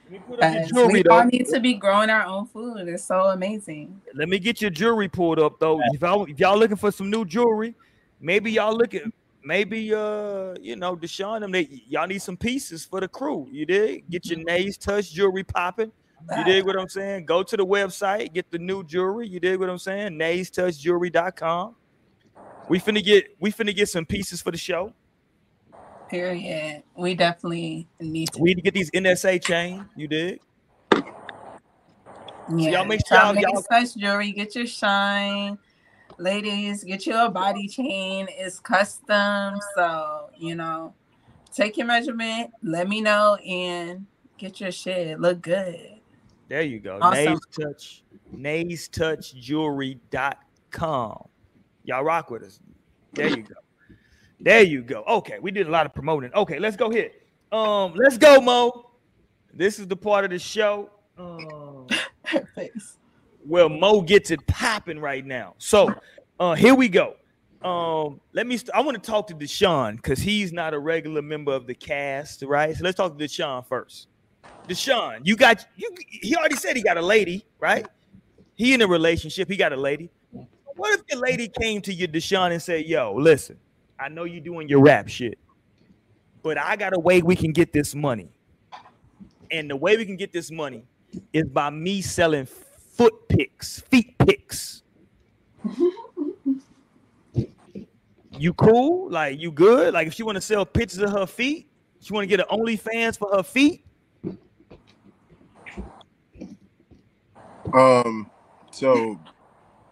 [0.04, 1.14] Let me put up your Because jewelry we though.
[1.16, 2.88] all need to be growing our own food.
[2.88, 4.00] It's so amazing.
[4.14, 5.80] Let me get your jewelry pulled up though.
[5.92, 7.74] If y'all, if y'all looking for some new jewelry,
[8.20, 9.12] maybe y'all looking
[9.44, 13.48] maybe uh you know Deshaun them they y'all need some pieces for the crew.
[13.50, 15.90] You did get your nays touch jewelry popping.
[16.36, 17.26] You dig what I'm saying?
[17.26, 19.28] Go to the website, get the new jewelry.
[19.28, 20.12] You dig what I'm saying?
[20.18, 21.74] NaysTouchJewelry.com.
[22.68, 24.92] We finna get we finna get some pieces for the show.
[26.08, 26.82] Period.
[26.96, 28.40] We definitely need to.
[28.40, 29.86] We need to get these NSA chain.
[29.96, 30.40] You dig?
[32.54, 32.70] Yeah.
[32.70, 34.32] y'all make sure Y'all y'all- touch jewelry.
[34.32, 35.58] Get your shine.
[36.18, 38.26] Ladies, get you a body chain.
[38.30, 39.58] It's custom.
[39.74, 40.94] So, you know,
[41.52, 44.06] take your measurement, let me know, and
[44.38, 45.18] get your shit.
[45.18, 46.00] Look good.
[46.52, 46.98] There you go.
[47.00, 47.24] Awesome.
[47.24, 48.02] Nays Touch,
[48.36, 51.28] NaysTouchJewelry.com.
[51.84, 52.60] Y'all rock with us.
[53.14, 53.54] There you go.
[54.38, 55.02] There you go.
[55.08, 56.30] Okay, we did a lot of promoting.
[56.34, 57.10] Okay, let's go here.
[57.52, 58.90] Um, let's go, Mo.
[59.54, 60.90] This is the part of the show.
[61.16, 61.86] Um,
[62.54, 62.98] Thanks.
[63.46, 65.54] well, Mo gets it popping right now.
[65.56, 65.94] So,
[66.38, 67.14] uh, here we go.
[67.62, 68.58] Um, let me.
[68.58, 71.74] St- I want to talk to Deshaun because he's not a regular member of the
[71.74, 72.76] cast, right?
[72.76, 74.08] So let's talk to Deshaun first.
[74.68, 75.90] Deshaun, you got you.
[76.08, 77.86] He already said he got a lady, right?
[78.54, 79.48] He in a relationship.
[79.48, 80.10] He got a lady.
[80.76, 83.58] What if your lady came to you, Deshaun, and said, "Yo, listen,
[83.98, 85.38] I know you doing your rap shit,
[86.42, 88.28] but I got a way we can get this money,
[89.50, 90.84] and the way we can get this money
[91.32, 94.82] is by me selling foot pics, feet pics."
[98.38, 99.10] you cool?
[99.10, 99.94] Like you good?
[99.94, 101.68] Like if she want to sell pictures of her feet,
[102.00, 103.84] she want to get an OnlyFans for her feet.
[107.74, 108.30] Um,
[108.72, 109.20] so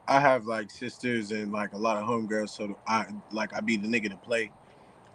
[0.09, 3.77] I have like sisters and like a lot of homegirls, so I like I be
[3.77, 4.53] the nigga to play,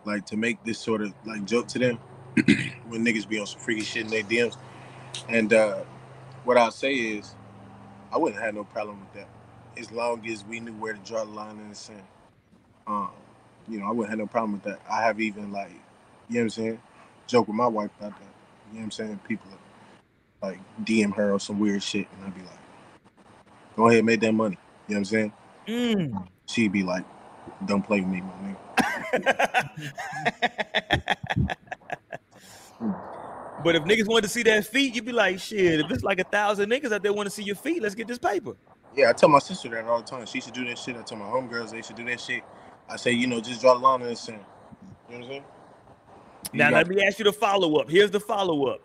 [0.06, 2.00] like to make this sort of like joke to them
[2.88, 4.58] when niggas be on some freaky shit in their DMs.
[5.30, 5.84] And uh
[6.46, 7.36] what I'll say is
[8.14, 9.30] I wouldn't have no problem with that.
[9.78, 12.04] As long as we knew where to draw the line in the sand.
[12.88, 13.12] Um,
[13.68, 14.80] you know, I wouldn't have no problem with that.
[14.90, 15.72] I have even like,
[16.30, 16.82] you know what I'm saying,
[17.28, 18.26] joke with my wife about that.
[18.72, 19.20] You know what I'm saying?
[19.28, 19.48] People
[20.48, 22.60] like DM her or some weird shit, and I'd be like,
[23.76, 24.58] "Go ahead, make that money."
[24.88, 25.34] You know what I'm saying?
[25.68, 26.28] Mm.
[26.48, 27.06] She'd be like,
[27.66, 28.56] "Don't play with me, my nigga."
[33.64, 35.80] but if niggas wanted to see that feet, you'd be like, shit.
[35.80, 38.08] If it's like a thousand niggas out there want to see your feet, let's get
[38.08, 38.56] this paper.
[38.96, 40.26] Yeah, I tell my sister that all the time.
[40.26, 40.96] She should do that shit.
[40.96, 42.44] I tell my homegirls they should do that shit.
[42.90, 44.40] I say, you know, just draw the line in the sand.
[45.10, 45.44] You know what I'm saying?
[46.54, 47.90] Now let me ask you the follow up.
[47.90, 48.82] Here's the follow up.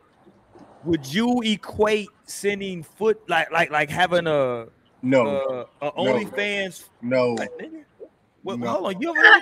[0.84, 4.66] Would you equate sending foot like like like having a
[5.02, 6.84] no, uh, a OnlyFans?
[7.02, 7.84] no, Like, nigga,
[8.42, 8.68] well, No.
[8.68, 9.34] hold on, you have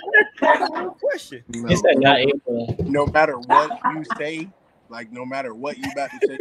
[0.87, 1.45] a question.
[1.49, 1.69] no.
[1.69, 2.77] He said not able.
[2.89, 4.49] no matter what you say,
[4.89, 6.39] like no matter what you about to say,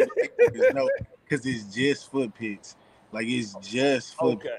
[0.52, 0.90] because no,
[1.28, 2.76] because it's just foot pics.
[3.12, 4.38] Like it's just foot.
[4.38, 4.50] Okay.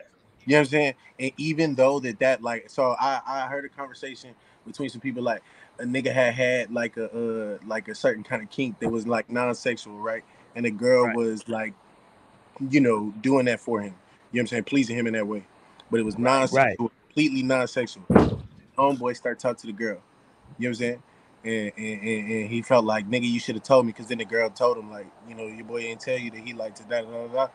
[0.47, 0.94] You know what I'm saying?
[1.19, 4.35] And even though that that like, so I I heard a conversation
[4.66, 5.43] between some people like
[5.78, 9.06] a nigga had had like a uh like a certain kind of kink that was
[9.06, 10.24] like non-sexual, right?
[10.55, 11.16] And the girl Right.
[11.16, 11.74] was like,
[12.70, 13.94] you know, doing that for him.
[14.32, 14.64] You know what I'm saying?
[14.64, 15.44] Pleasing him in that way,
[15.90, 18.05] but it was non-sexual, completely non-sexual.
[18.76, 19.98] Homeboy start talking to the girl.
[20.59, 21.02] You know what I'm saying?
[21.44, 24.18] And, and, and, and he felt like nigga, you should have told me because then
[24.18, 26.76] the girl told him like, you know, your boy didn't tell you that he liked
[26.78, 27.48] to da da da da,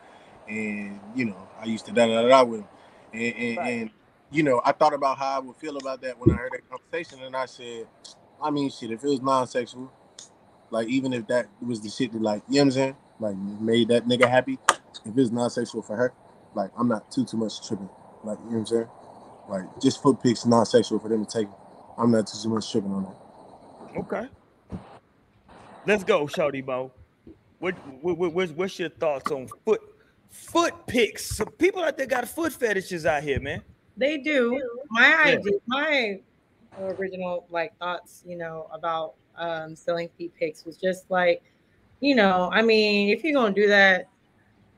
[0.47, 2.67] and you know, I used to da da da da with him,
[3.13, 3.73] and, and, Right.
[3.73, 3.89] and
[4.33, 6.69] you know, I thought about how I would feel about that when I heard that
[6.69, 7.87] conversation, and I said,
[8.41, 9.91] I mean, shit, if it was non-sexual,
[10.71, 13.37] like even if that was the shit that like, you know what I'm saying, like
[13.37, 14.59] made that nigga happy,
[15.05, 16.13] if it's non-sexual for her,
[16.55, 17.89] like I'm not too too much tripping,
[18.23, 18.87] like you know what I'm saying,
[19.49, 21.47] like just foot pics non-sexual for them to take,
[21.97, 23.17] I'm not too too much tripping on that.
[23.97, 24.27] Okay.
[25.85, 26.93] Let's go, Shorty Bo.
[27.59, 29.81] What, what, what what's, what's your thoughts on foot
[30.29, 31.37] foot pics?
[31.37, 33.63] Some people out there got foot fetishes out here, man.
[33.97, 34.59] They do.
[34.89, 35.35] My Yeah.
[35.35, 36.19] idea, my
[36.79, 41.43] original like thoughts, you know, about um selling feet pics was just like,
[41.99, 44.09] you know, I mean, if you're gonna do that,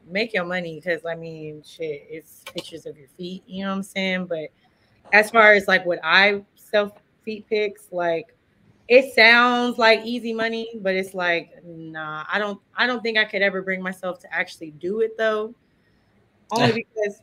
[0.08, 3.78] make your money because I mean, shit, it's pictures of your feet, you know what
[3.78, 4.26] I'm saying?
[4.28, 4.50] But
[5.14, 8.36] as far as like what I sell feet pics, like
[8.88, 13.26] it sounds like easy money, but it's like, nah, I don't I don't think I
[13.26, 15.56] could ever bring myself to actually do it though.
[16.52, 17.22] Only because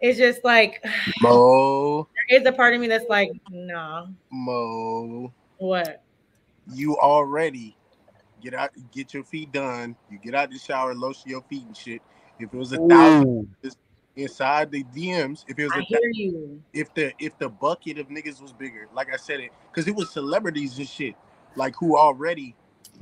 [0.00, 0.84] it's just like
[1.20, 6.02] Mo, there is a part of me that's like, nah, Mo, what?
[6.72, 7.76] you already
[8.42, 9.96] get out, get your feet done.
[10.10, 12.02] You get out the shower, lotion your feet and shit.
[12.38, 13.54] If it was a thousand
[14.16, 16.62] inside the DMs, if it was I a hear you.
[16.72, 19.94] if the if the bucket of niggas was bigger, like I said it, because it
[19.94, 21.14] was celebrities and shit,
[21.56, 22.54] like who already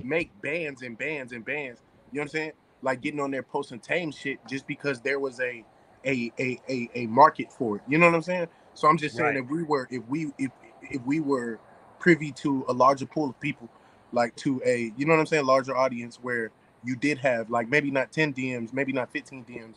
[0.02, 1.81] make bands and bands and bands.
[2.12, 2.52] You know what I'm saying?
[2.82, 5.64] Like getting on there posting tame shit just because there was a
[6.07, 7.83] a a a, a market for it.
[7.89, 8.49] You know what I'm saying?
[8.74, 9.39] So I'm just saying Right.
[9.39, 10.53] if we were if we if
[10.83, 11.61] if we were
[12.01, 13.69] privy to a larger pool of people,
[14.12, 16.53] like to a you know what I'm saying, larger audience where
[16.85, 19.77] you did have like maybe not 10 DMs, maybe not 15 DMs,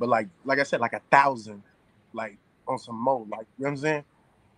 [0.00, 1.64] but like like I said, like a thousand,
[2.14, 2.38] like
[2.68, 4.04] on some mo, like you know what I'm saying?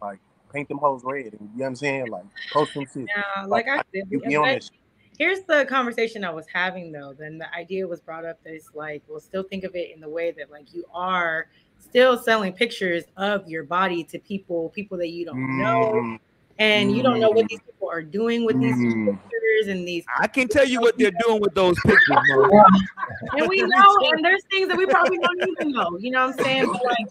[0.02, 0.20] Like
[0.52, 2.08] paint them hoes red and you know what I'm saying?
[2.08, 3.10] Like post them shit.
[3.16, 4.72] Now, like I said, you be on but that shit.
[5.18, 7.12] Here's the conversation I was having though.
[7.12, 10.00] Then the idea was brought up that it's like, well, still think of it in
[10.00, 14.96] the way that like you are still selling pictures of your body to people, people
[14.98, 16.18] that you don't know, Mm,
[16.58, 17.48] and you don't know what Mm.
[17.48, 19.04] these people are doing with these Mm.
[19.06, 23.62] pictures and these I can tell you what they're doing with those pictures, and we
[23.66, 25.96] know, and there's things that we probably don't even know.
[25.98, 26.66] You know what I'm saying?
[26.66, 27.08] But like,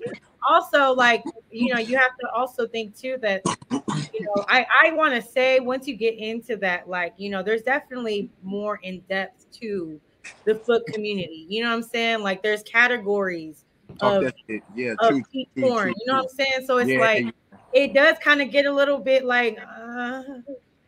[0.47, 3.41] also, like, you know, you have to also think too that,
[3.71, 7.43] you know, I I want to say once you get into that, like, you know,
[7.43, 9.99] there's definitely more in depth to
[10.45, 11.45] the foot community.
[11.49, 12.21] You know what I'm saying?
[12.21, 13.65] Like, there's categories
[14.01, 14.63] of that shit.
[14.75, 15.23] Yeah, of true.
[15.31, 15.83] true, porn.
[15.83, 16.65] true, You know what I'm saying?
[16.65, 17.35] So it's Yeah, like
[17.73, 19.57] it does kind of get a little bit like.
[19.59, 20.23] Uh,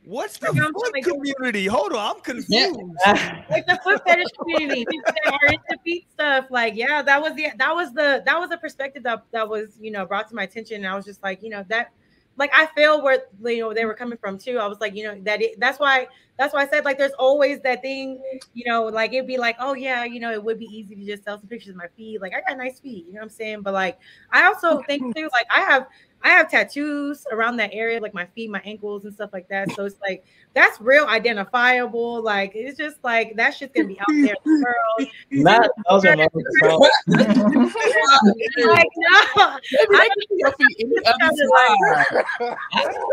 [0.10, 1.04] What's the You know what I'm foot saying?
[1.04, 1.68] community?
[1.68, 2.80] Hold on, I'm confused.
[3.06, 6.48] like the foot fetish community, people that are into feet stuff.
[6.50, 9.78] Like, yeah, that was the that was the that was a perspective that that was
[9.80, 11.92] you know brought to my attention, and I was just like, you know, that
[12.38, 14.58] like I feel where you know they were coming from too.
[14.58, 16.08] I was like, you know, that it, that's why
[16.40, 18.20] that's why I said like there's always that thing,
[18.56, 21.06] you know, like it'd be like, oh yeah, you know, it would be easy to
[21.06, 22.20] just sell some pictures of my feet.
[22.20, 23.62] Like I got nice feet, you know what I'm saying?
[23.62, 24.00] But like
[24.32, 25.86] I also think too, like I have
[26.22, 29.72] I have tattoos around that area, like my feet, my ankles, and stuff like that.
[29.74, 32.22] So it's like that's real identifiable.
[32.22, 34.66] Like it's just like that shit's gonna be out there in the
[35.00, 35.10] world.
[35.32, 36.28] Not those are my
[36.60, 36.92] problems.
[37.08, 39.60] like no,
[39.92, 42.56] I Your feet in the other Kinda side.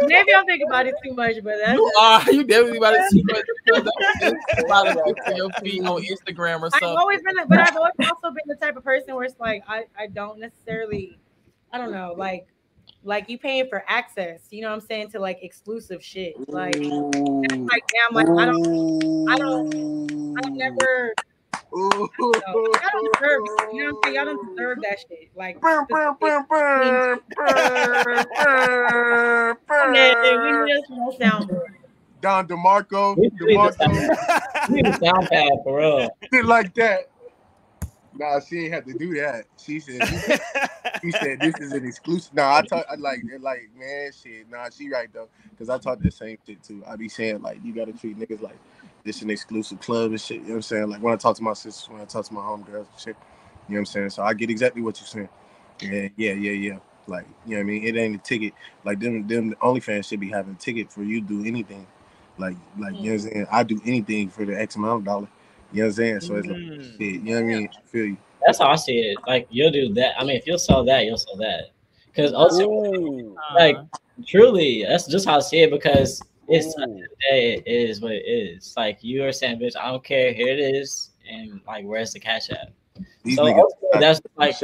[0.03, 2.33] maybe I'm thinking about it too much, but that's You are.
[2.33, 3.25] You definitely about to see
[4.65, 8.45] about to your feet on Instagram or I've always been, but I've always also been
[8.47, 11.19] the type of person where it's like I, I don't necessarily,
[11.73, 12.47] I don't know, like,
[13.07, 16.37] like you paying for access, you know what I'm saying, to like exclusive shit.
[16.49, 21.15] Like, that's like damn, like I don't, I don't, I never,
[21.73, 22.11] Ooh.
[22.19, 23.41] you know, I don't deserve,
[23.73, 25.31] you know what I'm saying, y'all don't deserve that shit.
[25.37, 25.69] Like, we
[26.49, 27.21] burn.
[30.67, 31.75] need us no soundboard.
[32.21, 36.09] Don DeMarco, We need DeMarco, You need a sound pad for real.
[36.33, 37.11] shit like that.
[38.19, 39.45] Nah, she ain't have to do that.
[39.59, 40.41] She said, she said
[41.13, 42.35] this is an exclusive.
[42.35, 44.51] Nah, I talk, I like, like, man, shit.
[44.51, 46.85] Nah, she right though, because I talk the same shit too.
[46.89, 48.59] I be saying like, you gotta treat niggas like
[49.05, 50.39] this an exclusive club and shit.
[50.39, 50.91] You know what I'm saying?
[50.91, 53.17] Like when I talk to my sisters, when I talk to my homegirls and shit.
[53.69, 54.11] You know what I'm saying?
[54.11, 55.29] So I get exactly what you're saying.
[55.83, 56.79] Yeah, yeah, yeah, yeah.
[57.07, 57.85] Like, you know what I mean?
[57.85, 58.55] It ain't a ticket.
[58.85, 61.87] Like them, them OnlyFans should be having a ticket for you to do anything.
[62.39, 63.47] Like, like you know what I'm saying?
[63.53, 65.29] I do anything for the X amount of dollar.
[65.73, 66.21] You know what I'm saying?
[66.23, 66.97] So it's like, Mm.
[66.99, 67.01] shit.
[67.01, 67.71] You know what I mean?
[67.77, 68.17] I feel you.
[68.47, 69.19] That's how I see it.
[69.27, 70.19] Like you'll do that.
[70.19, 71.71] I mean, if you'll sell that, you'll sell that.
[72.07, 73.37] Because ultimately, Ooh.
[73.55, 73.77] like
[74.27, 75.71] truly, that's just how I see it.
[75.71, 76.93] Because it's at the Ooh.
[76.95, 78.73] end of the day, it is what it is.
[78.77, 80.33] Like you are saying, bitch, I don't care.
[80.33, 82.73] Here it is, and like, where's the cash at?
[83.25, 84.55] These So niggas, ultimately, that's like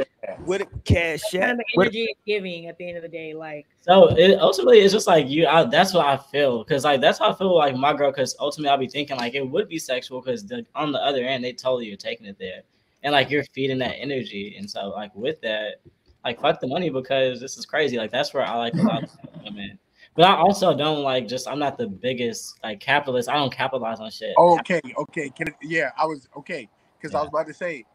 [0.45, 1.51] With a cash kind app.
[1.51, 3.33] of the energy it's giving at the end of the day.
[3.33, 5.45] Like, So it, ultimately, it's just like you.
[5.45, 8.11] I, that's what I feel because like that's how I feel like my girl.
[8.11, 11.43] Because ultimately, I'll be thinking like it would be sexual because on the other end,
[11.43, 12.61] they totally are taking it there,
[13.03, 14.55] and like you're feeding that energy.
[14.57, 15.81] And so like with that,
[16.23, 17.97] like fuck the money because this is crazy.
[17.97, 19.09] Like that's where I like a lot of
[19.43, 19.77] women.
[20.15, 21.47] But I also don't like just.
[21.47, 23.29] I'm not the biggest like capitalist.
[23.29, 24.35] I don't capitalize on shit.
[24.37, 25.29] Okay, okay.
[25.29, 26.69] Can it, yeah, I was okay
[26.99, 27.85] because I was about to say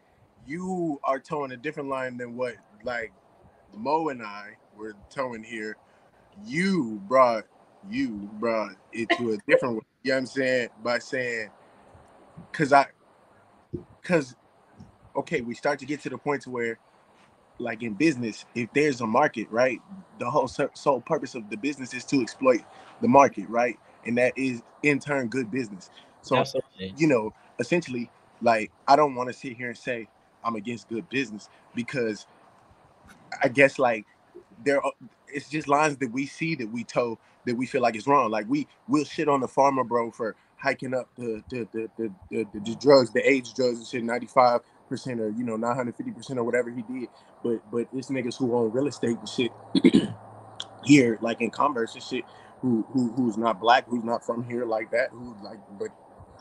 [0.46, 3.12] you are towing a different line than what like
[3.74, 5.76] Mo and I were towing here.
[6.44, 7.44] You brought
[7.88, 9.82] you brought it to a different way.
[10.02, 10.68] You know what I'm saying?
[10.82, 11.50] By saying
[12.52, 12.86] cause I
[14.02, 14.34] cause
[15.18, 16.78] okay, we start to get to the point to where
[17.58, 19.80] like in business, if there's a market, right?
[20.18, 22.62] The whole sole purpose of the business is to exploit
[23.00, 23.78] the market, right?
[24.06, 25.90] And that is in turn good business.
[26.22, 26.94] So Absolutely.
[26.96, 28.10] you know, essentially,
[28.42, 30.08] like I don't want to sit here and say
[30.44, 32.26] I'm against good business because
[33.42, 34.06] I guess like
[34.64, 34.92] there are
[35.28, 38.30] it's just lines that we see that we toe that we feel like is wrong.
[38.30, 42.12] Like we will shit on the Pharma Bro for hiking up the the the the,
[42.30, 46.12] the, the, the drugs, the AIDS drugs and shit, 95 percent or you know 950
[46.12, 47.10] percent or whatever he did.
[47.44, 49.52] But but it's niggas who own real estate and shit
[50.84, 52.24] here, like in Converse and shit,
[52.62, 55.88] who who who's not black, who's not from here like that, who like but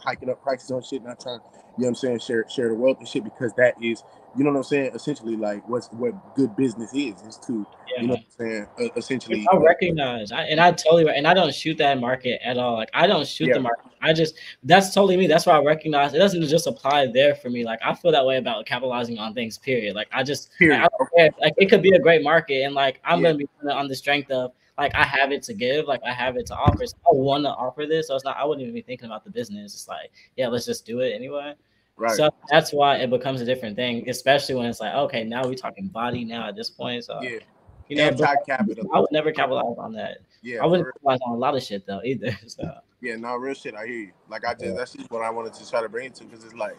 [0.04, 2.76] hiking up prices on shit, not trying, you know what I'm saying, share share the
[2.76, 4.04] wealth and shit because that is,
[4.38, 7.66] you know what I'm saying, essentially like what's what good business is, is to,
[7.96, 8.02] Yeah.
[8.02, 9.46] you know what I'm saying, uh, essentially.
[9.52, 12.76] I recognize, I, and I totally, and I don't shoot that market at all.
[12.76, 13.56] Like I don't shoot Yeah.
[13.56, 13.84] the market.
[14.02, 15.26] I just that's totally me.
[15.26, 17.66] That's why I recognize it doesn't just apply there for me.
[17.66, 19.58] Like I feel that way about capitalizing on things.
[19.58, 19.96] Period.
[19.96, 20.82] Like I just, Period.
[20.82, 21.30] I don't care.
[21.42, 23.32] Like it could be a great market, and like I'm Yeah.
[23.32, 26.38] gonna be on the strength of like I have it to give, like I have
[26.38, 26.86] it to offer.
[26.86, 28.38] So I want to offer this, so it's not.
[28.38, 29.74] I wouldn't even be thinking about the business.
[29.74, 31.56] It's like, yeah, let's just do it anyway.
[31.96, 32.16] Right.
[32.16, 35.56] So that's why it becomes a different thing, especially when it's like, okay, now we're
[35.56, 37.04] talking body now at this point.
[37.04, 37.40] So yeah.
[37.88, 38.88] you know, Anti-capital.
[38.94, 40.20] I would never capitalize on that.
[40.44, 40.64] Yeah.
[40.64, 42.38] I wouldn't capitalize on a lot of shit though either.
[42.48, 42.72] So
[43.02, 43.74] Yeah, no, real shit.
[43.74, 44.12] I hear you.
[44.30, 44.72] Like I just Yeah.
[44.74, 46.78] that's just what I wanted to try to bring it to because it's like,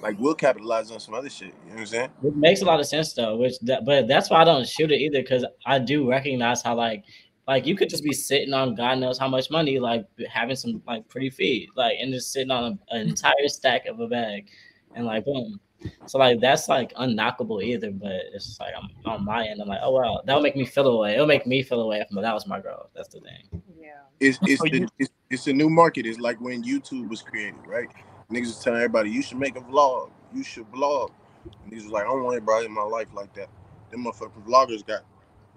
[0.00, 1.54] like we'll capitalize on some other shit.
[1.64, 2.10] You know what I'm saying?
[2.22, 3.36] it makes a lot of sense though.
[3.36, 6.74] Which that, but that's why I don't shoot it either because I do recognize how
[6.74, 7.04] like
[7.46, 10.82] like you could just be sitting on God knows how much money, like having some
[10.86, 14.48] like pretty feet, like and just sitting on a, an entire stack of a bag,
[14.94, 15.60] and like boom.
[16.06, 19.60] So like that's like unknockable either, but it's just like I'm on my end.
[19.60, 21.14] I'm like, oh wow, that'll make me feel away.
[21.14, 22.90] It'll make me feel away if that was my girl.
[22.94, 23.62] That's the thing.
[23.78, 23.90] yeah.
[24.18, 26.06] It's it's, Oh, the, it's it's a new market.
[26.06, 27.88] It's like when YouTube was created, right?
[28.30, 31.10] Niggas was telling everybody you should make a vlog, you should vlog.
[31.44, 33.48] And niggas was like, I don't want anybody in my life like that.
[33.90, 35.02] Them motherfucking vloggers got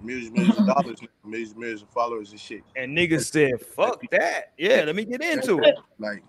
[0.02, 2.62] millions, millions of dollars, now, millions, millions of followers and shit.
[2.76, 4.54] And niggas said, fuck that.
[4.58, 5.76] Yeah, let me get into it.
[5.98, 6.24] Like,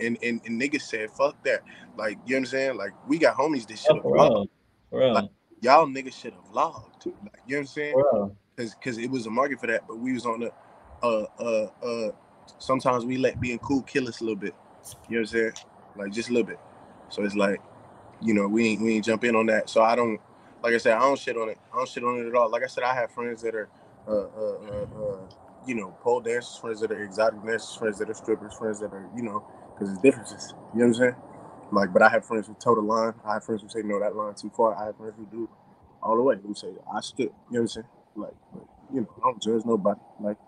[0.00, 1.62] and, and and niggas said, fuck that.
[1.96, 2.76] Like, you know what I'm saying?
[2.76, 4.30] Like, we got homies that should have for vlogged.
[4.30, 4.46] real,
[4.90, 7.06] for real, Like, Y'all niggas should have vlogged.
[7.06, 7.14] Like,
[7.46, 8.02] you know what I'm saying?
[8.56, 9.86] because because it was a market for that.
[9.86, 10.52] But we was on the
[11.02, 12.10] uh uh uh.
[12.58, 14.54] Sometimes we let being cool kill us a little bit.
[15.08, 15.52] You know what I'm saying?
[15.96, 16.60] Like just a little bit.
[17.10, 17.60] So it's like,
[18.22, 19.70] you know, we ain't we ain't jump in on that.
[19.70, 20.20] So I don't
[20.62, 21.58] like I said, I don't shit on it.
[21.72, 22.50] I don't shit on it at all.
[22.50, 23.68] Like I said, I have friends that are
[24.08, 25.18] uh uh uh, uh
[25.66, 28.92] you know pole dancers, friends that are exotic dancers, friends that are strippers, friends that
[28.92, 29.44] are you know
[29.74, 30.54] because it's differences.
[30.74, 31.16] You know what I'm saying?
[31.72, 33.14] Like, but I have friends who toe the line.
[33.24, 34.76] I have friends who say no, that line too far.
[34.76, 35.48] I have friends who do
[36.02, 36.36] all the way.
[36.44, 37.20] Who say I stood.
[37.20, 37.86] You know what I'm saying?
[38.16, 38.64] Like, but,
[38.94, 40.00] you know, I don't judge nobody.
[40.20, 40.38] Like,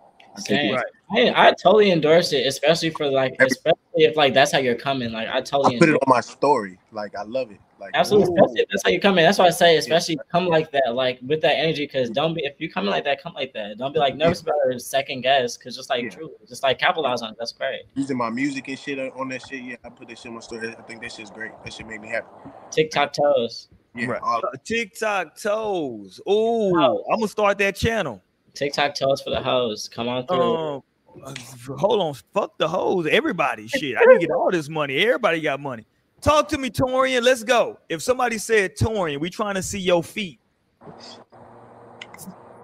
[0.40, 0.74] Same.
[0.74, 0.84] Right.
[1.12, 5.12] I, I totally endorse it, especially for like, especially if like that's how you're coming.
[5.12, 6.78] Like I totally I put it on my story.
[6.92, 7.58] Like, I love it.
[7.78, 9.24] Like, Absolutely, if that's how you come in.
[9.24, 11.84] That's why I say, especially come like that, like with that energy.
[11.86, 13.76] Because don't be if you come in like that, come like that.
[13.78, 15.56] Don't be like nervous about it second guess.
[15.58, 16.08] Because just like Yeah.
[16.10, 17.36] true, just like capitalize on it.
[17.38, 17.82] That's great.
[17.94, 19.62] using my music and shit on- on that shit.
[19.62, 20.74] Yeah, I put that shit on my story.
[20.76, 21.52] I think that shit's great.
[21.62, 22.26] That shit made me happy.
[22.70, 24.20] TikTok toes, Yeah, Right.
[24.24, 26.20] Uh, TikTok toes.
[26.28, 28.22] Ooh, I'm gonna start that channel.
[28.54, 29.88] TikTok toes for the hoes.
[29.92, 30.56] Come on through.
[30.56, 30.82] Um,
[31.22, 31.34] uh,
[31.76, 33.06] hold on, fuck the hoes.
[33.06, 33.96] Everybody, shit.
[33.96, 34.98] I need to get all this money.
[34.98, 35.86] Everybody got money.
[36.20, 37.22] Talk to me, Torian.
[37.22, 37.78] Let's go.
[37.88, 40.40] If somebody said Torian, we trying to see your feet.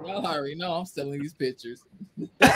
[0.04, 1.84] Y'all already know I'm selling these pictures.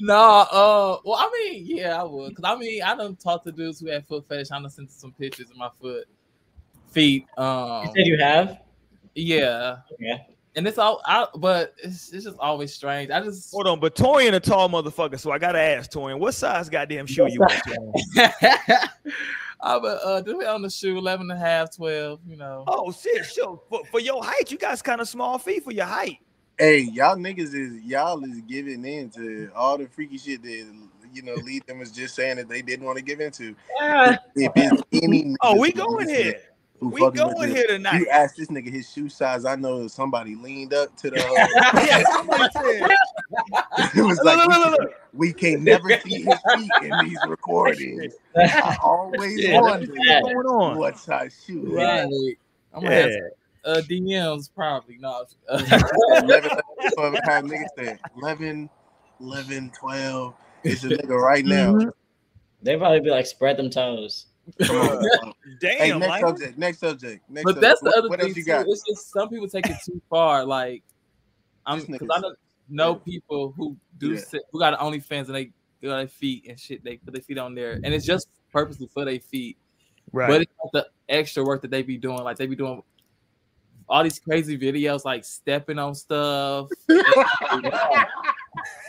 [0.00, 3.52] No, uh, well, I mean, yeah, I would, cause I mean, I don't talk to
[3.52, 4.50] dudes who have foot fetish.
[4.50, 6.06] I done sent some pictures of my foot,
[6.90, 7.26] feet.
[7.36, 8.58] Um, you said you have.
[9.14, 10.18] Yeah, Yeah.
[10.56, 13.10] and it's all, I, but it's, it's just always strange.
[13.10, 16.34] I just, Hold on, but Torian a tall motherfucker, so I gotta ask Torian, what
[16.34, 17.48] size goddamn shoe you wear?
[17.48, 18.88] Torian?
[19.60, 22.64] I but uh, depending on the shoe, 11 and a half, 12, you know.
[22.66, 23.60] Oh shit, sure.
[23.70, 26.18] For, for your height, you guys kind of small feet for your height.
[26.58, 30.72] Hey, y'all niggas is y'all is giving in to all the freaky shit that
[31.12, 33.56] you know lead them was just saying that they didn't want to give into.
[33.80, 34.18] Yeah.
[34.36, 36.40] If it's any Oh, we going listening- here.
[36.80, 38.00] Who We fucking going with here tonight.
[38.00, 39.44] You asked this nigga his shoe size.
[39.44, 41.16] I know somebody leaned up to the.
[41.86, 42.88] yeah, somebody said.
[43.96, 46.98] it was like look, we, look, look, can, we can never see his feet in
[46.98, 48.14] these recordings.
[48.36, 50.76] I always Yeah, wonder what's going on.
[50.76, 51.74] what size shoe.
[51.74, 52.00] Right.
[52.00, 52.08] had.
[52.72, 53.18] I'm gonna have Yeah.
[53.64, 54.98] uh, DMs probably.
[54.98, 55.24] No.
[55.48, 56.50] 11,
[56.94, 58.68] 12, how niggas said 11,
[59.20, 60.34] 11, 12.
[60.64, 61.78] It's a nigga right now.
[62.62, 64.26] They probably be like spread them toes.
[64.62, 65.32] Come on.
[65.60, 66.20] hey, Damn, next Mike.
[66.26, 66.58] subject.
[66.58, 67.30] Next subject.
[67.30, 67.60] Next but subject.
[67.62, 68.50] that's the what, other what thing else you too.
[68.50, 68.66] got?
[68.68, 70.44] It's just some people take it too far.
[70.44, 70.82] Like
[71.66, 72.34] I'm This because I know,
[72.68, 74.20] know people who do Yeah.
[74.20, 75.44] sit, who got OnlyFans and they
[75.80, 76.82] do their feet and shit.
[76.84, 79.56] They put their feet on there, and it's just purposely for their feet.
[80.12, 80.28] Right.
[80.28, 82.18] But it's not the extra work that they be doing.
[82.22, 82.82] Like they be doing
[83.88, 86.68] all these crazy videos, like stepping on stuff,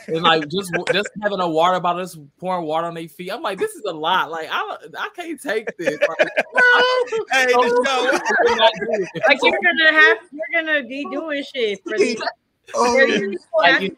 [0.08, 3.32] and like just just having a water bottle, just pouring water on their feet.
[3.32, 4.32] I'm like, this is a lot.
[4.32, 5.98] Like I I can't take this.
[6.00, 6.00] Like,
[7.32, 8.20] hey, the oh, show.
[9.28, 12.22] Like you're gonna have, you're gonna be doing shit for these.
[12.74, 13.94] Oh, for these Like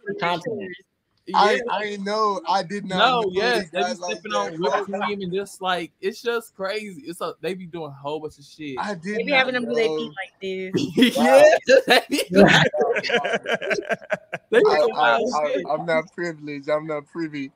[1.34, 1.82] asking you for content.
[1.82, 1.82] pictures.
[1.82, 1.94] I, yeah.
[1.94, 2.42] I know.
[2.48, 2.98] I did not.
[2.98, 6.56] No, know yes, they be guys like on whipped cream and just like it's just
[6.56, 7.02] crazy.
[7.06, 8.78] It's a they be doing a whole bunch of shit.
[8.80, 11.18] I did They be not having them do their feet like this.
[11.18, 11.44] yeah,
[11.88, 12.48] they be doing-
[14.50, 16.70] they be I, I, I, I'm not privileged.
[16.70, 17.52] I'm not privy.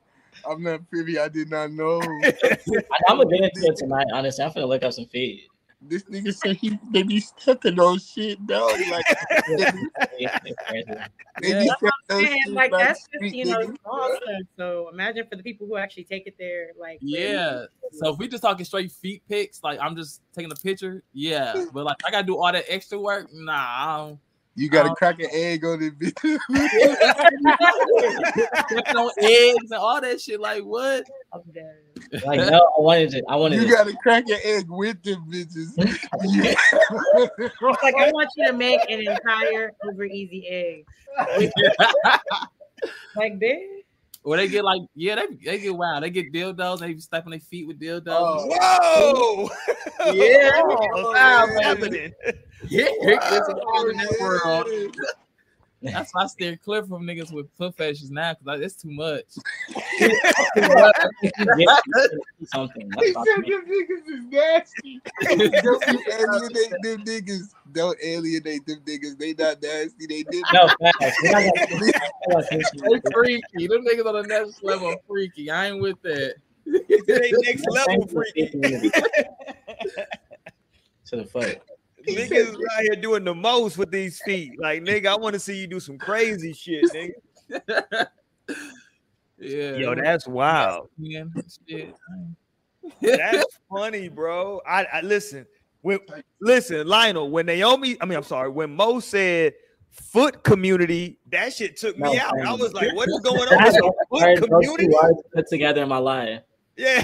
[0.48, 1.18] I'm not privy.
[1.18, 2.00] I did not know.
[2.24, 2.32] I,
[3.08, 4.06] I'm gonna get into it tonight.
[4.12, 5.48] Honestly, I'm gonna look up some feet.
[5.88, 8.78] This nigga said he they be stepping on shit, dog.
[8.90, 9.04] Like
[9.48, 9.86] they be,
[10.18, 10.86] It's crazy.
[11.40, 11.58] they Yeah.
[11.60, 14.38] be That's stepping on shit Like like that's just street you know niggas.
[14.56, 17.64] So imagine for the people who actually take it there, like Yeah.
[17.92, 21.64] So if we just talking straight feet pics, like I'm just taking a picture, yeah.
[21.72, 24.14] But like I gotta do all that extra work, nah.
[24.54, 24.62] I don't.
[24.62, 26.18] You got to Um, crack an egg on it, bitch.
[28.70, 30.40] Stepping on eggs and all that shit.
[30.40, 31.04] Like what?
[31.32, 31.76] I'm dead.
[32.24, 33.22] Like no, I wanted to.
[33.28, 35.76] I wanted you got to crack an egg with them bitches.
[37.82, 40.86] Like I want you to make an entire over easy egg.
[43.16, 43.58] Like this.
[44.24, 46.04] Or they get like, yeah, they, they get wild.
[46.04, 46.78] They get dildos.
[46.78, 48.06] They be stepping their feet with dildos.
[48.08, 49.48] Oh.
[49.98, 50.12] Whoa!
[50.12, 50.62] Yeah.
[50.62, 52.12] wow, oh, what's happening?
[52.68, 54.96] Yeah, it's a wild in that world.
[55.82, 59.24] That's why I steer clear from niggas with foot fetishes now because it's too much.
[62.44, 62.90] something.
[63.00, 65.00] He That's said not them niggas is nasty.
[65.62, 67.54] Don't you alienate them niggas.
[67.72, 69.18] Don't alienate them niggas.
[69.18, 70.06] They not nasty.
[70.06, 70.44] They did.
[70.52, 71.16] No, facts.
[71.22, 71.54] We're not
[72.50, 73.66] They freaky.
[73.66, 75.50] Them niggas on the next level freaky.
[75.50, 76.34] I ain't with that.
[76.66, 78.50] They next level freaky.
[81.06, 81.60] to the foot.
[82.30, 84.52] Niggas out here doing the most with these feet.
[84.58, 88.06] Like, nigga, I want to see you do some crazy shit, nigga.
[89.38, 89.74] Yeah.
[89.74, 90.88] Yo, that's wild.
[90.98, 91.32] Man,
[91.68, 91.92] shit.
[93.00, 94.60] That's funny, bro.
[94.64, 95.46] I, I listen.
[95.80, 95.98] When
[96.40, 99.54] listen, Lionel, when Naomi, I mean, I'm sorry, when Mo said
[99.90, 102.40] foot community, that shit took me No, out.
[102.46, 104.88] I was like, what is going on That's with the Heard foot community?
[105.34, 106.40] put together in my life.
[106.76, 107.02] Yeah.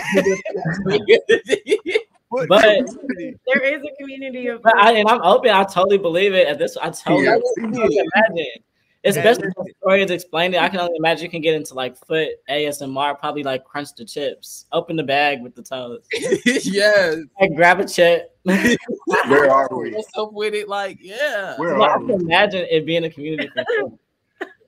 [2.30, 3.38] Foot But- community.
[3.52, 5.50] There is a community of But I, and I'm open.
[5.50, 6.46] I totally believe it.
[6.46, 7.36] At this, I totally Yeah.
[7.36, 8.46] I can imagine.
[9.04, 10.56] Especially when the story is explained.
[10.56, 14.04] I can only imagine you can get into like foot ASMR, probably like crunch the
[14.04, 16.00] chips, open the bag with the toes,
[16.44, 17.16] yes.
[17.40, 18.36] like grab a chip.
[18.42, 19.92] Where are we?
[19.94, 20.68] What's up with it?
[20.68, 21.56] Like, yeah.
[21.56, 22.14] Where Well, I are can we?
[22.14, 23.92] imagine it being a community for sure.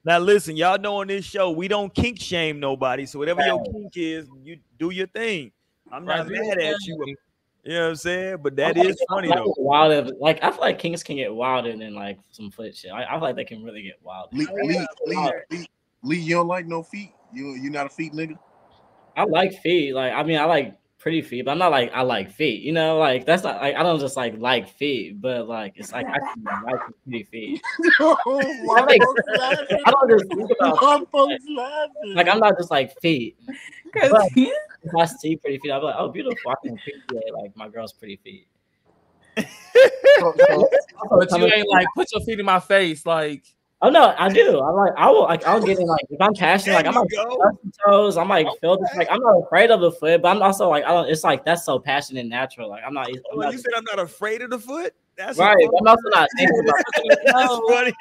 [0.02, 3.04] Now listen, y'all know on this show we don't kink shame nobody.
[3.04, 5.52] So whatever your kink is, you do your thing.
[5.92, 6.40] I'm not Right.
[6.40, 7.16] mad at you.
[7.62, 8.38] You know what I'm saying?
[8.42, 9.54] But that I is feel funny like though.
[9.58, 12.90] Wilder, like I feel like kings can get wilder than like some foot shit.
[12.90, 14.28] I, I feel like they can really get wilder.
[14.32, 15.66] Lee, Lee, Lee, Lee,
[16.02, 17.12] Lee, you don't like no feet?
[17.34, 18.38] You you not a feet nigga?
[19.16, 19.94] I like feet.
[19.94, 22.62] Like I mean, I like pretty feet, but I'm not like I like feet.
[22.62, 25.92] You know, like that's not like I don't just like like feet, but like it's
[25.92, 27.62] like I can like pretty feet.
[27.98, 29.00] why like-
[29.84, 32.14] I don't just think about Why folks laughing?
[32.14, 33.36] like I'm not just like feet.
[33.92, 34.30] Because But-
[34.82, 36.50] If I see pretty feet, I'll be like, oh, beautiful.
[36.50, 38.46] I can appreciate like my girl's pretty feet.
[40.18, 40.68] So- so-
[41.10, 43.04] But you ain't like put your feet in my face.
[43.06, 43.44] Like,
[43.82, 44.60] Oh no, I do.
[44.60, 47.02] I'm like, I will like, I'll get in like if I'm passionate, like I'm There
[47.02, 47.58] like go.
[47.86, 48.18] toes.
[48.18, 50.84] I'm like feel this, like I'm not afraid of the foot, but I'm also like
[50.84, 51.08] I don't.
[51.08, 52.68] It's like that's so passionate and natural.
[52.68, 53.08] Like I'm not.
[53.08, 54.92] I'm not you said I'm not afraid of the foot?
[55.20, 55.54] That's right.
[55.62, 56.74] I'm also not thinking about.
[57.26, 57.92] That's funny.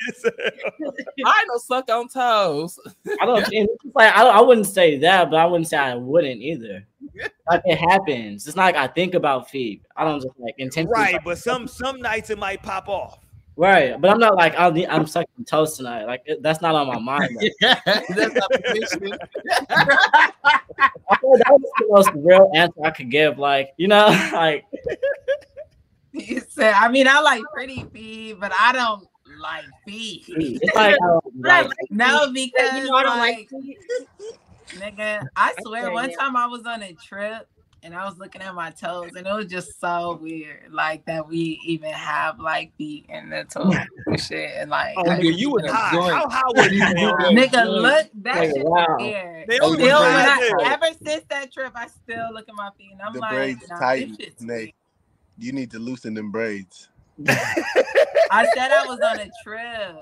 [1.25, 2.79] I ain't no suck on toes.
[3.19, 3.45] I don't.
[3.51, 6.85] it's like I, I wouldn't say that, but I wouldn't say I wouldn't either.
[7.49, 8.45] Like it happens.
[8.45, 9.81] It's not like I think about feet.
[9.97, 10.93] I don't just like intentionally.
[10.93, 13.17] Right, but some some nights it might pop off.
[13.55, 16.05] Right, but I'm not like I'll, I'm sucking toast tonight.
[16.05, 17.37] Like that's not on my mind.
[17.41, 17.49] though.
[17.59, 19.19] yeah, that's not the.
[21.09, 23.39] I feel like that was the most real answer I could give.
[23.39, 24.65] Like you know, like
[26.11, 29.07] You said, I mean, I like pretty feet, but I don't
[29.39, 30.23] like feet.
[30.27, 34.97] It's um, like, like No, because you know I don't like, like.
[34.97, 37.47] nigga, I swear, Okay, one time I was on a trip
[37.81, 41.25] and I was looking at my toes, and it was just so weird, like that
[41.27, 43.73] we even have like feet in the toes
[44.07, 45.93] and shit, and like, Oh, I- yeah, you was high.
[45.93, 46.13] Joint.
[46.15, 46.79] How high was you?
[46.93, 47.47] Naomi?
[47.47, 48.97] nigga, look, that Like, shit wow.
[48.99, 49.47] weird.
[49.47, 53.01] Naomi Still, when I, ever since that trip, I still look at my feet and
[53.01, 54.57] I'm The like, braids nah, tight, this shit's Nate.
[54.59, 54.73] weird.
[55.39, 56.89] You need to loosen them braids.
[57.27, 59.97] I said I was on a trip.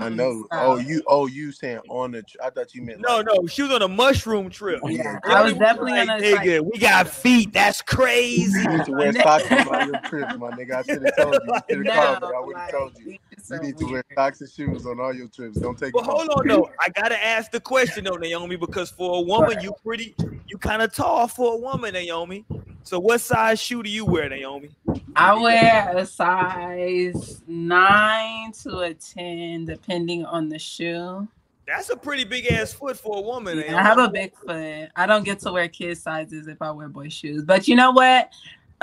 [0.00, 0.46] I know.
[0.52, 1.02] So, Oh, you.
[1.06, 2.22] Oh, you saying on a?
[2.22, 3.00] tr- I thought you meant.
[3.00, 4.80] No, like- no, she was on a mushroom trip.
[4.86, 7.52] Yeah, Yeah, I was Naomi definitely like, on a nigga, we got feet.
[7.52, 8.60] That's crazy.
[8.62, 10.76] You need to wear socks on all your trips, my nigga.
[10.76, 11.54] I should have told you.
[11.68, 12.28] You should have called me.
[12.28, 13.18] I No, would have like, told you.
[13.48, 15.58] These shit's You so need to wear socks and shoes on all your trips.
[15.58, 15.92] Don't take.
[15.92, 16.70] But them hold on, though.
[16.80, 20.14] I gotta ask the question though, Naomi, because for a woman, you pretty,
[20.48, 22.44] you kind of tall for a woman, Naomi.
[22.82, 24.70] So what size shoe do you wear, Naomi?
[25.16, 31.26] I wear a size nine to a ten, depending on the shoe.
[31.66, 33.58] That's a pretty big ass foot for a woman.
[33.58, 34.90] I have a big foot.
[34.96, 37.42] I don't get to wear kid sizes if I wear boy shoes.
[37.42, 38.30] But you know what?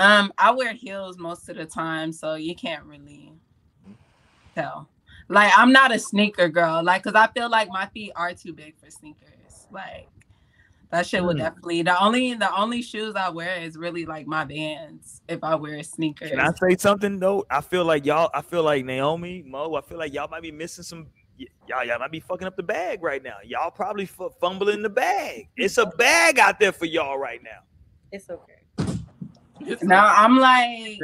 [0.00, 3.32] Um, I wear heels most of the time, so you can't really
[4.54, 4.88] tell.
[5.28, 8.52] Like I'm not a sneaker girl, like because I feel like my feet are too
[8.52, 9.66] big for sneakers.
[9.70, 10.08] Like
[10.90, 11.44] that shit would Hmm.
[11.44, 15.54] definitely the only the only shoes I wear is really like my Vans if I
[15.54, 16.30] wear sneakers.
[16.30, 17.46] Can I say something though?
[17.50, 18.30] I feel like y'all.
[18.34, 19.74] I feel like Naomi, Mo.
[19.74, 21.06] I feel like y'all might be missing some.
[21.38, 23.36] y- Y'all, y'all might be fucking up the bag right now.
[23.44, 25.48] Y'all probably f- fumbling the bag.
[25.56, 27.60] It's a bag out there for y'all right now.
[28.10, 28.98] It's okay.
[29.82, 30.98] No, I'm like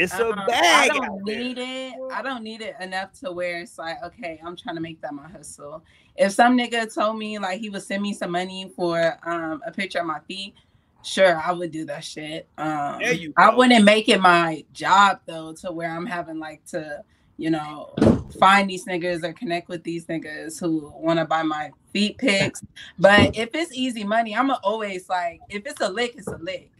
[0.00, 0.90] It's a Um, I bag.
[0.92, 1.94] out don't need it.
[2.10, 5.14] I don't need it enough to where it's like, okay, I'm trying to make that
[5.14, 5.84] my hustle.
[6.16, 9.72] If some nigga told me like he would send me some money for um a
[9.72, 10.54] picture of my feet,
[11.02, 12.48] sure, I would do that shit.
[12.58, 16.64] Um There you I wouldn't make it my job though to where I'm having like
[16.66, 17.04] to,
[17.36, 17.94] you know,
[18.40, 22.62] find these niggas or connect with these niggas who want to buy my feet pics.
[22.98, 26.70] But if it's easy money, I'm always like, if it's a lick, it's a lick.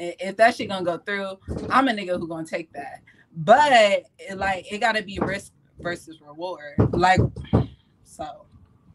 [0.00, 3.02] I- If that shit gonna go through, I'm a nigga who gonna take that.
[3.36, 3.70] But
[4.18, 6.74] it, like, it gotta be risk versus reward.
[6.92, 7.20] Like,
[8.02, 8.44] so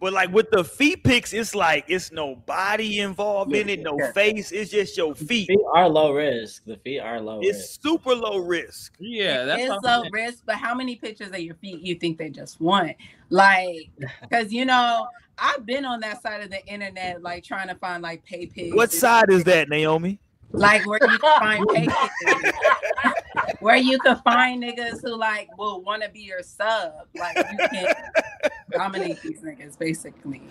[0.01, 3.97] But like with the feet pics, it's like it's no body involved in it, no
[3.97, 4.11] Yeah.
[4.11, 4.51] face.
[4.51, 5.47] It's just your feet.
[5.47, 6.63] feet are low risk.
[6.65, 7.49] The feet are low risk.
[7.49, 8.93] It's super low risk.
[8.99, 10.11] Yeah, that's it's what I'm a saying.
[10.13, 12.91] risk, but how many pictures of your feet you think they just want?
[13.29, 13.89] Like,
[14.21, 15.07] because you know,
[15.37, 18.75] I've been on that side of the internet, like trying to find like pay pics.
[18.75, 20.19] What side is that, Naomi?
[20.51, 21.87] Like where you can find pay
[23.59, 26.93] where you can find niggas who like will want to be your sub.
[27.15, 27.87] Like you can
[28.71, 30.41] dominate these niggas, basically.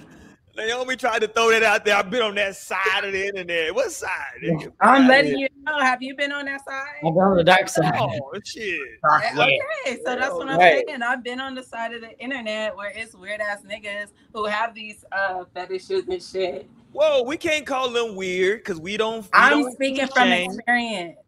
[0.56, 1.96] Naomi tried to throw that out there.
[1.96, 3.74] I've been on that side of the internet.
[3.74, 4.10] What side?
[4.42, 4.72] nigga?
[4.80, 5.80] I'm letting you know.
[5.80, 6.86] Have you been on that side?
[7.02, 7.92] I'm on the dark side.
[7.98, 8.78] Oh shit.
[9.36, 10.84] Okay, so that's what I'm Right.
[10.86, 11.02] saying.
[11.02, 14.74] I've been on the side of the internet where it's weird ass niggas who have
[14.74, 16.68] these uh fetishes and shit.
[16.94, 19.22] Whoa, we can't call them weird because we don't.
[19.24, 20.50] we I'm don't speaking kink from shame.
[20.52, 21.18] experience.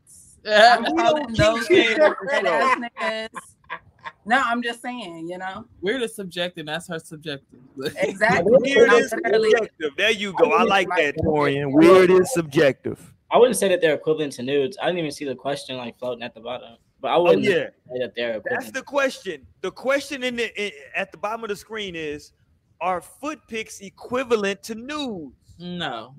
[0.44, 0.76] Yeah.
[0.86, 3.40] I'm We calling don't those niggas on weird the ass niggas.
[4.24, 5.64] No, I'm just saying, you know.
[5.80, 6.66] Weird is subjective.
[6.66, 7.59] That's her subjective.
[7.97, 8.56] Exactly.
[8.60, 9.90] Weird is subjective.
[9.97, 10.52] There you go.
[10.52, 11.72] I like that, Torian.
[11.72, 13.12] Weird is subjective.
[13.32, 14.78] I wouldn't say that they're equivalent to nudes.
[14.80, 16.76] I didn't even see the question like floating at the bottom.
[17.01, 17.51] But I Oh wouldn't yeah,
[17.90, 18.60] say that they're equivalent.
[18.60, 19.47] that's the question.
[19.62, 22.32] The question in the in, at the bottom of the screen is:
[22.80, 25.34] Are foot pics equivalent to nudes?
[25.58, 26.14] No.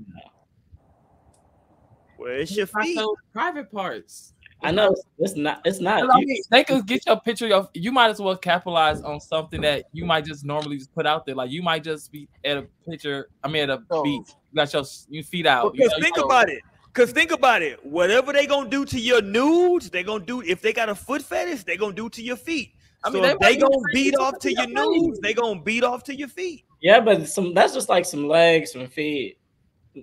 [2.18, 3.00] Where's your Not feet?
[3.32, 4.34] private parts.
[4.64, 5.62] I know it's, it's not.
[5.66, 6.10] It's not.
[6.10, 9.62] I mean, they could get your picture of you might as well capitalize on something
[9.62, 11.36] that you might just normally just put out there.
[11.36, 14.04] Like you might just be at a picture, I mean at a Oh.
[14.04, 15.76] beach, you got your, your feet out.
[15.76, 16.24] you Because know, you think know.
[16.24, 16.64] about it.
[16.92, 17.86] Because think about it.
[17.86, 20.42] Whatever they gonna do to your nudes, they gonna do.
[20.42, 22.72] If they got a foot fetish, they gonna do to your feet.
[23.04, 25.36] I I mean, mean, they they gonna beat off to to your your nudes, they
[25.36, 26.66] gonna beat off to your feet.
[26.82, 29.38] Yeah, but some that's just like some legs, some feet,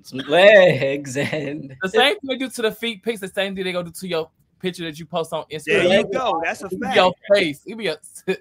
[0.02, 3.64] some legs, and The same thing they do to the feet pics, the same thing
[3.64, 4.30] they go to do to your
[4.60, 5.64] picture that you post on Instagram.
[5.66, 6.12] There Instagram.
[6.12, 6.40] you go.
[6.44, 6.96] That's a fact.
[6.96, 7.62] your face.
[7.66, 7.98] It be a,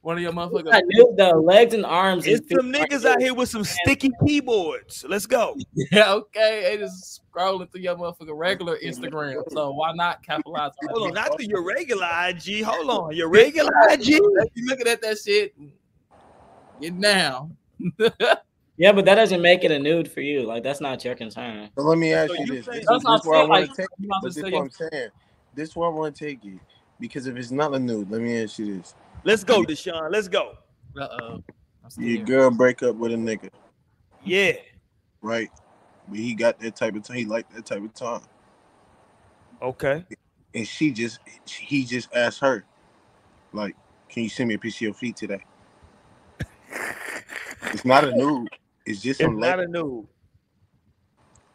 [0.00, 0.82] one of your I motherfuckers.
[0.86, 2.26] knew the legs and arms.
[2.26, 5.04] and It's some niggas are- out here with some sticky keyboards.
[5.08, 5.56] Let's go.
[5.92, 6.62] Yeah, okay.
[6.76, 9.42] They just scrolling through your motherfucking regular Instagram.
[9.52, 12.62] So why not capitalize on Hold on, not through your regular IG.
[12.64, 14.06] Hold on, your regular IG.
[14.08, 15.54] You looking at that shit,
[16.80, 17.56] get down.
[18.76, 20.42] Yeah, but that doesn't make it a nude for you.
[20.42, 21.70] Like that's not your concern.
[21.78, 22.64] So let me ask So you you this.
[22.66, 23.86] saying- This, That's is, what I'm where I want to take.
[24.00, 25.08] you know, But just this say what I'm saying.
[25.54, 26.58] This where I want to take you.
[26.98, 30.10] Because if it's not a nude, let me ask you this: Let's go, Deshaun.
[30.10, 30.54] Let's go.
[31.00, 31.40] Uh-oh.
[31.98, 32.26] Your scared.
[32.26, 33.48] girl break up with a nigga,
[34.24, 34.54] Yeah.
[35.22, 35.50] right?
[36.08, 37.16] But he got that type of time.
[37.18, 38.22] He like that type of time.
[39.62, 40.04] Okay.
[40.52, 42.64] and she just he just asked her,
[43.52, 43.76] like,
[44.08, 45.44] "Can you send me a picture of your feet today?"
[47.74, 48.48] It's not a nude.
[48.86, 50.06] It's just It's some not a nude.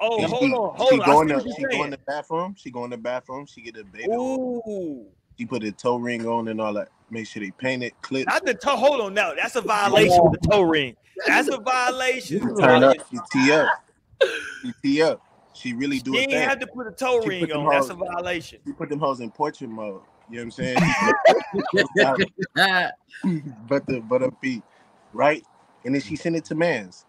[0.01, 1.09] Oh, And hold she, on, she hold on.
[1.09, 2.55] go I in the, she you're go in the bathroom.
[2.57, 3.45] She go in the bathroom.
[3.45, 4.07] She get a baby.
[4.09, 4.61] oil.
[4.67, 5.07] Ooh.
[5.37, 6.89] She put a toe ring on and all that.
[7.09, 8.27] Make sure they paint it, clip.
[8.27, 8.75] Not the toe.
[8.75, 9.33] Hold on now.
[9.35, 10.95] That's a violation with the toe ring.
[11.25, 12.55] That's a violation.
[12.59, 12.97] Turn up.
[13.09, 13.67] She tee up.
[14.61, 15.21] She tee up.
[15.53, 16.23] She really do You it.
[16.31, 17.71] ain't have to put a toe She ring put them on.
[17.71, 18.59] That's a hoes- violation.
[18.65, 20.01] She put them hoes in portrait mode.
[20.29, 20.79] You know what I'm saying?
[23.67, 24.63] but the but her feet,
[25.13, 25.43] right?
[25.85, 27.05] And then she sent it to Mans.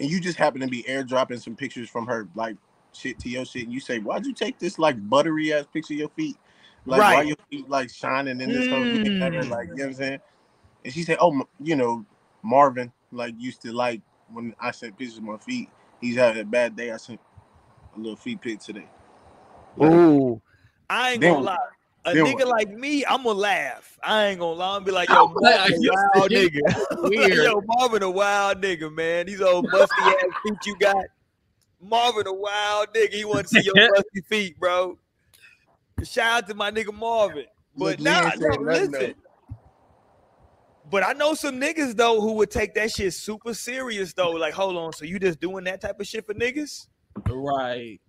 [0.00, 2.56] And you just happen to be airdropping some pictures from her, like
[2.92, 5.94] shit to your shit, and you say, "Why'd you take this like buttery ass picture
[5.94, 6.36] of your feet?
[6.86, 7.26] Like why Right.
[7.28, 9.48] your feet like shining in this whole thing?" Mm.
[9.48, 10.20] Like you know what I'm saying?
[10.84, 12.04] And she said, "Oh, you know,
[12.42, 14.00] Marvin like used to like
[14.32, 15.70] when I sent pictures of my feet.
[16.00, 16.90] He's having a bad day.
[16.90, 17.20] I sent
[17.94, 18.88] a little feet pic today."
[19.80, 20.42] Ooh.
[20.90, 21.56] I ain't Then- gonna lie.
[22.04, 22.48] A then nigga what?
[22.48, 23.98] like me, I'm gonna laugh.
[24.02, 26.50] I ain't gonna lie and be like, yo, Marvin a You wild see?
[26.50, 26.84] nigga.
[27.02, 27.44] Weird.
[27.44, 29.26] yo, Marvin a wild nigga, man.
[29.26, 31.04] These old musty ass feet you got.
[31.80, 33.12] Marvin a wild nigga.
[33.12, 34.98] He want to see your musty feet, bro.
[36.02, 37.46] Shout out to my nigga Marvin.
[37.76, 39.14] But Look, Lee nah, ain't no, saying nothing, listen.
[40.90, 44.32] But I know some niggas though who would take that shit super serious though.
[44.32, 46.88] Like, hold on, so you just doing that type of shit for niggas?
[47.28, 48.00] Right.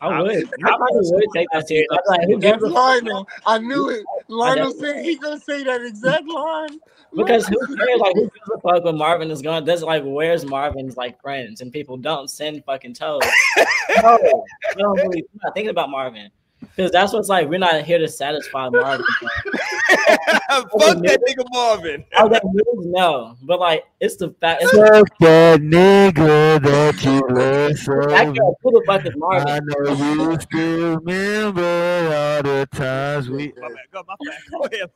[0.00, 0.48] I would.
[0.64, 1.88] I probably would take that serious.
[1.92, 2.74] I'd be like, who gives a fuck?
[2.74, 4.04] Lionel, I knew it.
[4.28, 6.78] Lionel said he's gonna say that exact line.
[7.16, 8.00] Because who cares?
[8.00, 9.64] Like, who gives a fuck when Marvin is going?
[9.64, 11.60] That's like, where's Marvin's like friends?
[11.60, 13.22] And people don't send fucking toes.
[14.02, 16.30] no, I don't really, I'm not thinking about Marvin.
[16.78, 19.04] Because that's what's like, we're not here to satisfy Marvin.
[19.26, 22.04] Fuck that nigga Marvin.
[22.16, 23.34] Oh, that moves, no.
[23.42, 24.62] But like, it's the fact.
[24.62, 29.16] It's Fuck that nigga that you love so the fact that who the fuck is
[29.16, 29.48] Marvin?
[29.48, 33.52] I know you still remember all the times we.
[33.60, 34.38] My bad, go, my bad.
[34.52, 34.90] Go ahead.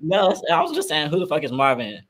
[0.00, 2.02] No, I was just saying, who the fuck is Marvin?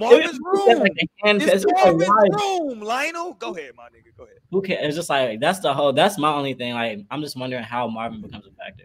[0.00, 0.78] Marvin's room.
[0.80, 3.34] like It's it's Marvin's room, Lionel.
[3.34, 4.16] Go ahead, my nigga.
[4.16, 4.38] Go ahead.
[4.50, 4.86] Who cares?
[4.86, 5.92] It's just like that's the whole.
[5.92, 6.74] That's my only thing.
[6.74, 8.84] Like, I'm just wondering how Marvin becomes a factor.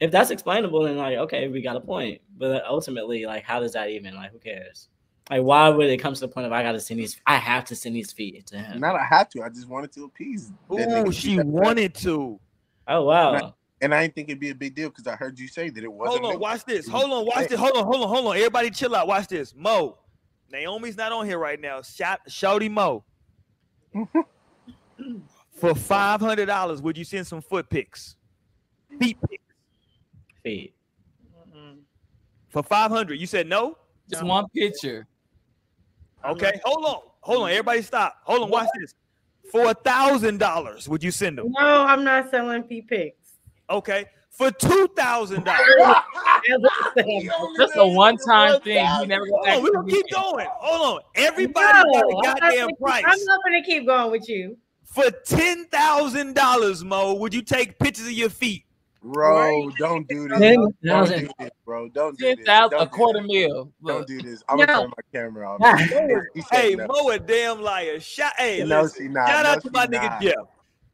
[0.00, 2.20] If that's explainable, then like, okay, we got a point.
[2.36, 4.14] But ultimately, like, how does that even?
[4.14, 4.88] Like, who cares?
[5.30, 7.20] Like, why would it come to the point of I got to send these?
[7.26, 8.80] I have to send these feet to him.
[8.80, 9.42] Not I have to.
[9.42, 10.52] I just wanted to appease.
[10.70, 12.40] Oh, she wanted to.
[12.86, 13.54] Oh wow.
[13.80, 15.84] And I didn't think it'd be a big deal because I heard you say that
[15.84, 16.20] it wasn't.
[16.20, 16.40] Hold on, new.
[16.40, 16.88] watch this.
[16.88, 17.60] Hold on, watch this.
[17.60, 18.36] Hold on, hold on, hold on.
[18.36, 19.06] Everybody chill out.
[19.06, 19.54] Watch this.
[19.54, 19.98] Mo.
[20.50, 21.82] Naomi's not on here right now.
[21.82, 23.04] Shout Shouty Mo.
[25.52, 28.16] For five hundred dollars, would you send some foot pics?
[28.98, 29.42] Feet pics.
[30.42, 30.74] Feet.
[31.48, 31.78] Mm-hmm.
[32.48, 33.20] For five hundred.
[33.20, 33.76] You said no?
[34.08, 35.06] Just one picture.
[36.24, 37.00] Okay, hold on.
[37.20, 37.50] Hold on.
[37.50, 38.16] Everybody stop.
[38.24, 38.94] Hold on, watch this.
[39.50, 41.52] For a thousand dollars, would you send them?
[41.58, 43.32] No, I'm not selling feet pics.
[43.70, 44.06] Okay.
[44.38, 45.66] For two thousand dollars.
[47.58, 48.86] Just a one-time thing.
[48.86, 50.46] He never Hold got on, we're gonna keep going.
[50.60, 51.00] Hold on.
[51.16, 53.02] Everybody No, got a I'm not goddamn price.
[53.04, 54.56] I'm not gonna keep going with you.
[54.84, 58.64] For ten thousand dollars, Mo, would you take pictures of your feet?
[59.02, 60.38] Bro, don't do this.
[60.40, 61.88] Ten Don't do this, bro.
[61.88, 62.46] Don't do Ten this.
[62.46, 63.26] thousand, a Don't do quarter this.
[63.26, 63.72] mil.
[63.86, 64.42] Don't do this.
[64.48, 64.80] I'm gonna No.
[64.82, 65.60] turn my camera off.
[66.52, 66.86] Hey, no.
[66.86, 67.98] Mo, a damn liar.
[68.00, 69.28] Shout, hey, No, listen, not.
[69.28, 70.20] shout No, out to she my nigga not.
[70.20, 70.34] Jeff.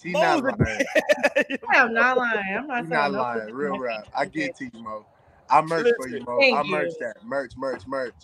[0.05, 1.59] She Mo's not a- lying.
[1.75, 2.57] I'm not lying.
[2.57, 3.55] I'm not She selling not lying.
[3.55, 4.05] Real rap.
[4.05, 4.13] feet.
[4.15, 5.07] I get to you, Mo.
[5.49, 6.39] I merch for you, Mo.
[6.41, 6.97] I merch you.
[7.01, 7.25] that.
[7.25, 8.15] Merch, merch, merch.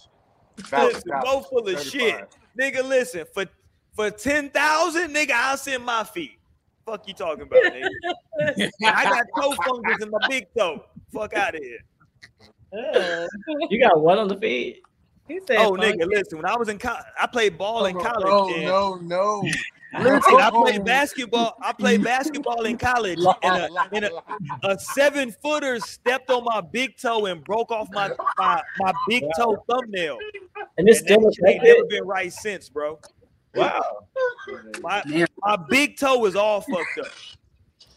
[0.59, 1.13] Vouch, Listen.
[1.25, 2.29] Mo full of shit.
[2.59, 3.47] Nigga, listen, for
[3.95, 6.39] for ten thousand, nigga, I'll send my feet.
[6.85, 8.71] Fuck you talking about, nigga.
[8.85, 10.85] I got toe fungus in my big toe.
[11.15, 11.79] Fuck out of here.
[12.95, 13.29] Ugh.
[13.71, 14.83] You got what on the feet?
[15.29, 16.39] He said, Oh, "Fuck nigga, listen.
[16.39, 18.25] When I was in college, I played ball oh, in college.
[18.27, 19.43] Oh and- no, no.
[19.99, 21.57] Listen, I played basketball.
[21.63, 24.23] I played basketball in college, and a, and a,
[24.63, 29.25] a seven footer stepped on my big toe and broke off my my, my big
[29.37, 30.19] toe thumbnail.
[30.79, 33.01] And it's And that ain't never been right since, bro.
[33.55, 34.07] Wow.
[34.81, 35.03] My
[35.45, 37.09] my big toe is all fucked up.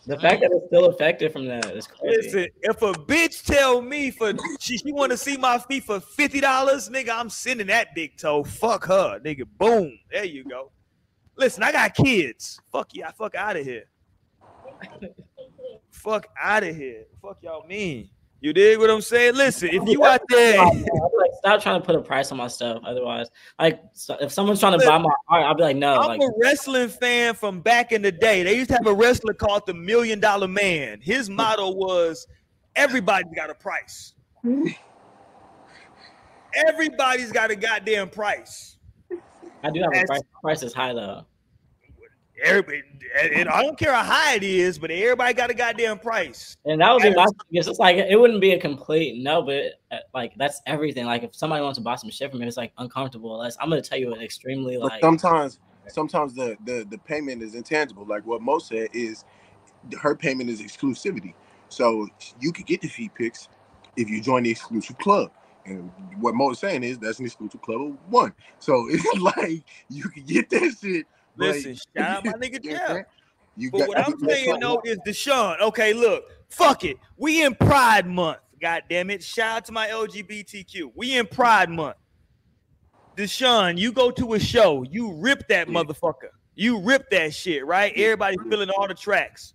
[0.06, 2.18] The fact that it's still affected from that is crazy.
[2.18, 6.00] Listen, if a bitch tell me for she, she want to see my feet for
[6.02, 8.44] fifty dollars, nigga, I'm sending that big toe.
[8.44, 9.46] Fuck her, nigga.
[9.58, 9.98] Boom.
[10.12, 10.72] There you go.
[11.36, 12.60] Listen, I got kids.
[12.72, 13.04] Fuck you.
[13.04, 13.86] I fuck out of here.
[15.92, 17.06] fuck out of here.
[17.22, 18.10] Fuck y'all mean.
[18.44, 19.36] You dig what I'm saying?
[19.36, 22.50] Listen, if you out there, I'll like, stop trying to put a price on my
[22.50, 22.82] stuff.
[22.86, 25.98] Otherwise, like, so if someone's trying to buy my art, I'll be like, no.
[25.98, 28.44] I'm Like, a wrestling fan from back in the day.
[28.44, 31.00] They used to have a wrestler called the Million Dollar Man.
[31.02, 32.28] His motto was,
[32.76, 34.14] "Everybody's got a price.
[36.54, 38.73] Everybody's got a goddamn price."
[39.64, 40.22] I do have a price.
[40.42, 41.26] Price is high though.
[42.44, 42.82] Everybody,
[43.36, 46.58] and I don't care how high it is, but everybody got a goddamn price.
[46.66, 50.00] And that would be my it's like it wouldn't be a complete no, but uh,
[50.14, 51.06] like that's everything.
[51.06, 53.36] Like if somebody wants to buy some shit from me, it's like uncomfortable.
[53.36, 57.44] Unless I'm gonna tell you an extremely But like sometimes, sometimes the, the the payment
[57.44, 58.06] is intangible.
[58.06, 59.24] Like what Mo said is,
[60.02, 61.34] her payment is exclusivity.
[61.70, 62.08] So
[62.40, 63.48] you could get the feet pics
[63.96, 65.32] if you join the exclusive club.
[65.66, 68.34] And what Mo is saying is that's an exclusive club of one.
[68.60, 71.06] So it's like you can get that shit.
[71.38, 73.06] Listen, shout out my nigga You what I'm Jeff.
[73.56, 75.60] You But what I'm saying though is Deshaun.
[75.62, 76.98] Okay, look, fuck it.
[77.18, 78.40] We in Pride Month.
[78.60, 79.24] God damn it.
[79.24, 80.92] Shout out to my LGBTQ.
[80.96, 81.98] We in Pride Month.
[83.16, 86.30] Deshaun, you go to a show, you rip that motherfucker.
[86.56, 87.94] You rip that shit, right?
[87.96, 89.54] Everybody feeling all the tracks.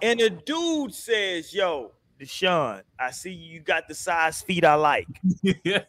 [0.00, 5.06] And the dude says, Yo, Deshaun, I see you got the size feet I like.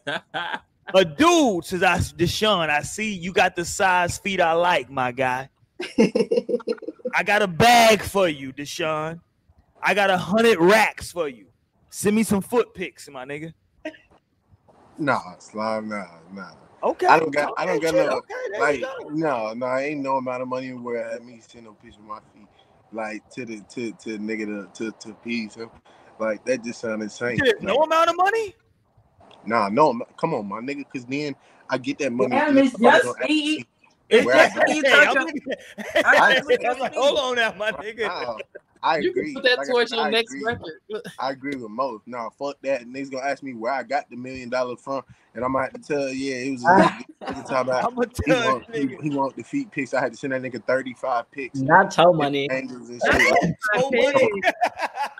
[0.94, 5.12] A dude says, I Deshaun, I see you got the size feet I like, my
[5.12, 5.48] guy.
[7.14, 9.20] I got a bag for you, Deshaun.
[9.82, 11.46] I got a hundred racks for you.
[11.90, 13.52] Send me some foot pics, my nigga.
[14.98, 16.52] Nah, slime, nah, nah.
[16.82, 17.06] Okay.
[17.06, 18.80] I don't got I don't okay, got no okay, like
[19.10, 22.06] no, no, I ain't no amount of money where at me send no picture of
[22.06, 22.48] my feet
[22.92, 25.56] like to the to to nigga to to, to peace.
[26.20, 27.38] Like that just sound insane.
[27.38, 28.54] Shit, no amount of money.
[29.46, 31.34] nah, no, come on, my nigga, because then
[31.68, 32.36] I get that money.
[32.36, 33.58] Damn, and it's just gonna ask feet.
[33.58, 33.66] me
[34.10, 34.86] It's I just got feet.
[34.86, 35.28] Hey, touch I'm,
[36.04, 38.06] I I'm like, hold on now, my nigga.
[38.06, 38.38] Nah,
[38.82, 39.34] I you agree.
[39.34, 40.44] can put that Like I towards said, your I next agree.
[40.44, 41.02] record.
[41.18, 42.06] I agree with most.
[42.06, 42.82] Nah, fuck that.
[42.82, 45.02] And Niggas gonna ask me where I got the million dollars from,
[45.34, 47.04] and I'm gonna have to tell, yeah, it was a nigga
[47.46, 49.02] talking about I'm gonna he tell want, you, he, nigga.
[49.02, 49.94] he want the feet pics.
[49.94, 51.60] I had to send that nigga 35 pics.
[51.60, 52.48] not toe money.
[52.50, 52.70] And
[53.02, 53.56] shit.
[53.74, 54.30] Toe money.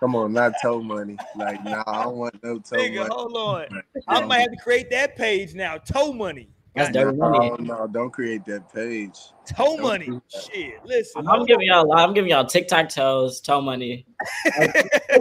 [0.00, 1.18] Come on, not toe money.
[1.36, 3.10] Like, nah, I don't want no toe Nigga, money.
[3.10, 3.82] hold on.
[4.08, 5.76] I um, might have to create that page now.
[5.76, 6.48] Toe money.
[6.84, 7.56] That's dirty No, money.
[7.64, 9.16] no, don't create that page.
[9.48, 10.20] toe Don't money.
[10.28, 10.74] Shit.
[10.84, 11.20] Listen.
[11.20, 11.98] I'm hold giving y'all a lot.
[12.08, 14.06] I'm giving y'all TikTok toes, toe money.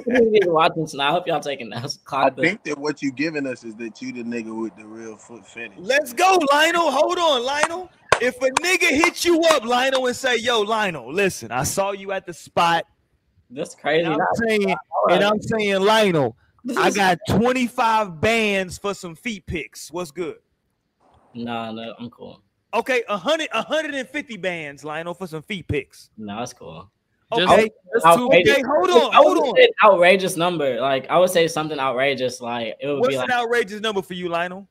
[0.05, 1.09] watching tonight.
[1.09, 1.83] I hope y'all taking that.
[1.83, 4.75] I Clock the- think that what you giving us is that you the nigga with
[4.75, 5.77] the real foot fetish.
[5.77, 6.91] Let's go, Lionel.
[6.91, 7.89] Hold on, Lionel.
[8.21, 12.11] If a nigga hit you up, Lionel, and say, "Yo, Lionel, listen, I saw you
[12.11, 12.83] at the spot,
[13.49, 14.03] That's crazy.
[14.03, 14.75] and I'm Not- saying,
[15.09, 16.35] and I'm saying, Lionel,
[16.77, 19.89] I got 25 bands for some feet pics.
[19.91, 20.35] What's good?
[21.33, 22.41] No, no, I'm cool.
[22.73, 26.09] Okay, 100, 150 bands, Lionel, for some feet picks.
[26.17, 26.89] No, that's cool.
[27.35, 29.55] Just, Okay, just I'll two pay okay, hold on, I hold would on.
[29.55, 30.79] say an outrageous number.
[30.81, 32.41] Like I would say something outrageous.
[32.41, 34.67] Like it would What's be like an outrageous number for you, Lionel?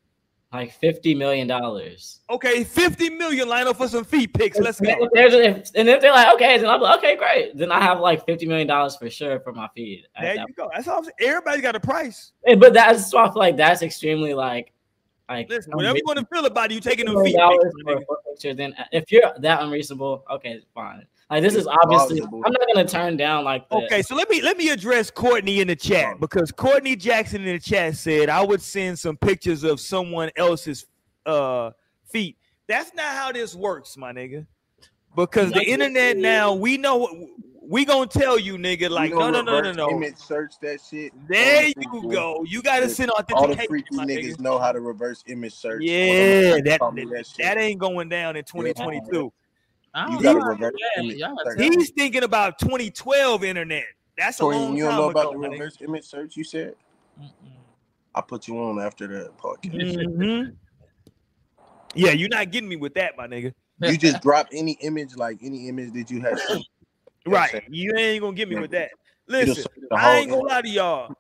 [0.53, 2.21] like fifty million dollars.
[2.31, 4.59] Okay, 50 million, Lionel, for some feet picks.
[4.59, 4.91] Let's go.
[4.99, 7.57] If there's- if- and if they're like, okay, then I'm like, okay, great.
[7.57, 10.07] Then I have like fifty million dollars for sure for my feed.
[10.21, 10.71] There that you go.
[10.75, 11.15] That's all I'm saying.
[11.21, 12.33] Everybody's got a price.
[12.47, 12.61] point.
[12.61, 14.73] But that's why I feel like that's extremely like,
[15.29, 17.75] like Listen, whatever you want to feel about it, you taking them feet million pics.
[17.85, 21.05] my for a picture, then if you're that unreasonable, okay, fine.
[21.31, 22.43] Like this is obviously, plausible.
[22.47, 25.61] I'm not gonna turn down like the, Okay, so let me let me address Courtney
[25.61, 29.65] in the chat because Courtney Jackson in the chat said I would send some pictures
[29.65, 30.87] of someone else's
[31.27, 31.73] uh
[32.07, 32.39] feet.
[32.67, 34.47] That's not how this works, my nigga.
[35.15, 37.13] Because the internet now, we know what
[37.69, 38.89] we gonna tell you, nigga.
[38.89, 39.91] Like, You no, know, no, no, no, reverse no.
[39.91, 41.13] Image search that shit.
[41.29, 42.43] There the you go.
[42.47, 43.67] You gotta send All the authentication.
[43.69, 44.41] freaky my niggas nigga.
[44.41, 45.83] know how to reverse image search.
[45.83, 49.33] Yeah, that that, that ain't going down in 2022.
[49.95, 51.59] I You don't gotta reverse Yeah, image y'all search.
[51.59, 51.77] tell me.
[51.77, 53.85] He's thinking about 2012 internet.
[54.17, 55.21] That's a Torian, long you don't know ago.
[55.21, 55.53] about the my nigga.
[55.53, 56.75] reverse image search you said?
[57.21, 57.31] Mm-mm.
[58.15, 59.95] I put you on after the podcast.
[60.17, 60.57] Mhm.
[61.95, 63.53] Yeah, you're not getting me with that, my nigga.
[63.83, 66.41] you just drop any image, like any image that you have.
[67.25, 67.33] Seen.
[67.33, 67.65] You know what I'm Right.
[67.69, 68.91] You ain't gonna get me with that.
[69.27, 71.15] Listen, I ain't gonna lie to y'all.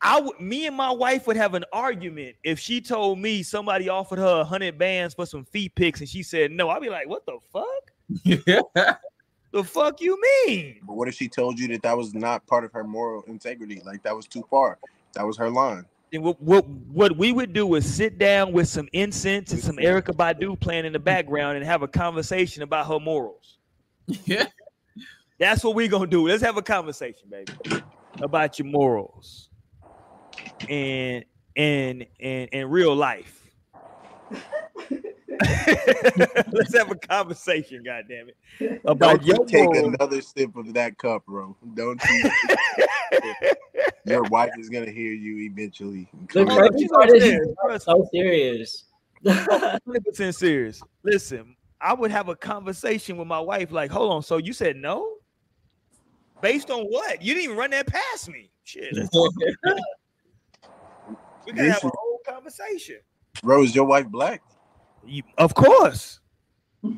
[0.00, 3.88] I would me and my wife would have an argument if she told me somebody
[3.88, 6.68] offered her a hundred bands for some feet pics and she said no.
[6.68, 8.98] I'd be like, what the fuck?
[9.54, 10.80] The fuck you mean?
[10.82, 13.80] But what if she told you that that was not part of her moral integrity?
[13.84, 14.78] Like that was too far.
[15.12, 15.84] That was her line.
[16.12, 19.76] And what, what what we would do is sit down with some incense and some
[19.76, 23.58] Erykah Badu playing in the background and have a conversation about her morals.
[24.24, 24.46] yeah.
[25.38, 26.28] That's what we're gonna do.
[26.28, 27.52] Let's have a conversation, baby,
[28.22, 29.50] about your morals
[30.68, 31.24] and
[31.56, 33.40] and and and real life.
[36.52, 39.94] Let's have a conversation, God damn it, about Don't your you take morals.
[39.98, 41.56] another sip of that cup, bro.
[41.74, 42.30] Don't you?
[44.06, 46.08] Your wife is gonna hear you eventually.
[46.32, 47.48] The crazy part is upstairs.
[47.70, 48.84] he's so serious.
[49.26, 50.82] Hundred percent serious.
[51.02, 53.72] Listen, I would have a conversation with my wife.
[53.72, 54.22] Like, hold on.
[54.22, 55.14] So you said no?
[56.44, 57.22] Based on what?
[57.22, 58.50] You didn't even run that past me.
[58.64, 58.92] Shit.
[58.92, 59.08] let's
[61.46, 62.98] we gotta have a whole conversation.
[63.42, 64.42] Bro, is your wife black?
[65.06, 66.20] You- of course.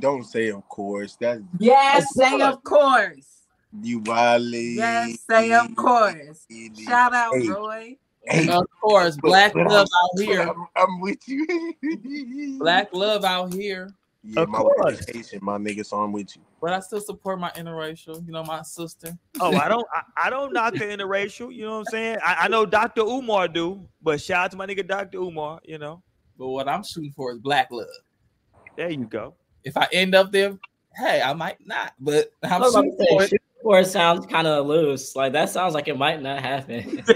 [0.01, 1.17] Don't say of course.
[1.21, 3.43] That's Yes, say of course.
[3.85, 4.75] you Wiley.
[4.79, 6.45] Yes, say of course.
[6.85, 7.47] Shout out, Hey.
[7.49, 7.97] Roy.
[8.25, 10.41] Hey, Of course, black love out here.
[10.43, 11.47] I'm, I'm with you.
[12.59, 13.91] Black love out here.
[14.29, 14.77] Yeah, Of my course.
[14.79, 16.43] wife is my nigga, so I'm with you.
[16.61, 18.25] But I still support my interracial.
[18.27, 19.17] You know, my sister.
[19.41, 22.19] Oh, I don't I, I don't knock the interracial, you know what I'm saying?
[22.25, 23.03] I, I know Dr.
[23.03, 25.19] Umar do, but shout out to my nigga Dr.
[25.19, 26.03] Umar, you know.
[26.39, 27.87] But what I'm shooting for is black love.
[28.77, 29.35] There you go.
[29.65, 30.59] If I end up there,
[30.97, 31.93] hey, I might not.
[31.99, 33.33] But I'm about shooting for it.
[33.67, 35.17] Shooting for it sounds kind of loose.
[35.17, 37.03] Like that sounds like it might not happen.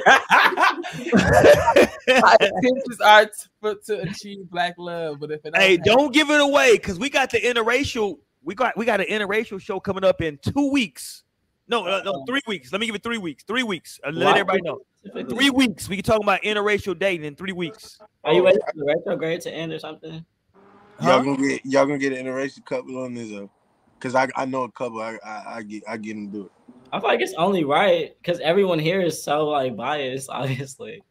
[2.09, 6.13] My intentions are to, for- to achieve black love, but if it Hey, happen- don't
[6.15, 8.19] give it away because we got the interracial.
[8.43, 11.25] We got we got an interracial show coming up in two weeks.
[11.69, 12.73] No, uh, no, three weeks.
[12.73, 13.45] Let me give it three weeks.
[13.45, 14.01] Three weeks.
[14.05, 14.31] Uh, let Why?
[14.33, 14.81] everybody know.
[15.29, 15.89] Three weeks.
[15.89, 17.99] We can talk about interracial dating in three weeks.
[18.25, 20.25] Are you waiting for the retrograde to end or something?
[20.99, 21.09] Huh?
[21.11, 23.47] Y'all gonna get y'all gonna get an interracial couple on this, uh,
[24.01, 25.01] cause I I know a couple.
[25.01, 26.53] I I, I get I get them to do it.
[26.93, 31.03] I feel like it's only right because everyone here is so like biased, obviously.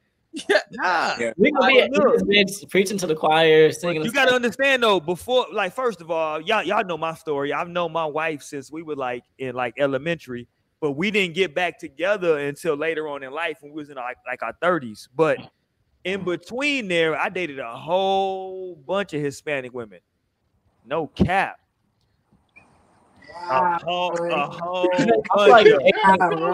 [0.72, 1.16] Nah.
[1.20, 1.34] Yeah.
[1.38, 2.12] We could be I know.
[2.12, 4.04] we could be preaching to the choir, singing.
[4.04, 5.00] You got to understand though.
[5.00, 7.54] Before, like, first of all, y'all y'all know my story.
[7.54, 10.48] I've known my wife since we were like in like elementary,
[10.82, 13.96] but we didn't get back together until later on in life when we was in
[13.96, 15.10] like like our thirties.
[15.16, 15.40] But
[16.04, 20.00] in between there, I dated a whole bunch of Hispanic women.
[20.86, 21.60] No cap.
[23.50, 25.82] A whole, a whole I feel bunch like of-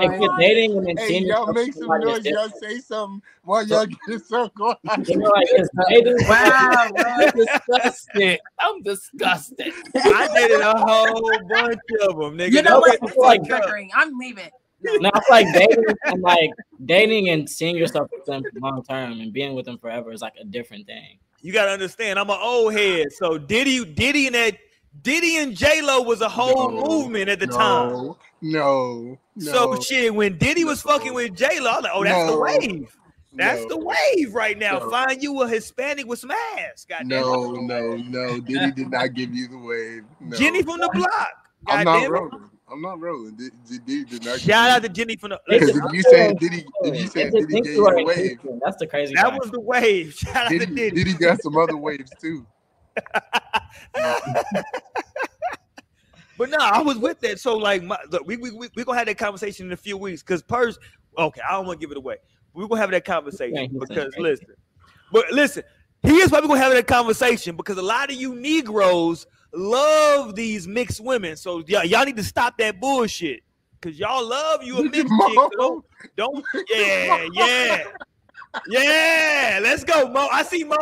[0.01, 2.13] if you're dating and then Hey, seeing y'all yourself make with some somebody noise.
[2.23, 4.75] that's Y'all different, say something while y'all get some going.
[5.05, 6.17] you know, like it's dating.
[6.27, 7.03] Wow, Roy.
[7.05, 8.39] I'm disgusted.
[8.59, 9.73] I'm disgusted.
[9.95, 12.51] I dated a whole bunch of them, nigga.
[12.51, 12.93] You know what?
[13.01, 13.89] I This feel like- triggering.
[13.93, 14.49] I'm leaving.
[14.83, 16.51] No, I feel like dating and like
[16.85, 20.33] dating and seeing yourself with them long term and being with them forever is like
[20.39, 21.17] a different thing.
[21.41, 23.11] You gotta understand, I'm an old head.
[23.11, 24.57] So Diddy, you Diddy and that
[25.01, 27.89] Diddy and J Lo was a whole No, movement at the time.
[27.91, 29.51] No, no, no.
[29.51, 32.39] So shit, when Diddy was fucking with J Lo, I was like, oh, that's the
[32.39, 32.97] wave.
[33.33, 34.79] That's no, the wave right now.
[34.79, 34.89] No.
[34.89, 36.85] Find you a Hispanic with some ass.
[36.87, 37.09] Goddamn.
[37.09, 38.39] No, no, no.
[38.39, 40.03] Diddy did not give you the wave.
[40.21, 40.37] No.
[40.37, 41.49] Jenny from the block.
[41.67, 42.09] I'm not it.
[42.09, 42.49] rolling.
[42.71, 43.35] I'm not rolling.
[43.35, 45.41] Did, did, did, did not Shout out to Jenny from the.
[45.47, 48.03] It's Listen, Because if you said Diddy, if you said Diddy gave you our the
[48.05, 48.61] wave, inclusion.
[48.63, 49.39] That's the crazy that part.
[49.39, 50.13] was the wave.
[50.17, 51.03] Shout out to Diddy, Diddy.
[51.03, 52.45] Diddy got some other waves too.
[56.37, 57.39] But no, I was with that.
[57.39, 59.97] So like, my, look, we we we we gonna have that conversation in a few
[59.97, 60.77] weeks because Purse.
[61.17, 62.17] Okay, I don't want to give it away.
[62.53, 64.47] We're gonna have that conversation because saying- listen,
[65.13, 65.63] but listen,
[66.03, 70.67] here's why we're gonna have that conversation because a lot of you Negroes love these
[70.67, 71.37] mixed women.
[71.37, 73.41] So y'all, y'all need to stop that bullshit
[73.79, 75.37] because y'all love you a mixed chick.
[75.57, 75.85] Don't,
[76.17, 77.83] don't, yeah, yeah.
[78.67, 80.27] Yeah, let's go, Mo.
[80.31, 80.77] I see Mo.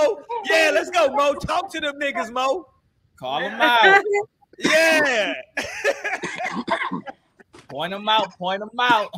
[0.45, 1.34] Yeah, let's go, Mo.
[1.34, 2.68] Talk to them niggas, Mo.
[3.24, 4.04] Call them out.
[4.60, 5.34] Yeah,
[7.70, 8.38] point them out.
[8.38, 9.14] Point them out.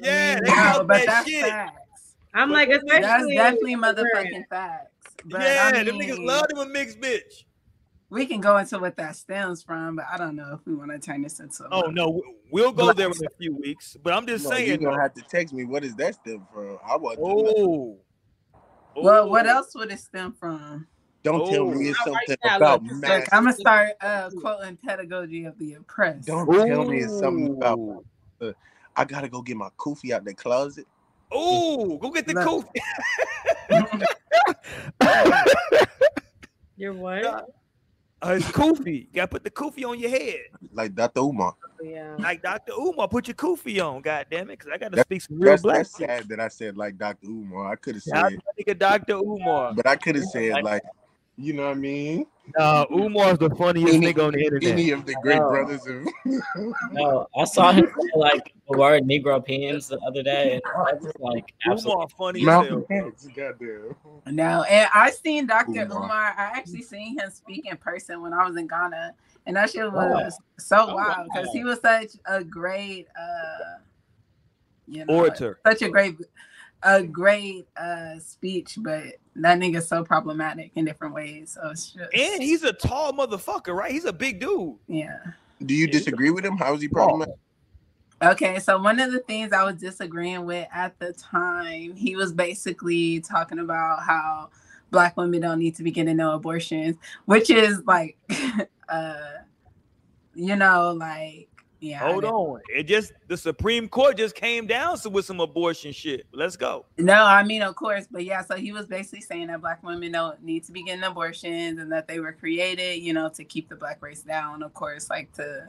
[0.00, 0.36] yeah.
[0.40, 1.44] They No, talk but that that's shit.
[1.44, 2.14] facts.
[2.32, 5.14] I'm like, That's especially definitely motherfucking facts.
[5.26, 7.44] But yeah, I them niggas love them a mixed bitch.
[8.08, 10.90] We can go into what that stems from, but I don't know if we want
[10.92, 11.68] to turn this into.
[11.70, 13.94] Oh no, we- we'll go there in a few weeks.
[14.02, 15.64] But I'm just No, you're gonna have to text me.
[15.66, 16.78] What is that stem from?
[16.88, 17.18] I want.
[17.22, 17.98] Oh,
[18.96, 19.50] Well, what Oh.
[19.50, 20.86] else would it stem from?
[21.22, 21.90] Don't tell me Oh.
[21.90, 23.10] it's Not right something about look, mass.
[23.20, 26.26] Look, I'm gonna start uh, quoting pedagogy of the oppressed.
[26.26, 27.78] Don't tell me it's something about.
[27.78, 28.04] Ooh.
[28.96, 30.86] I gotta go get my kufi out the closet.
[31.30, 32.66] Oh, go get the Look.
[33.70, 34.06] kufi.
[36.76, 37.24] You're what?
[37.24, 37.42] uh,
[38.32, 39.00] it's kufi.
[39.02, 40.36] You gotta put the kufi on your head,
[40.72, 41.20] Like Dr.
[41.20, 41.54] Umar.
[41.82, 42.16] Yeah.
[42.18, 42.72] like Dr.
[42.72, 43.08] Umar.
[43.08, 45.62] Put your kufi on, god damn it, because I gotta That- speak some real That's,
[45.62, 45.76] black.
[45.78, 47.26] that's sad that I said like Dr.
[47.28, 47.72] Umar.
[47.72, 49.14] I could have said, to my nigga Dr.
[49.16, 49.72] Umar.
[49.74, 50.82] but I could have said like,
[51.36, 52.26] you know what I mean?
[52.58, 54.72] Uh, Umar's the funniest Any- nigga on the internet.
[54.72, 55.48] Any of the great Oh.
[55.50, 56.06] brothers of
[56.92, 60.92] No, I saw him say, like the word Negro pins the other day, and I
[60.94, 61.92] was like, absolutely.
[61.92, 62.62] Umar funny as hell.
[62.62, 63.26] Malcolm X.
[63.34, 63.94] Goddamn.
[64.26, 65.82] No, and I seen Dr.
[65.82, 66.04] Umar.
[66.04, 66.34] Umar.
[66.36, 69.14] I actually seen him speak in person when I was in Ghana,
[69.46, 70.12] and that shit Wow.
[70.12, 71.52] was so Oh, wild because wow.
[71.52, 73.78] he was such a great, uh,
[74.88, 75.60] you know, Orator.
[75.64, 76.16] such a great,
[76.82, 79.04] a great uh speech, but
[79.36, 81.56] that nigga's so problematic in different ways.
[81.60, 83.92] So it's just, And he's a tall motherfucker, right?
[83.92, 84.76] He's a big dude.
[84.88, 85.18] yeah.
[85.64, 86.56] Do you disagree with him?
[86.56, 87.34] How is he problematic?
[88.22, 92.32] Okay, so one of the things I was disagreeing with at the time, he was
[92.32, 94.48] basically talking about how
[94.90, 96.96] black women don't need to be getting no abortions,
[97.26, 98.16] which is like,
[98.88, 99.20] uh,
[100.34, 101.49] you know, like
[101.80, 101.98] Yeah.
[102.00, 102.60] Hold on.
[102.68, 106.26] It just the Supreme Court just came down so- with some abortion shit.
[106.32, 106.84] Let's go.
[106.98, 108.42] No, I mean, of course, but yeah.
[108.42, 111.90] So he was basically saying that black women don't need to be getting abortions and
[111.90, 114.62] that they were created, you know, to keep the black race down.
[114.62, 115.68] Of course, like to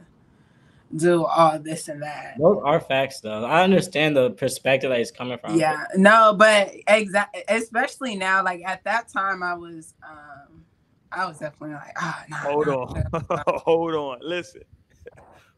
[0.95, 2.35] do all this and that.
[2.37, 3.45] Those are facts, though.
[3.45, 5.57] I understand the perspective that he's coming from.
[5.57, 10.65] Yeah, no, but exactly, especially now, like at that time, I was, um,
[11.11, 13.03] I was definitely like, ah, nah, Hold nah, on.
[13.29, 13.43] nah.
[13.47, 14.19] Hold on.
[14.21, 14.63] Listen.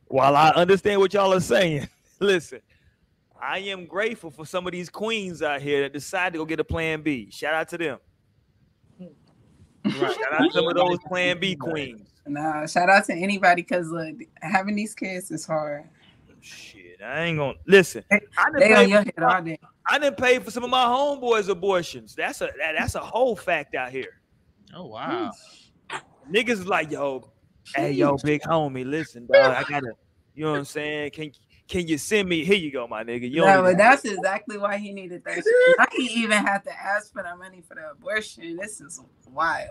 [0.07, 1.87] While I understand what y'all are saying,
[2.19, 2.61] listen.
[3.41, 6.61] I am grateful for some of these queens out here that decide to go get
[6.61, 7.29] a plan B.
[7.29, 7.99] Shout out to them.
[9.85, 12.07] Shout out to some of those plan B queens.
[12.25, 15.89] Nah, shout out to anybody because look, having these kids is hard.
[16.39, 18.03] Shit, I ain't gonna listen.
[18.11, 19.59] I done, They on your head all day.
[19.89, 22.15] I didn't pay for some of my homeboys' abortions.
[22.15, 24.21] That's a that, that's a whole fact out here.
[24.73, 25.31] Oh wow.
[26.31, 27.29] Niggas is like, yo,
[27.75, 29.93] hey, yo, big homie, listen, dog, I gotta,
[30.35, 31.11] you know what I'm saying?
[31.11, 31.31] Can
[31.67, 32.43] can you send me?
[32.43, 33.29] Here you go, my nigga.
[33.29, 35.35] You No, but even- that's exactly why he needed that.
[35.35, 35.45] shit.
[35.77, 38.57] Now he even had to ask for the money for the abortion.
[38.57, 38.99] This is
[39.31, 39.69] wild.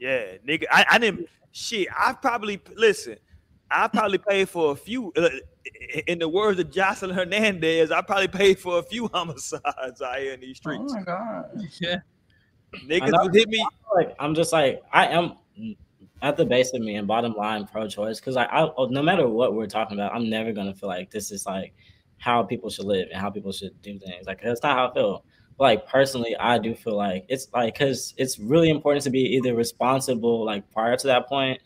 [0.00, 0.64] yeah, nigga.
[0.70, 1.88] I, I didn't shit.
[1.96, 3.16] I probably listen.
[3.70, 5.12] I probably paid for a few.
[5.16, 5.28] Uh,
[6.06, 10.34] in the words of Joseline Hernandez, I probably paid for a few homicides out here
[10.34, 10.82] in these streets.
[10.88, 11.44] Oh my god.
[11.80, 11.96] Yeah.
[12.86, 13.64] Niggas would hit me.
[13.94, 15.34] like I'm just like I am
[16.22, 19.28] at the base of me and bottom line pro-choice because like I oh, no matter
[19.28, 21.74] what we're talking about, I'm never gonna feel like this is like
[22.18, 24.26] how people should live and how people should do things.
[24.26, 25.24] Like that's not how I feel.
[25.58, 29.20] But like personally, I do feel like it's like because it's really important to be
[29.36, 31.60] either responsible like prior to that point,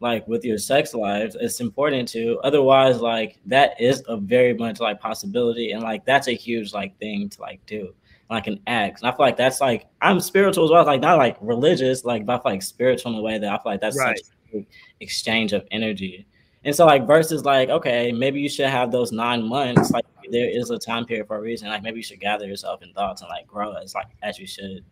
[0.00, 1.36] like with your sex lives.
[1.40, 6.28] It's important to otherwise like that is a very much like possibility and like that's
[6.28, 7.94] a huge like thing to like do
[8.30, 9.00] like an act.
[9.00, 12.24] And I feel like that's like I'm spiritual as well, like not like religious, like
[12.26, 14.18] but I feel like spiritual in a way that I feel like that's Right.
[14.18, 14.66] such a big
[15.00, 16.26] exchange of energy.
[16.64, 19.90] And so like versus like, okay, maybe you should have those nine months.
[19.90, 21.68] Like there is a time period for a reason.
[21.68, 24.46] Like maybe you should gather yourself in thoughts and like grow as like as you
[24.46, 24.84] should.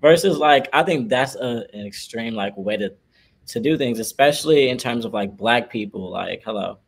[0.00, 2.94] Versus like I think that's a, an extreme like way to
[3.48, 6.10] to do things, especially in terms of like black people.
[6.10, 6.78] Like hello,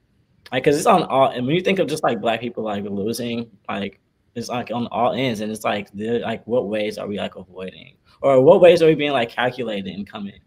[0.53, 1.31] like because it's on all.
[1.31, 3.99] And when you think of just like black people like losing, like
[4.39, 7.37] it's like on all ends, and it's like the like what ways are we like
[7.37, 10.41] avoiding, or what ways are we being like calculated and coming?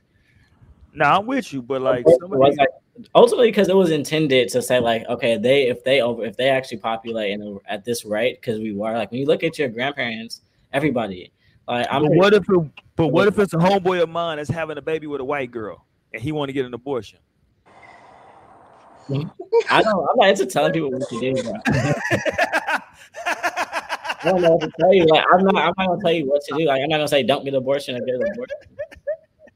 [0.93, 2.69] Nah, I'm with you, but like It some of was, these, like,
[3.15, 6.49] ultimately because it was intended to say like okay they if they over if they
[6.49, 9.57] actually populate in a, at this rate because we were like when you look at
[9.57, 10.41] your grandparents
[10.73, 11.31] everybody
[11.67, 14.49] like i'm but what if it, but what if it's a homeboy of mine that's
[14.49, 17.19] having a baby with a white girl and he want to get an abortion?
[19.69, 21.33] i don't i'm not into telling people what to do.
[24.23, 26.25] i don't know what to tell you like i'm not i'm not gonna tell you
[26.27, 28.21] what to do like i'm not gonna say don't get an abortion or get an
[28.33, 28.57] abortion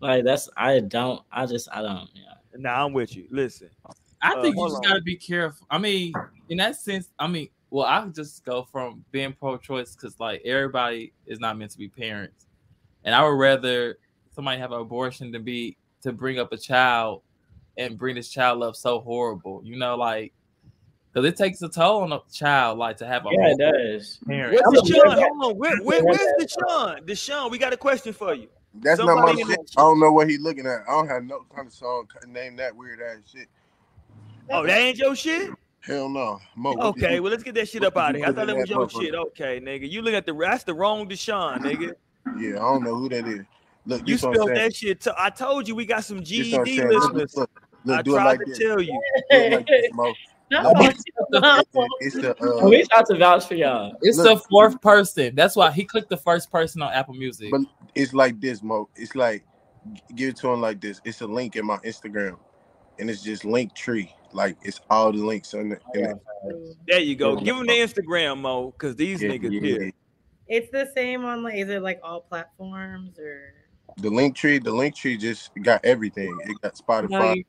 [0.02, 2.22] like that's i don't i just i don't yeah
[2.58, 3.28] nah, I'm with you.
[3.32, 3.70] Listen,
[4.22, 4.82] I Uh, think you just on.
[4.84, 5.68] gotta be careful.
[5.70, 6.14] I mean,
[6.50, 10.42] in that sense, I mean, well, I could just go from being pro-choice because like
[10.46, 12.48] everybody is not meant to be parents,
[13.04, 13.98] and I would rather
[14.34, 17.24] somebody have an abortion than be to bring up a child
[17.78, 19.62] and bring this child up so horrible.
[19.66, 20.34] You know, like
[21.16, 24.20] because it takes a toll on a child, like to have a yeah it does
[24.28, 24.60] parent.
[24.68, 25.16] where's Deshaun?
[25.16, 27.08] Hold on, where, where, where's Deshaun?
[27.08, 28.50] Deshaun, we got a question for you.
[28.82, 29.48] That's not my shit.
[29.78, 30.82] I don't know what he's looking at.
[30.90, 33.48] I don't have no kind of song name that weird ass shit.
[34.52, 35.52] Oh, that ain't your shit.
[35.80, 36.40] Hell no.
[36.58, 38.26] Mo, Okay, you- well let's get that shit up out of here.
[38.26, 39.02] I thought in that was your motherfucker?
[39.02, 39.16] shit.
[39.16, 41.94] Okay, nigga, you look at the that's the wrong Deshaun, nigga.
[42.38, 43.40] yeah, I don't know who that is.
[43.86, 45.00] Look, You this spelled that shit.
[45.00, 46.88] T- I told you we got some This GED saying.
[46.90, 47.38] Look, listeners.
[47.38, 47.50] look,
[47.86, 48.58] look, I do it tried like to this.
[48.58, 49.02] tell you.
[49.32, 50.14] Do it like this, Mo.
[50.52, 51.88] No, Look, no.
[52.00, 53.96] It's the uh, least I have to vouch for y'all.
[54.02, 54.40] It's Look.
[54.40, 55.36] the fourth person.
[55.36, 57.52] That's why he clicked the first person on Apple Music.
[57.52, 57.62] But
[57.96, 58.90] it's like this, Mo.
[58.96, 59.44] It's like
[60.16, 61.02] give it to him like this.
[61.04, 62.38] It's a link in my Instagram,
[63.00, 64.10] and it's just Linktree.
[64.34, 65.80] Like it's all the links in the.
[65.94, 67.36] In the There you go.
[67.36, 69.92] Give him the Instagram, Mo, because these yeah, niggas yeah, here.
[70.48, 73.54] It's the same on like is it like all platforms or
[73.98, 76.38] The Linktree, the Linktree just got everything.
[76.46, 77.10] It got Spotify.
[77.10, 77.44] no, you-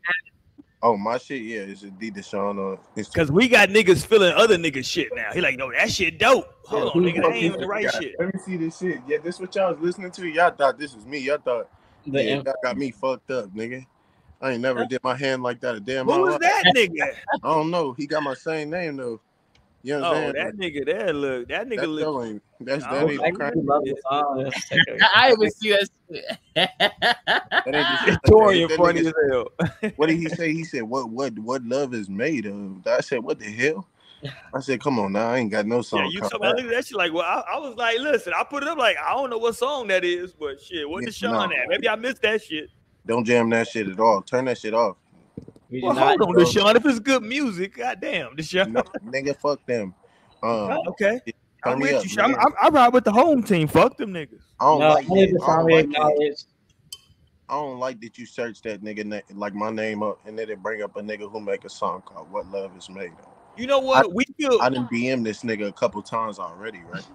[0.82, 3.15] oh, my shit, yeah, it's a D Deshaun on Instagram.
[3.15, 5.32] Cause we got niggas feeling other niggas shit now.
[5.32, 6.48] He like, no, that shit dope.
[6.65, 8.15] Hold on, nigga, that ain't even the right shit.
[8.19, 9.01] Let me see this shit.
[9.07, 10.27] Yeah, this what y'all was listening to.
[10.27, 11.19] Y'all thought this was me.
[11.19, 11.69] Y'all thought
[12.07, 13.86] The yeah, y'all got me fucked up, nigga.
[14.40, 16.40] I ain't never did my hand like that a damn Who my was life.
[16.40, 17.15] that nigga?
[17.43, 17.93] I don't know.
[17.93, 19.20] He got my same name though.
[19.86, 20.74] You know Oh, what I'm oh, that saying?
[20.74, 21.48] nigga there look.
[21.48, 22.00] That nigga That look.
[22.00, 22.42] still ain't.
[22.58, 23.52] That's I that don't ain't I the crime.
[23.54, 24.42] love the song.
[24.42, 25.88] Let's take a- I, I even see that.
[26.10, 26.24] Shit.
[26.56, 27.86] That ain't
[28.24, 28.28] the.
[28.28, 29.92] Torian That funny nigga- as hell.
[29.94, 30.52] What did he say?
[30.52, 33.86] He said, "What what what love is made of?" I said, "What the hell?"
[34.52, 36.48] I said, "Come on now, I ain't got no song." Yeah, you called told me
[36.48, 38.68] I that." at that shit like, well, I, I was like, listen, I put it
[38.68, 41.50] up like, I don't know what song that is, but shit, what Yeah, the Sean
[41.50, 41.54] no.
[41.54, 41.68] at?
[41.68, 42.70] Maybe I missed that shit.
[43.06, 44.20] Don't jam that shit at all.
[44.22, 44.96] Turn that shit off.
[45.70, 46.76] We Well, hold on, Deshaun.
[46.76, 48.72] If it's good music, goddamn, Deshaun.
[48.72, 49.94] No, nigga, fuck them.
[50.43, 51.20] Um, Okay,
[51.64, 52.09] turn I'm me with up, you.
[52.10, 52.32] Sean.
[52.32, 52.38] nigga.
[52.40, 53.66] I'm, I ride with the home team.
[53.68, 54.40] Fuck them niggas.
[54.60, 55.43] I don't No, like only that.
[55.43, 56.36] I don't like that.
[57.48, 60.60] I don't like that you search that nigga like my name up and then it
[60.62, 63.66] bring up a nigga who make a song called "What Love Is Made Of." You
[63.66, 64.12] know what?
[64.12, 64.59] we feel.
[64.60, 67.06] I didn't DM this nigga a couple times already, right?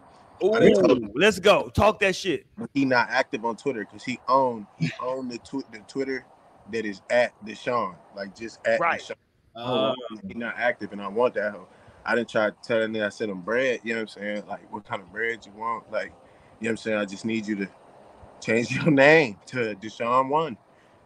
[0.43, 1.11] Ooh, I didn't tell him.
[1.15, 1.69] let's go.
[1.69, 2.47] Talk that shit.
[2.57, 6.25] But he not active on Twitter because he own he own the tw- the Twitter
[6.71, 8.99] that is at Deshaun, like just at Right.
[9.01, 9.15] Deshaun.
[9.55, 9.93] Uh,
[10.27, 11.51] he not active, and I want that.
[11.51, 11.67] hoe.
[12.05, 13.81] I didn't try to tell that nigga I sent him bread.
[13.83, 14.43] You know what I'm saying?
[14.47, 15.91] Like, what kind of bread you want?
[15.91, 16.13] Like,
[16.59, 16.97] you know what I'm saying?
[16.97, 17.67] I just need you to
[18.39, 20.57] change your name to Deshaun One.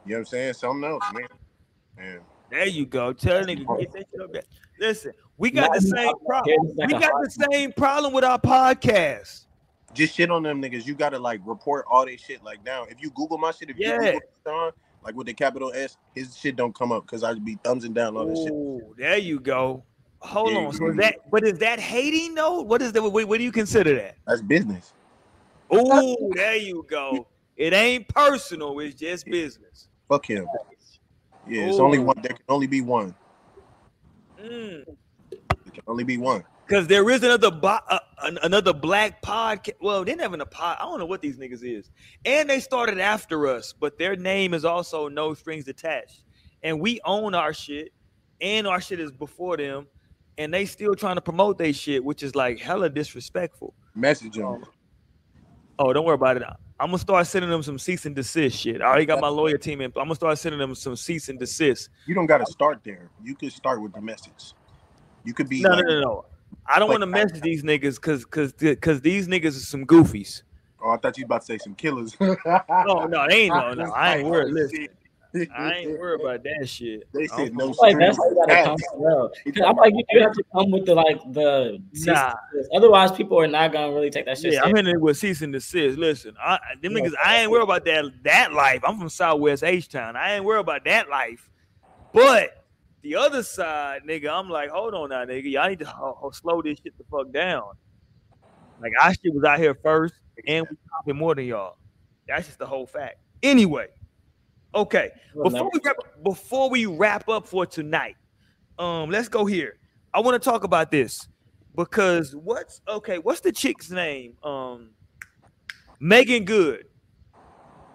[0.05, 0.53] You know what I'm saying?
[0.53, 1.27] Something else, man.
[1.97, 2.19] And
[2.51, 3.11] There you go.
[3.13, 4.47] Tell a nigga get that shit.
[4.79, 6.71] Listen, we got the same problem.
[6.77, 9.45] We got the same problem with our podcast.
[9.93, 10.85] just shit on them niggas.
[10.85, 12.83] You gotta like report all this shit like now.
[12.83, 13.95] If you Google my shit, if Yeah.
[14.01, 14.71] you Google Deshaun,
[15.05, 18.17] like with the capital S, his shit don't come up because I'd be thumbsing down
[18.17, 18.51] all this shit.
[18.51, 19.83] Ooh, there you go.
[20.19, 20.73] Hold Yeah, on.
[20.73, 22.61] So is that but is that hating though?
[22.61, 23.03] What is that?
[23.03, 24.17] What, what do you consider that?
[24.25, 24.93] That's business.
[25.69, 27.27] Oh, there you go.
[27.55, 29.87] It ain't personal, it's just business.
[30.09, 30.47] Fuck him.
[31.47, 32.15] Yeah, it's only one.
[32.21, 33.15] There can only be one.
[34.41, 34.83] Mm.
[34.85, 36.43] There can only be one.
[36.67, 39.73] Cause there is another bo- uh, an- another black podcast.
[39.81, 40.77] Well, they're having a pod.
[40.79, 41.91] I don't know what these niggas is,
[42.25, 46.23] and they started after us, but their name is also No Strings Attached,
[46.63, 47.93] and we own our shit,
[48.41, 49.85] and our shit is before them,
[50.39, 53.75] and they still trying to promote their shit, which is like hella disrespectful.
[53.93, 54.65] Message him.
[55.77, 56.43] Oh, don't worry about it.
[56.79, 58.81] I'm gonna start sending them some cease and desist shit.
[58.81, 59.91] I already got my lawyer team in.
[59.95, 61.89] I'm gonna start sending them some cease and desist.
[62.07, 63.09] You don't got to start there.
[63.23, 64.53] You could start with the message.
[65.23, 66.25] You could be No, no, no, no.
[66.67, 70.41] I don't want to message these niggas because because because these niggas are some goofies.
[70.83, 72.15] oh, I thought you about to say some killers.
[72.19, 73.91] No, no, they ain't no, no.
[73.91, 74.53] I ain't worried.
[74.53, 74.87] Listen,
[75.55, 77.07] I ain't worried about that shit.
[77.13, 79.31] They I said no Like that's how you gotta come well.
[79.65, 82.33] I'm like you do have to come with the like the Nah.
[82.73, 84.53] otherwise people are not gonna really take that shit.
[84.53, 84.77] Yeah, I'm serious.
[84.79, 85.97] hitting it with cease and desist.
[85.97, 88.81] Listen, I, them niggas, I ain't worried about that that life.
[88.85, 90.15] I'm from Southwest H Town.
[90.15, 91.49] I ain't worried about that life.
[92.13, 92.64] But
[93.05, 95.51] the other side, nigga, I'm like, hold on now, nigga.
[95.51, 95.93] Y'all need to
[96.33, 97.61] slow this shit the fuck down.
[98.81, 100.15] Like I shit was out here first,
[100.47, 101.77] and we popping more than y'all.
[102.27, 103.17] That's just the whole fact.
[103.43, 103.89] Anyway,
[104.73, 105.11] okay.
[105.35, 108.15] Before we wrap, before we wrap up for tonight,
[108.79, 109.77] um, let's go here.
[110.11, 111.27] I want to talk about this
[111.75, 113.19] because what's okay?
[113.19, 114.33] What's the chick's name?
[114.43, 114.89] Um,
[115.99, 116.85] Meagan Good.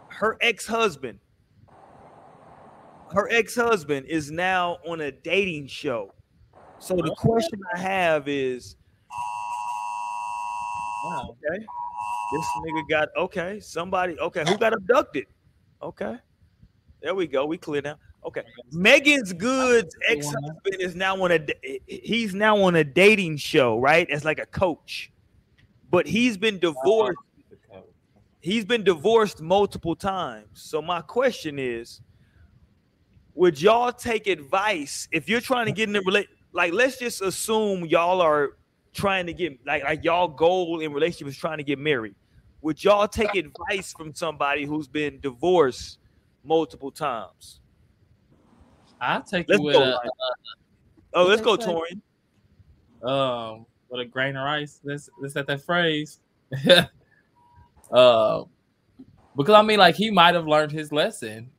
[0.06, 1.18] Her ex-husband.
[3.12, 6.14] Her ex-husband is now on a dating show.
[6.78, 8.76] So the question I have is,
[11.04, 11.30] wow.
[11.30, 11.66] okay,
[12.32, 13.60] this nigga got okay.
[13.60, 15.26] Somebody okay, who got abducted?
[15.82, 16.16] Okay,
[17.02, 17.46] there we go.
[17.46, 17.96] We clear now.
[18.24, 18.42] Okay,
[18.72, 21.46] Meagan's Good's ex-husband is now on a
[21.86, 24.08] he's now on a dating show, right?
[24.08, 25.10] As like a coach,
[25.90, 27.18] but he's been divorced.
[28.42, 30.46] He's been divorced multiple times.
[30.54, 32.00] So my question is,
[33.40, 36.28] would y'all take advice if you're trying to get in a relate?
[36.52, 38.50] Like, let's just assume y'all are
[38.92, 42.14] trying to get like like y'all goal in relationship is trying to get married.
[42.60, 46.00] Would y'all take advice from somebody who's been divorced
[46.44, 47.60] multiple times?
[49.00, 49.84] I'll take Let's you with go.
[49.84, 50.00] a,
[51.14, 51.64] Oh, let's go, Let's
[53.02, 54.80] um with a grain of rice.
[54.84, 56.20] Let's let's set that phrase.
[57.90, 58.44] uh,
[59.34, 61.50] because I mean, like he might have learned his lesson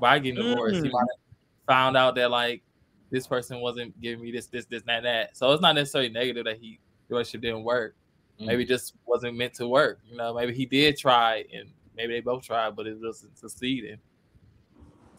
[0.00, 0.82] by getting divorced.
[0.82, 0.92] He Mm.
[0.92, 2.62] might have found out that like
[3.10, 5.36] this person wasn't giving me this, this, this, and that, that.
[5.36, 7.94] So it's not necessarily negative that he the relationship didn't work.
[8.40, 8.46] Mm.
[8.46, 10.00] Maybe it just wasn't meant to work.
[10.08, 13.98] You know, maybe he did try and maybe they both tried, but it wasn't succeeding.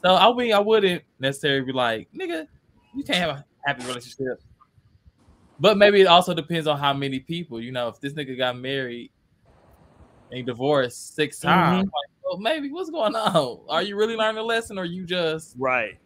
[0.04, 2.48] So I mean, I wouldn't necessarily be like, nigga,
[2.96, 4.42] you can't have a happy relationship.
[5.60, 7.60] But maybe it also depends on how many people.
[7.60, 9.12] You know, if this nigga got married
[10.32, 13.60] and divorced 6 times, like, well, maybe what's going on?
[13.70, 15.98] Are you really learning a lesson, or you just Right.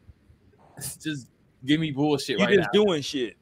[1.02, 1.30] just
[1.66, 2.84] give me bullshit You right just now?
[2.86, 3.36] doing shit.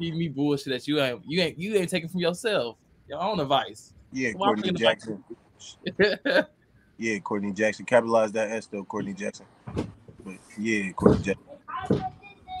[0.00, 2.76] Give me bullshit that you ain't you ain't you ain't taking from yourself.
[3.08, 3.92] Your own advice.
[4.12, 5.24] Yeah, Well, Courtney thinking Jackson.
[6.98, 7.86] Yeah, Courtney Jackson.
[7.86, 9.46] Capitalize that S though, Courtney Jackson.
[10.22, 12.04] But yeah, Courtney Jackson.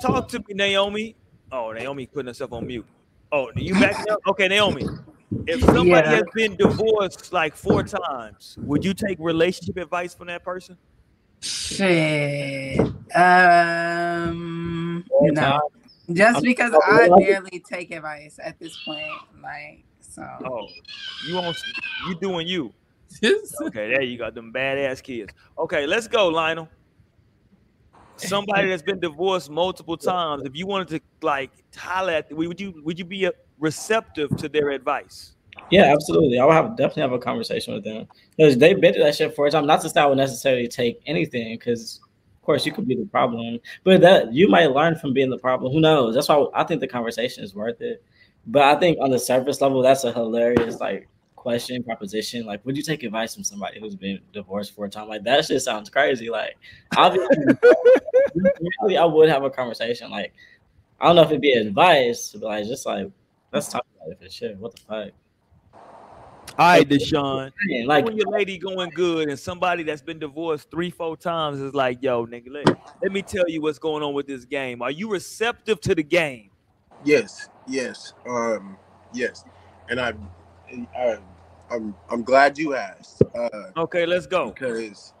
[0.00, 1.14] Talk to me, Naomi.
[1.52, 2.86] Oh, Naomi putting herself on mute.
[3.32, 4.16] Oh, you back now?
[4.28, 4.86] Okay, Naomi.
[5.54, 6.16] If somebody Yeah.
[6.16, 10.76] has been divorced like four times, would you take relationship advice from that person?
[11.42, 12.78] Shit.
[13.14, 15.40] Um, All no.
[15.40, 15.60] time.
[16.12, 19.04] Just I'm- because I'm- I I'm- barely take advice at this point,
[19.42, 20.22] like so.
[20.44, 20.66] Oh,
[21.26, 21.54] you on
[22.08, 22.72] you doing you.
[23.22, 25.32] Okay, there you got them badass kids.
[25.58, 26.68] Okay, let's go, Lionel.
[28.16, 32.80] somebody that's been divorced multiple times, if you wanted to like holler at, would you
[32.84, 35.36] would you be receptive to their advice?
[35.70, 36.38] Yeah, absolutely.
[36.38, 39.34] I would have definitely have a conversation with them because they've been through that shit
[39.34, 39.66] for a time.
[39.66, 42.00] Not to say I would necessarily take anything because,
[42.36, 45.38] of course, you could be the problem, but that you might learn from being the
[45.38, 45.72] problem.
[45.72, 46.14] Who knows?
[46.14, 48.02] That's why I think the conversation is worth it.
[48.46, 52.44] But I think on the surface level, that's a hilarious like question proposition.
[52.46, 55.08] Like, would you take advice from somebody who's been divorced for a time?
[55.08, 56.30] Like that shit sounds crazy.
[56.30, 56.56] Like,
[56.96, 57.36] obviously,
[58.98, 60.10] I would have a conversation.
[60.10, 60.32] Like,
[61.00, 63.10] I don't know if it'd be advice, but like just like
[63.52, 64.54] let's talk about it for sure.
[64.56, 65.12] What the fuck?
[66.58, 67.36] All right, Deshaun.
[67.66, 71.16] Man, Like like when your lady going good and somebody that's been divorced three, four
[71.16, 72.66] times is like, yo, nigga, let,
[73.02, 74.82] let me tell you what's going on with this game.
[74.82, 76.50] Are you receptive to the game?
[77.04, 78.76] Yes, yes, um,
[79.14, 79.44] yes,
[79.88, 80.12] and I,
[80.98, 81.18] I,
[81.70, 83.22] I'm, I'm glad you asked.
[83.34, 84.50] Uh, Okay, let's go.
[84.50, 85.14] because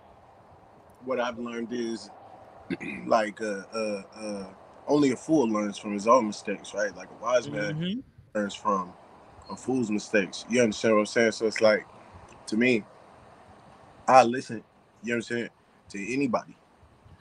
[1.04, 2.10] what I've learned is
[3.06, 4.46] like uh, uh, uh,
[4.86, 6.94] only a fool learns from his own mistakes, right?
[6.94, 8.02] Like a wise man Mhm.
[8.34, 8.92] learns from
[9.50, 10.44] a fool's mistakes.
[10.48, 11.32] You understand what I'm saying?
[11.32, 11.86] So it's like
[12.46, 12.84] to me,
[14.08, 14.64] I listen.
[15.02, 15.50] You understand
[15.90, 16.56] to anybody.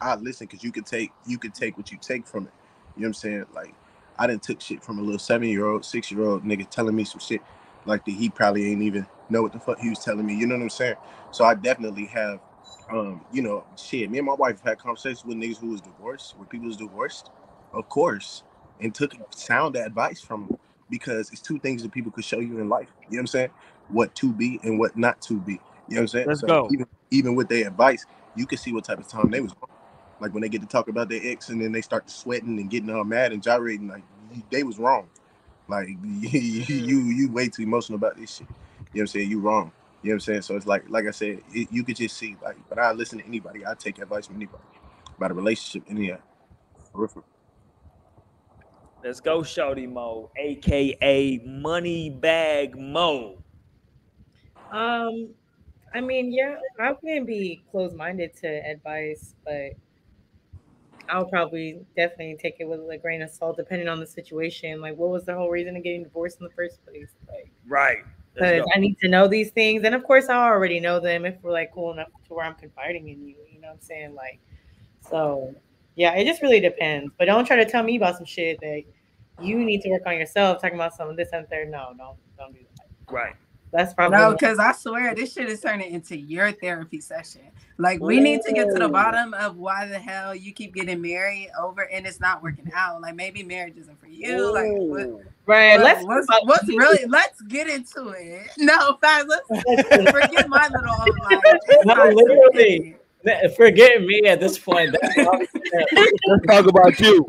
[0.01, 2.53] I listen because you could take you could take what you take from it.
[2.95, 3.45] You know what I'm saying?
[3.53, 3.73] Like
[4.17, 6.95] I didn't took shit from a little seven year old, six year old nigga telling
[6.95, 7.41] me some shit
[7.85, 10.35] like that he probably ain't even know what the fuck he was telling me.
[10.35, 10.95] You know what I'm saying?
[11.31, 12.39] So I definitely have
[12.91, 14.09] um, you know, shit.
[14.09, 17.29] Me and my wife had conversations with niggas who was divorced, where people was divorced,
[17.73, 18.43] of course,
[18.81, 22.59] and took sound advice from them because it's two things that people could show you
[22.59, 22.87] in life.
[23.03, 23.49] You know what I'm saying?
[23.89, 25.53] What to be and what not to be.
[25.53, 25.61] You know
[25.95, 26.27] what I'm saying?
[26.27, 26.69] Let's so go.
[26.71, 28.05] Even even with their advice,
[28.35, 29.69] you can see what type of time they was on.
[30.19, 32.69] Like when they get to talk about their ex and then they start sweating and
[32.69, 34.03] getting all mad and gyrating, like
[34.51, 35.09] they was wrong.
[35.67, 35.87] Like
[36.21, 38.47] you you way too emotional about this shit.
[38.47, 39.29] You know what I'm saying?
[39.31, 39.71] You wrong.
[40.01, 40.41] You know what I'm saying?
[40.43, 43.19] So it's like like I said, it, you could just see like, but I listen
[43.19, 43.65] to anybody.
[43.65, 44.63] I take advice from anybody
[45.17, 45.83] about a relationship.
[45.89, 46.13] Any
[46.93, 47.23] horrific.
[49.03, 53.37] Let's go, Shorty Mo, aka Money Bag Mo.
[54.71, 55.29] Um,
[55.93, 59.71] I mean, yeah, I wouldn't be closed minded to advice, but
[61.07, 64.81] I'll probably definitely take it with a grain of salt, depending on the situation.
[64.81, 67.09] Like, what was the whole reason of getting divorced in the first place?
[67.27, 67.99] Like, Right.
[68.33, 68.65] Because.
[68.75, 71.51] I need to know these things, and of course, I already know them if we're
[71.51, 73.35] like cool enough to where I'm confiding in you.
[73.51, 74.13] You know what I'm saying?
[74.13, 74.39] Like,
[75.01, 75.55] so
[75.95, 77.11] yeah, it just really depends.
[77.17, 78.83] But don't try to tell me about some shit that
[79.41, 80.61] you need to work on yourself.
[80.61, 81.69] Talking about some of this and third.
[81.69, 83.13] No, don't don't do that.
[83.13, 83.35] Right.
[83.71, 87.41] That's probably No, because I swear this shit is turning into your therapy session.
[87.77, 91.01] Like we need to get to the bottom of why the hell you keep getting
[91.01, 93.01] married over and it's not working out.
[93.01, 94.51] Like maybe marriage isn't for you.
[94.51, 95.79] Like what, right.
[95.79, 98.49] what- let's what's, what's really let's get into it.
[98.57, 99.27] No, fast.
[99.27, 99.47] Let's
[100.11, 101.59] forget my little old life.
[101.85, 102.97] No, literally.
[103.25, 103.55] Get.
[103.55, 104.95] Forget me at this point.
[105.17, 107.25] Let's talk about you.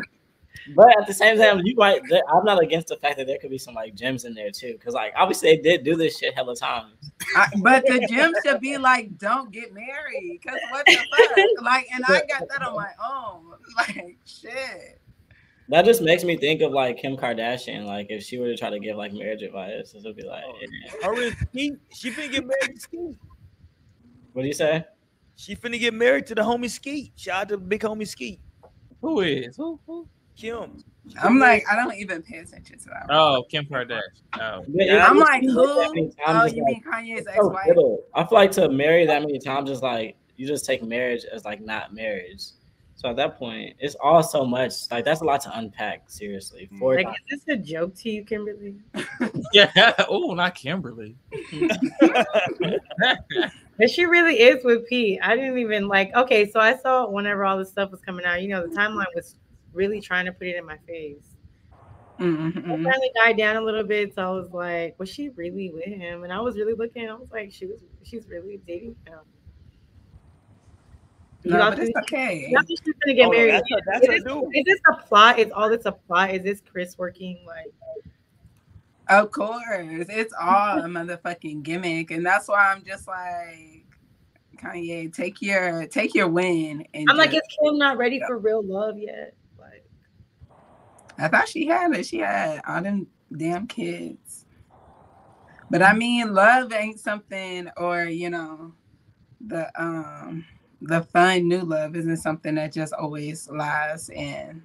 [0.74, 2.00] but at the same time, you might.
[2.32, 4.74] I'm not against the fact that there could be some like gems in there too,
[4.74, 6.94] because like obviously they did do this shit hella times.
[7.36, 10.40] I, but the gems should be like, don't get married.
[10.46, 11.64] Cause what the fuck?
[11.64, 13.46] Like, and I got that on my own.
[13.76, 15.00] Like, shit.
[15.68, 17.84] That just makes me think of like Kim Kardashian.
[17.86, 20.42] Like if she were to try to give like marriage advice, it would be like,
[20.42, 20.90] eh.
[21.04, 23.16] Her and Skete, she finna get married to Skete.
[24.32, 24.84] what do you say?
[25.40, 27.12] She finna get married to the homie Skete.
[27.16, 28.40] Shout out to big homie Skete.
[29.00, 29.56] Who is?
[29.56, 29.80] Who?
[29.86, 30.06] who?
[30.36, 30.84] Kim.
[31.18, 33.06] I'm like, I don't even pay attention to that.
[33.08, 34.02] Oh, Kim Kardashian.
[34.38, 34.62] Oh.
[34.68, 35.54] Yeah, I'm like, who?
[35.54, 36.82] that many times Oh, you like, mean
[37.16, 37.66] Kanye's so ex-wife?
[37.68, 38.04] little.
[38.14, 41.46] I feel like to marry that many times is like you just take marriage as
[41.46, 42.42] like not marriage.
[42.96, 44.74] So at that point, it's all so much.
[44.90, 46.10] Like that's a lot to unpack.
[46.10, 46.78] Seriously, mm.
[46.78, 47.16] four Like, times.
[47.30, 48.76] is this a joke to you, Kimberly?
[49.54, 49.94] Yeah.
[50.08, 51.16] Oh, not Kimberly.
[53.80, 55.18] But she really is with Pete.
[55.22, 56.14] I didn't even like.
[56.14, 58.42] Okay, so I saw whenever all this stuff was coming out.
[58.42, 59.36] You know, the timeline was
[59.72, 61.24] really trying to put it in my face.
[62.18, 62.84] It Mhm.
[62.84, 66.22] finally died down a little bit, so I was like, was she really with him?
[66.24, 67.08] And I was really looking.
[67.08, 67.80] I was like, she was.
[68.02, 69.18] She's really dating him.
[71.44, 72.52] No, it's okay.
[72.54, 73.54] That she's gonna get Oh, no, married.
[73.54, 74.44] that's her- that's is, dude.
[74.54, 75.38] is this a plot?
[75.38, 76.34] Is all this a plot?
[76.34, 77.72] Is this Kris working like?
[79.10, 83.84] Of course, it's all a motherfucking gimmick, and that's why I'm just like,
[84.56, 86.86] Kanye, take your take your win.
[86.94, 89.34] And I'm like, is Kim not ready for real love yet?
[89.58, 89.84] Like,
[91.18, 92.06] I thought she had it.
[92.06, 94.46] She had all them damn kids.
[95.70, 98.74] But I mean, love ain't something, or you know,
[99.44, 100.44] the um
[100.82, 104.62] the fun new love isn't something that just always lies in.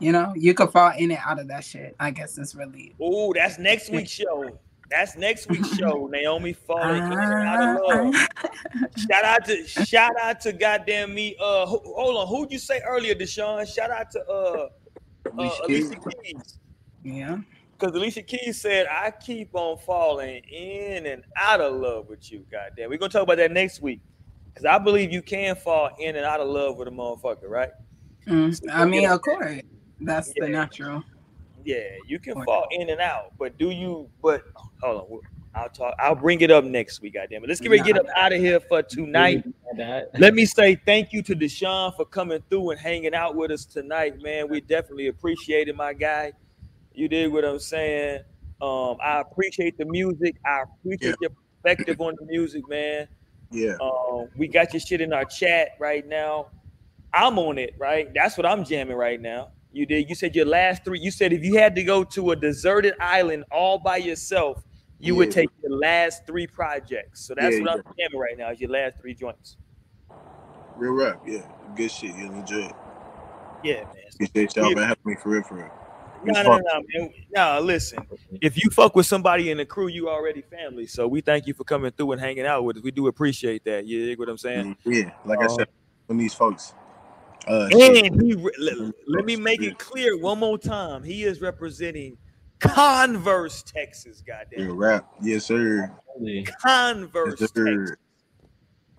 [0.00, 1.94] You know, you could fall in and out of that shit.
[2.00, 4.58] I guess it's really Oh, that's next week's show.
[4.90, 6.06] That's next week's show.
[6.10, 8.14] Naomi falling out of love.
[9.10, 11.36] shout out to shout out to goddamn me.
[11.40, 12.26] Uh, hold on.
[12.26, 13.72] Who'd you say earlier, Deshaun?
[13.72, 14.68] Shout out to uh,
[15.38, 16.58] uh Alicia Keys.
[17.04, 17.38] Yeah.
[17.78, 22.44] Because Alicia Keys said, I keep on falling in and out of love with you.
[22.50, 22.90] Goddamn.
[22.90, 24.00] We're gonna talk about that next week.
[24.52, 27.70] Because I believe you can fall in and out of love with a motherfucker, right?
[28.26, 29.60] Mm, so I mean, of course.
[30.00, 30.46] That's yeah.
[30.46, 31.04] the natural.
[31.64, 34.08] Yeah, you can fall in and out, but do you?
[34.22, 34.44] But
[34.82, 35.20] hold on,
[35.54, 35.94] I'll talk.
[35.98, 37.14] I'll bring it up next week.
[37.14, 37.48] Goddamn it!
[37.48, 39.44] Let's get ready get up out of here for tonight.
[40.18, 43.66] Let me say thank you to Deshaun for coming through and hanging out with us
[43.66, 44.48] tonight, man.
[44.48, 46.32] We definitely appreciate it, my guy.
[46.94, 48.22] You did what I'm saying.
[48.62, 50.36] Um, I appreciate the music.
[50.44, 51.28] I appreciate yeah.
[51.28, 51.30] your
[51.62, 53.08] perspective on the music, man.
[53.50, 53.76] Yeah.
[53.80, 56.48] Um, we got your shit in our chat right now.
[57.12, 58.12] I'm on it, right?
[58.14, 59.48] That's what I'm jamming right now.
[59.72, 60.08] You did.
[60.08, 60.98] You said your last three.
[60.98, 64.64] You said if you had to go to a deserted island all by yourself,
[64.98, 65.18] you yeah.
[65.18, 67.26] would take your last three projects.
[67.26, 68.50] So that's yeah, what I'm jamming right now.
[68.50, 69.56] Is your last three joints.
[70.76, 71.42] Real rap, yeah.
[71.76, 72.14] Good shit.
[72.16, 72.72] You'll enjoy it.
[73.62, 73.94] Yeah, man.
[74.14, 75.70] Appreciate y'all for having me for real, for real.
[76.24, 77.10] No, no, no, man.
[77.34, 77.98] No, listen.
[78.40, 80.86] If you fuck with somebody in the crew, you already family.
[80.86, 82.82] So we thank you for coming through and hanging out with us.
[82.82, 83.86] We do appreciate that.
[83.86, 84.76] You dig what I'm saying?
[84.84, 85.68] Mm, yeah, like I said,
[86.06, 86.74] when these folks
[87.46, 88.76] uh, and he let,
[89.06, 91.02] let, me make it clear one more time.
[91.02, 92.16] He is representing
[92.58, 94.22] Converse, Texas.
[94.26, 94.68] Goddamn.
[94.68, 95.12] Yeah, rap.
[95.22, 95.90] Yes, sir.
[96.62, 97.86] Converse, yes, sir.
[97.86, 97.96] Texas.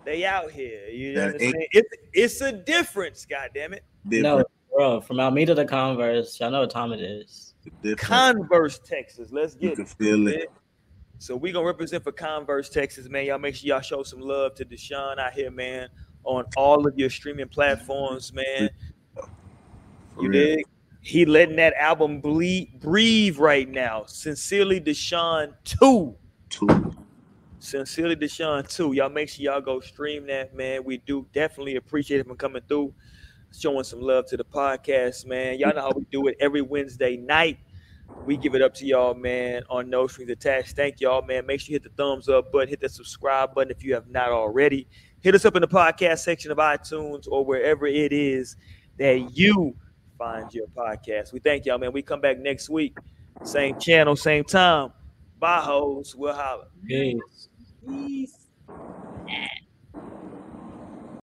[0.04, 0.88] They out here.
[0.88, 1.66] You that understand?
[1.70, 3.24] It's, it's a difference.
[3.24, 3.84] Goddamn it.
[4.04, 4.44] No,
[4.74, 5.00] bro.
[5.00, 7.54] From Alameda to Converse, y'all know what time it is.
[7.96, 9.28] Converse, Texas.
[9.30, 10.50] Let's get you can feel it.
[11.18, 13.26] So we gonna represent for Converse, Texas, man.
[13.26, 15.88] Y'all make sure y'all show some love to Deshaun out here, man
[16.24, 18.70] on all of your streaming platforms, man.
[20.20, 20.64] You dig?
[21.00, 24.04] He letting that album bleed, breathe right now.
[24.06, 26.14] Sincerely, Deshaun two.
[26.48, 26.94] Two.
[27.58, 28.92] Sincerely, Deshaun two.
[28.92, 30.84] Y'all make sure y'all go stream that, man.
[30.84, 32.94] We do definitely appreciate him coming through,
[33.56, 35.58] showing some love to the podcast, man.
[35.58, 37.58] Y'all know how we do it every Wednesday night.
[38.24, 40.76] We give it up to y'all, man, on No Strings Attached.
[40.76, 41.46] Thank y'all, man.
[41.46, 44.08] Make sure you hit the thumbs up button, hit the subscribe button if you have
[44.08, 44.86] not already
[45.22, 48.56] hit us up in the podcast section of iTunes or wherever it is
[48.98, 49.74] that you
[50.18, 51.32] find your podcast.
[51.32, 51.92] We thank y'all, man.
[51.92, 52.96] We come back next week,
[53.44, 54.92] same channel, same time.
[55.38, 56.14] Bye, hoes.
[56.14, 56.66] We'll holler.
[56.86, 57.48] Peace.
[57.86, 58.36] Peace.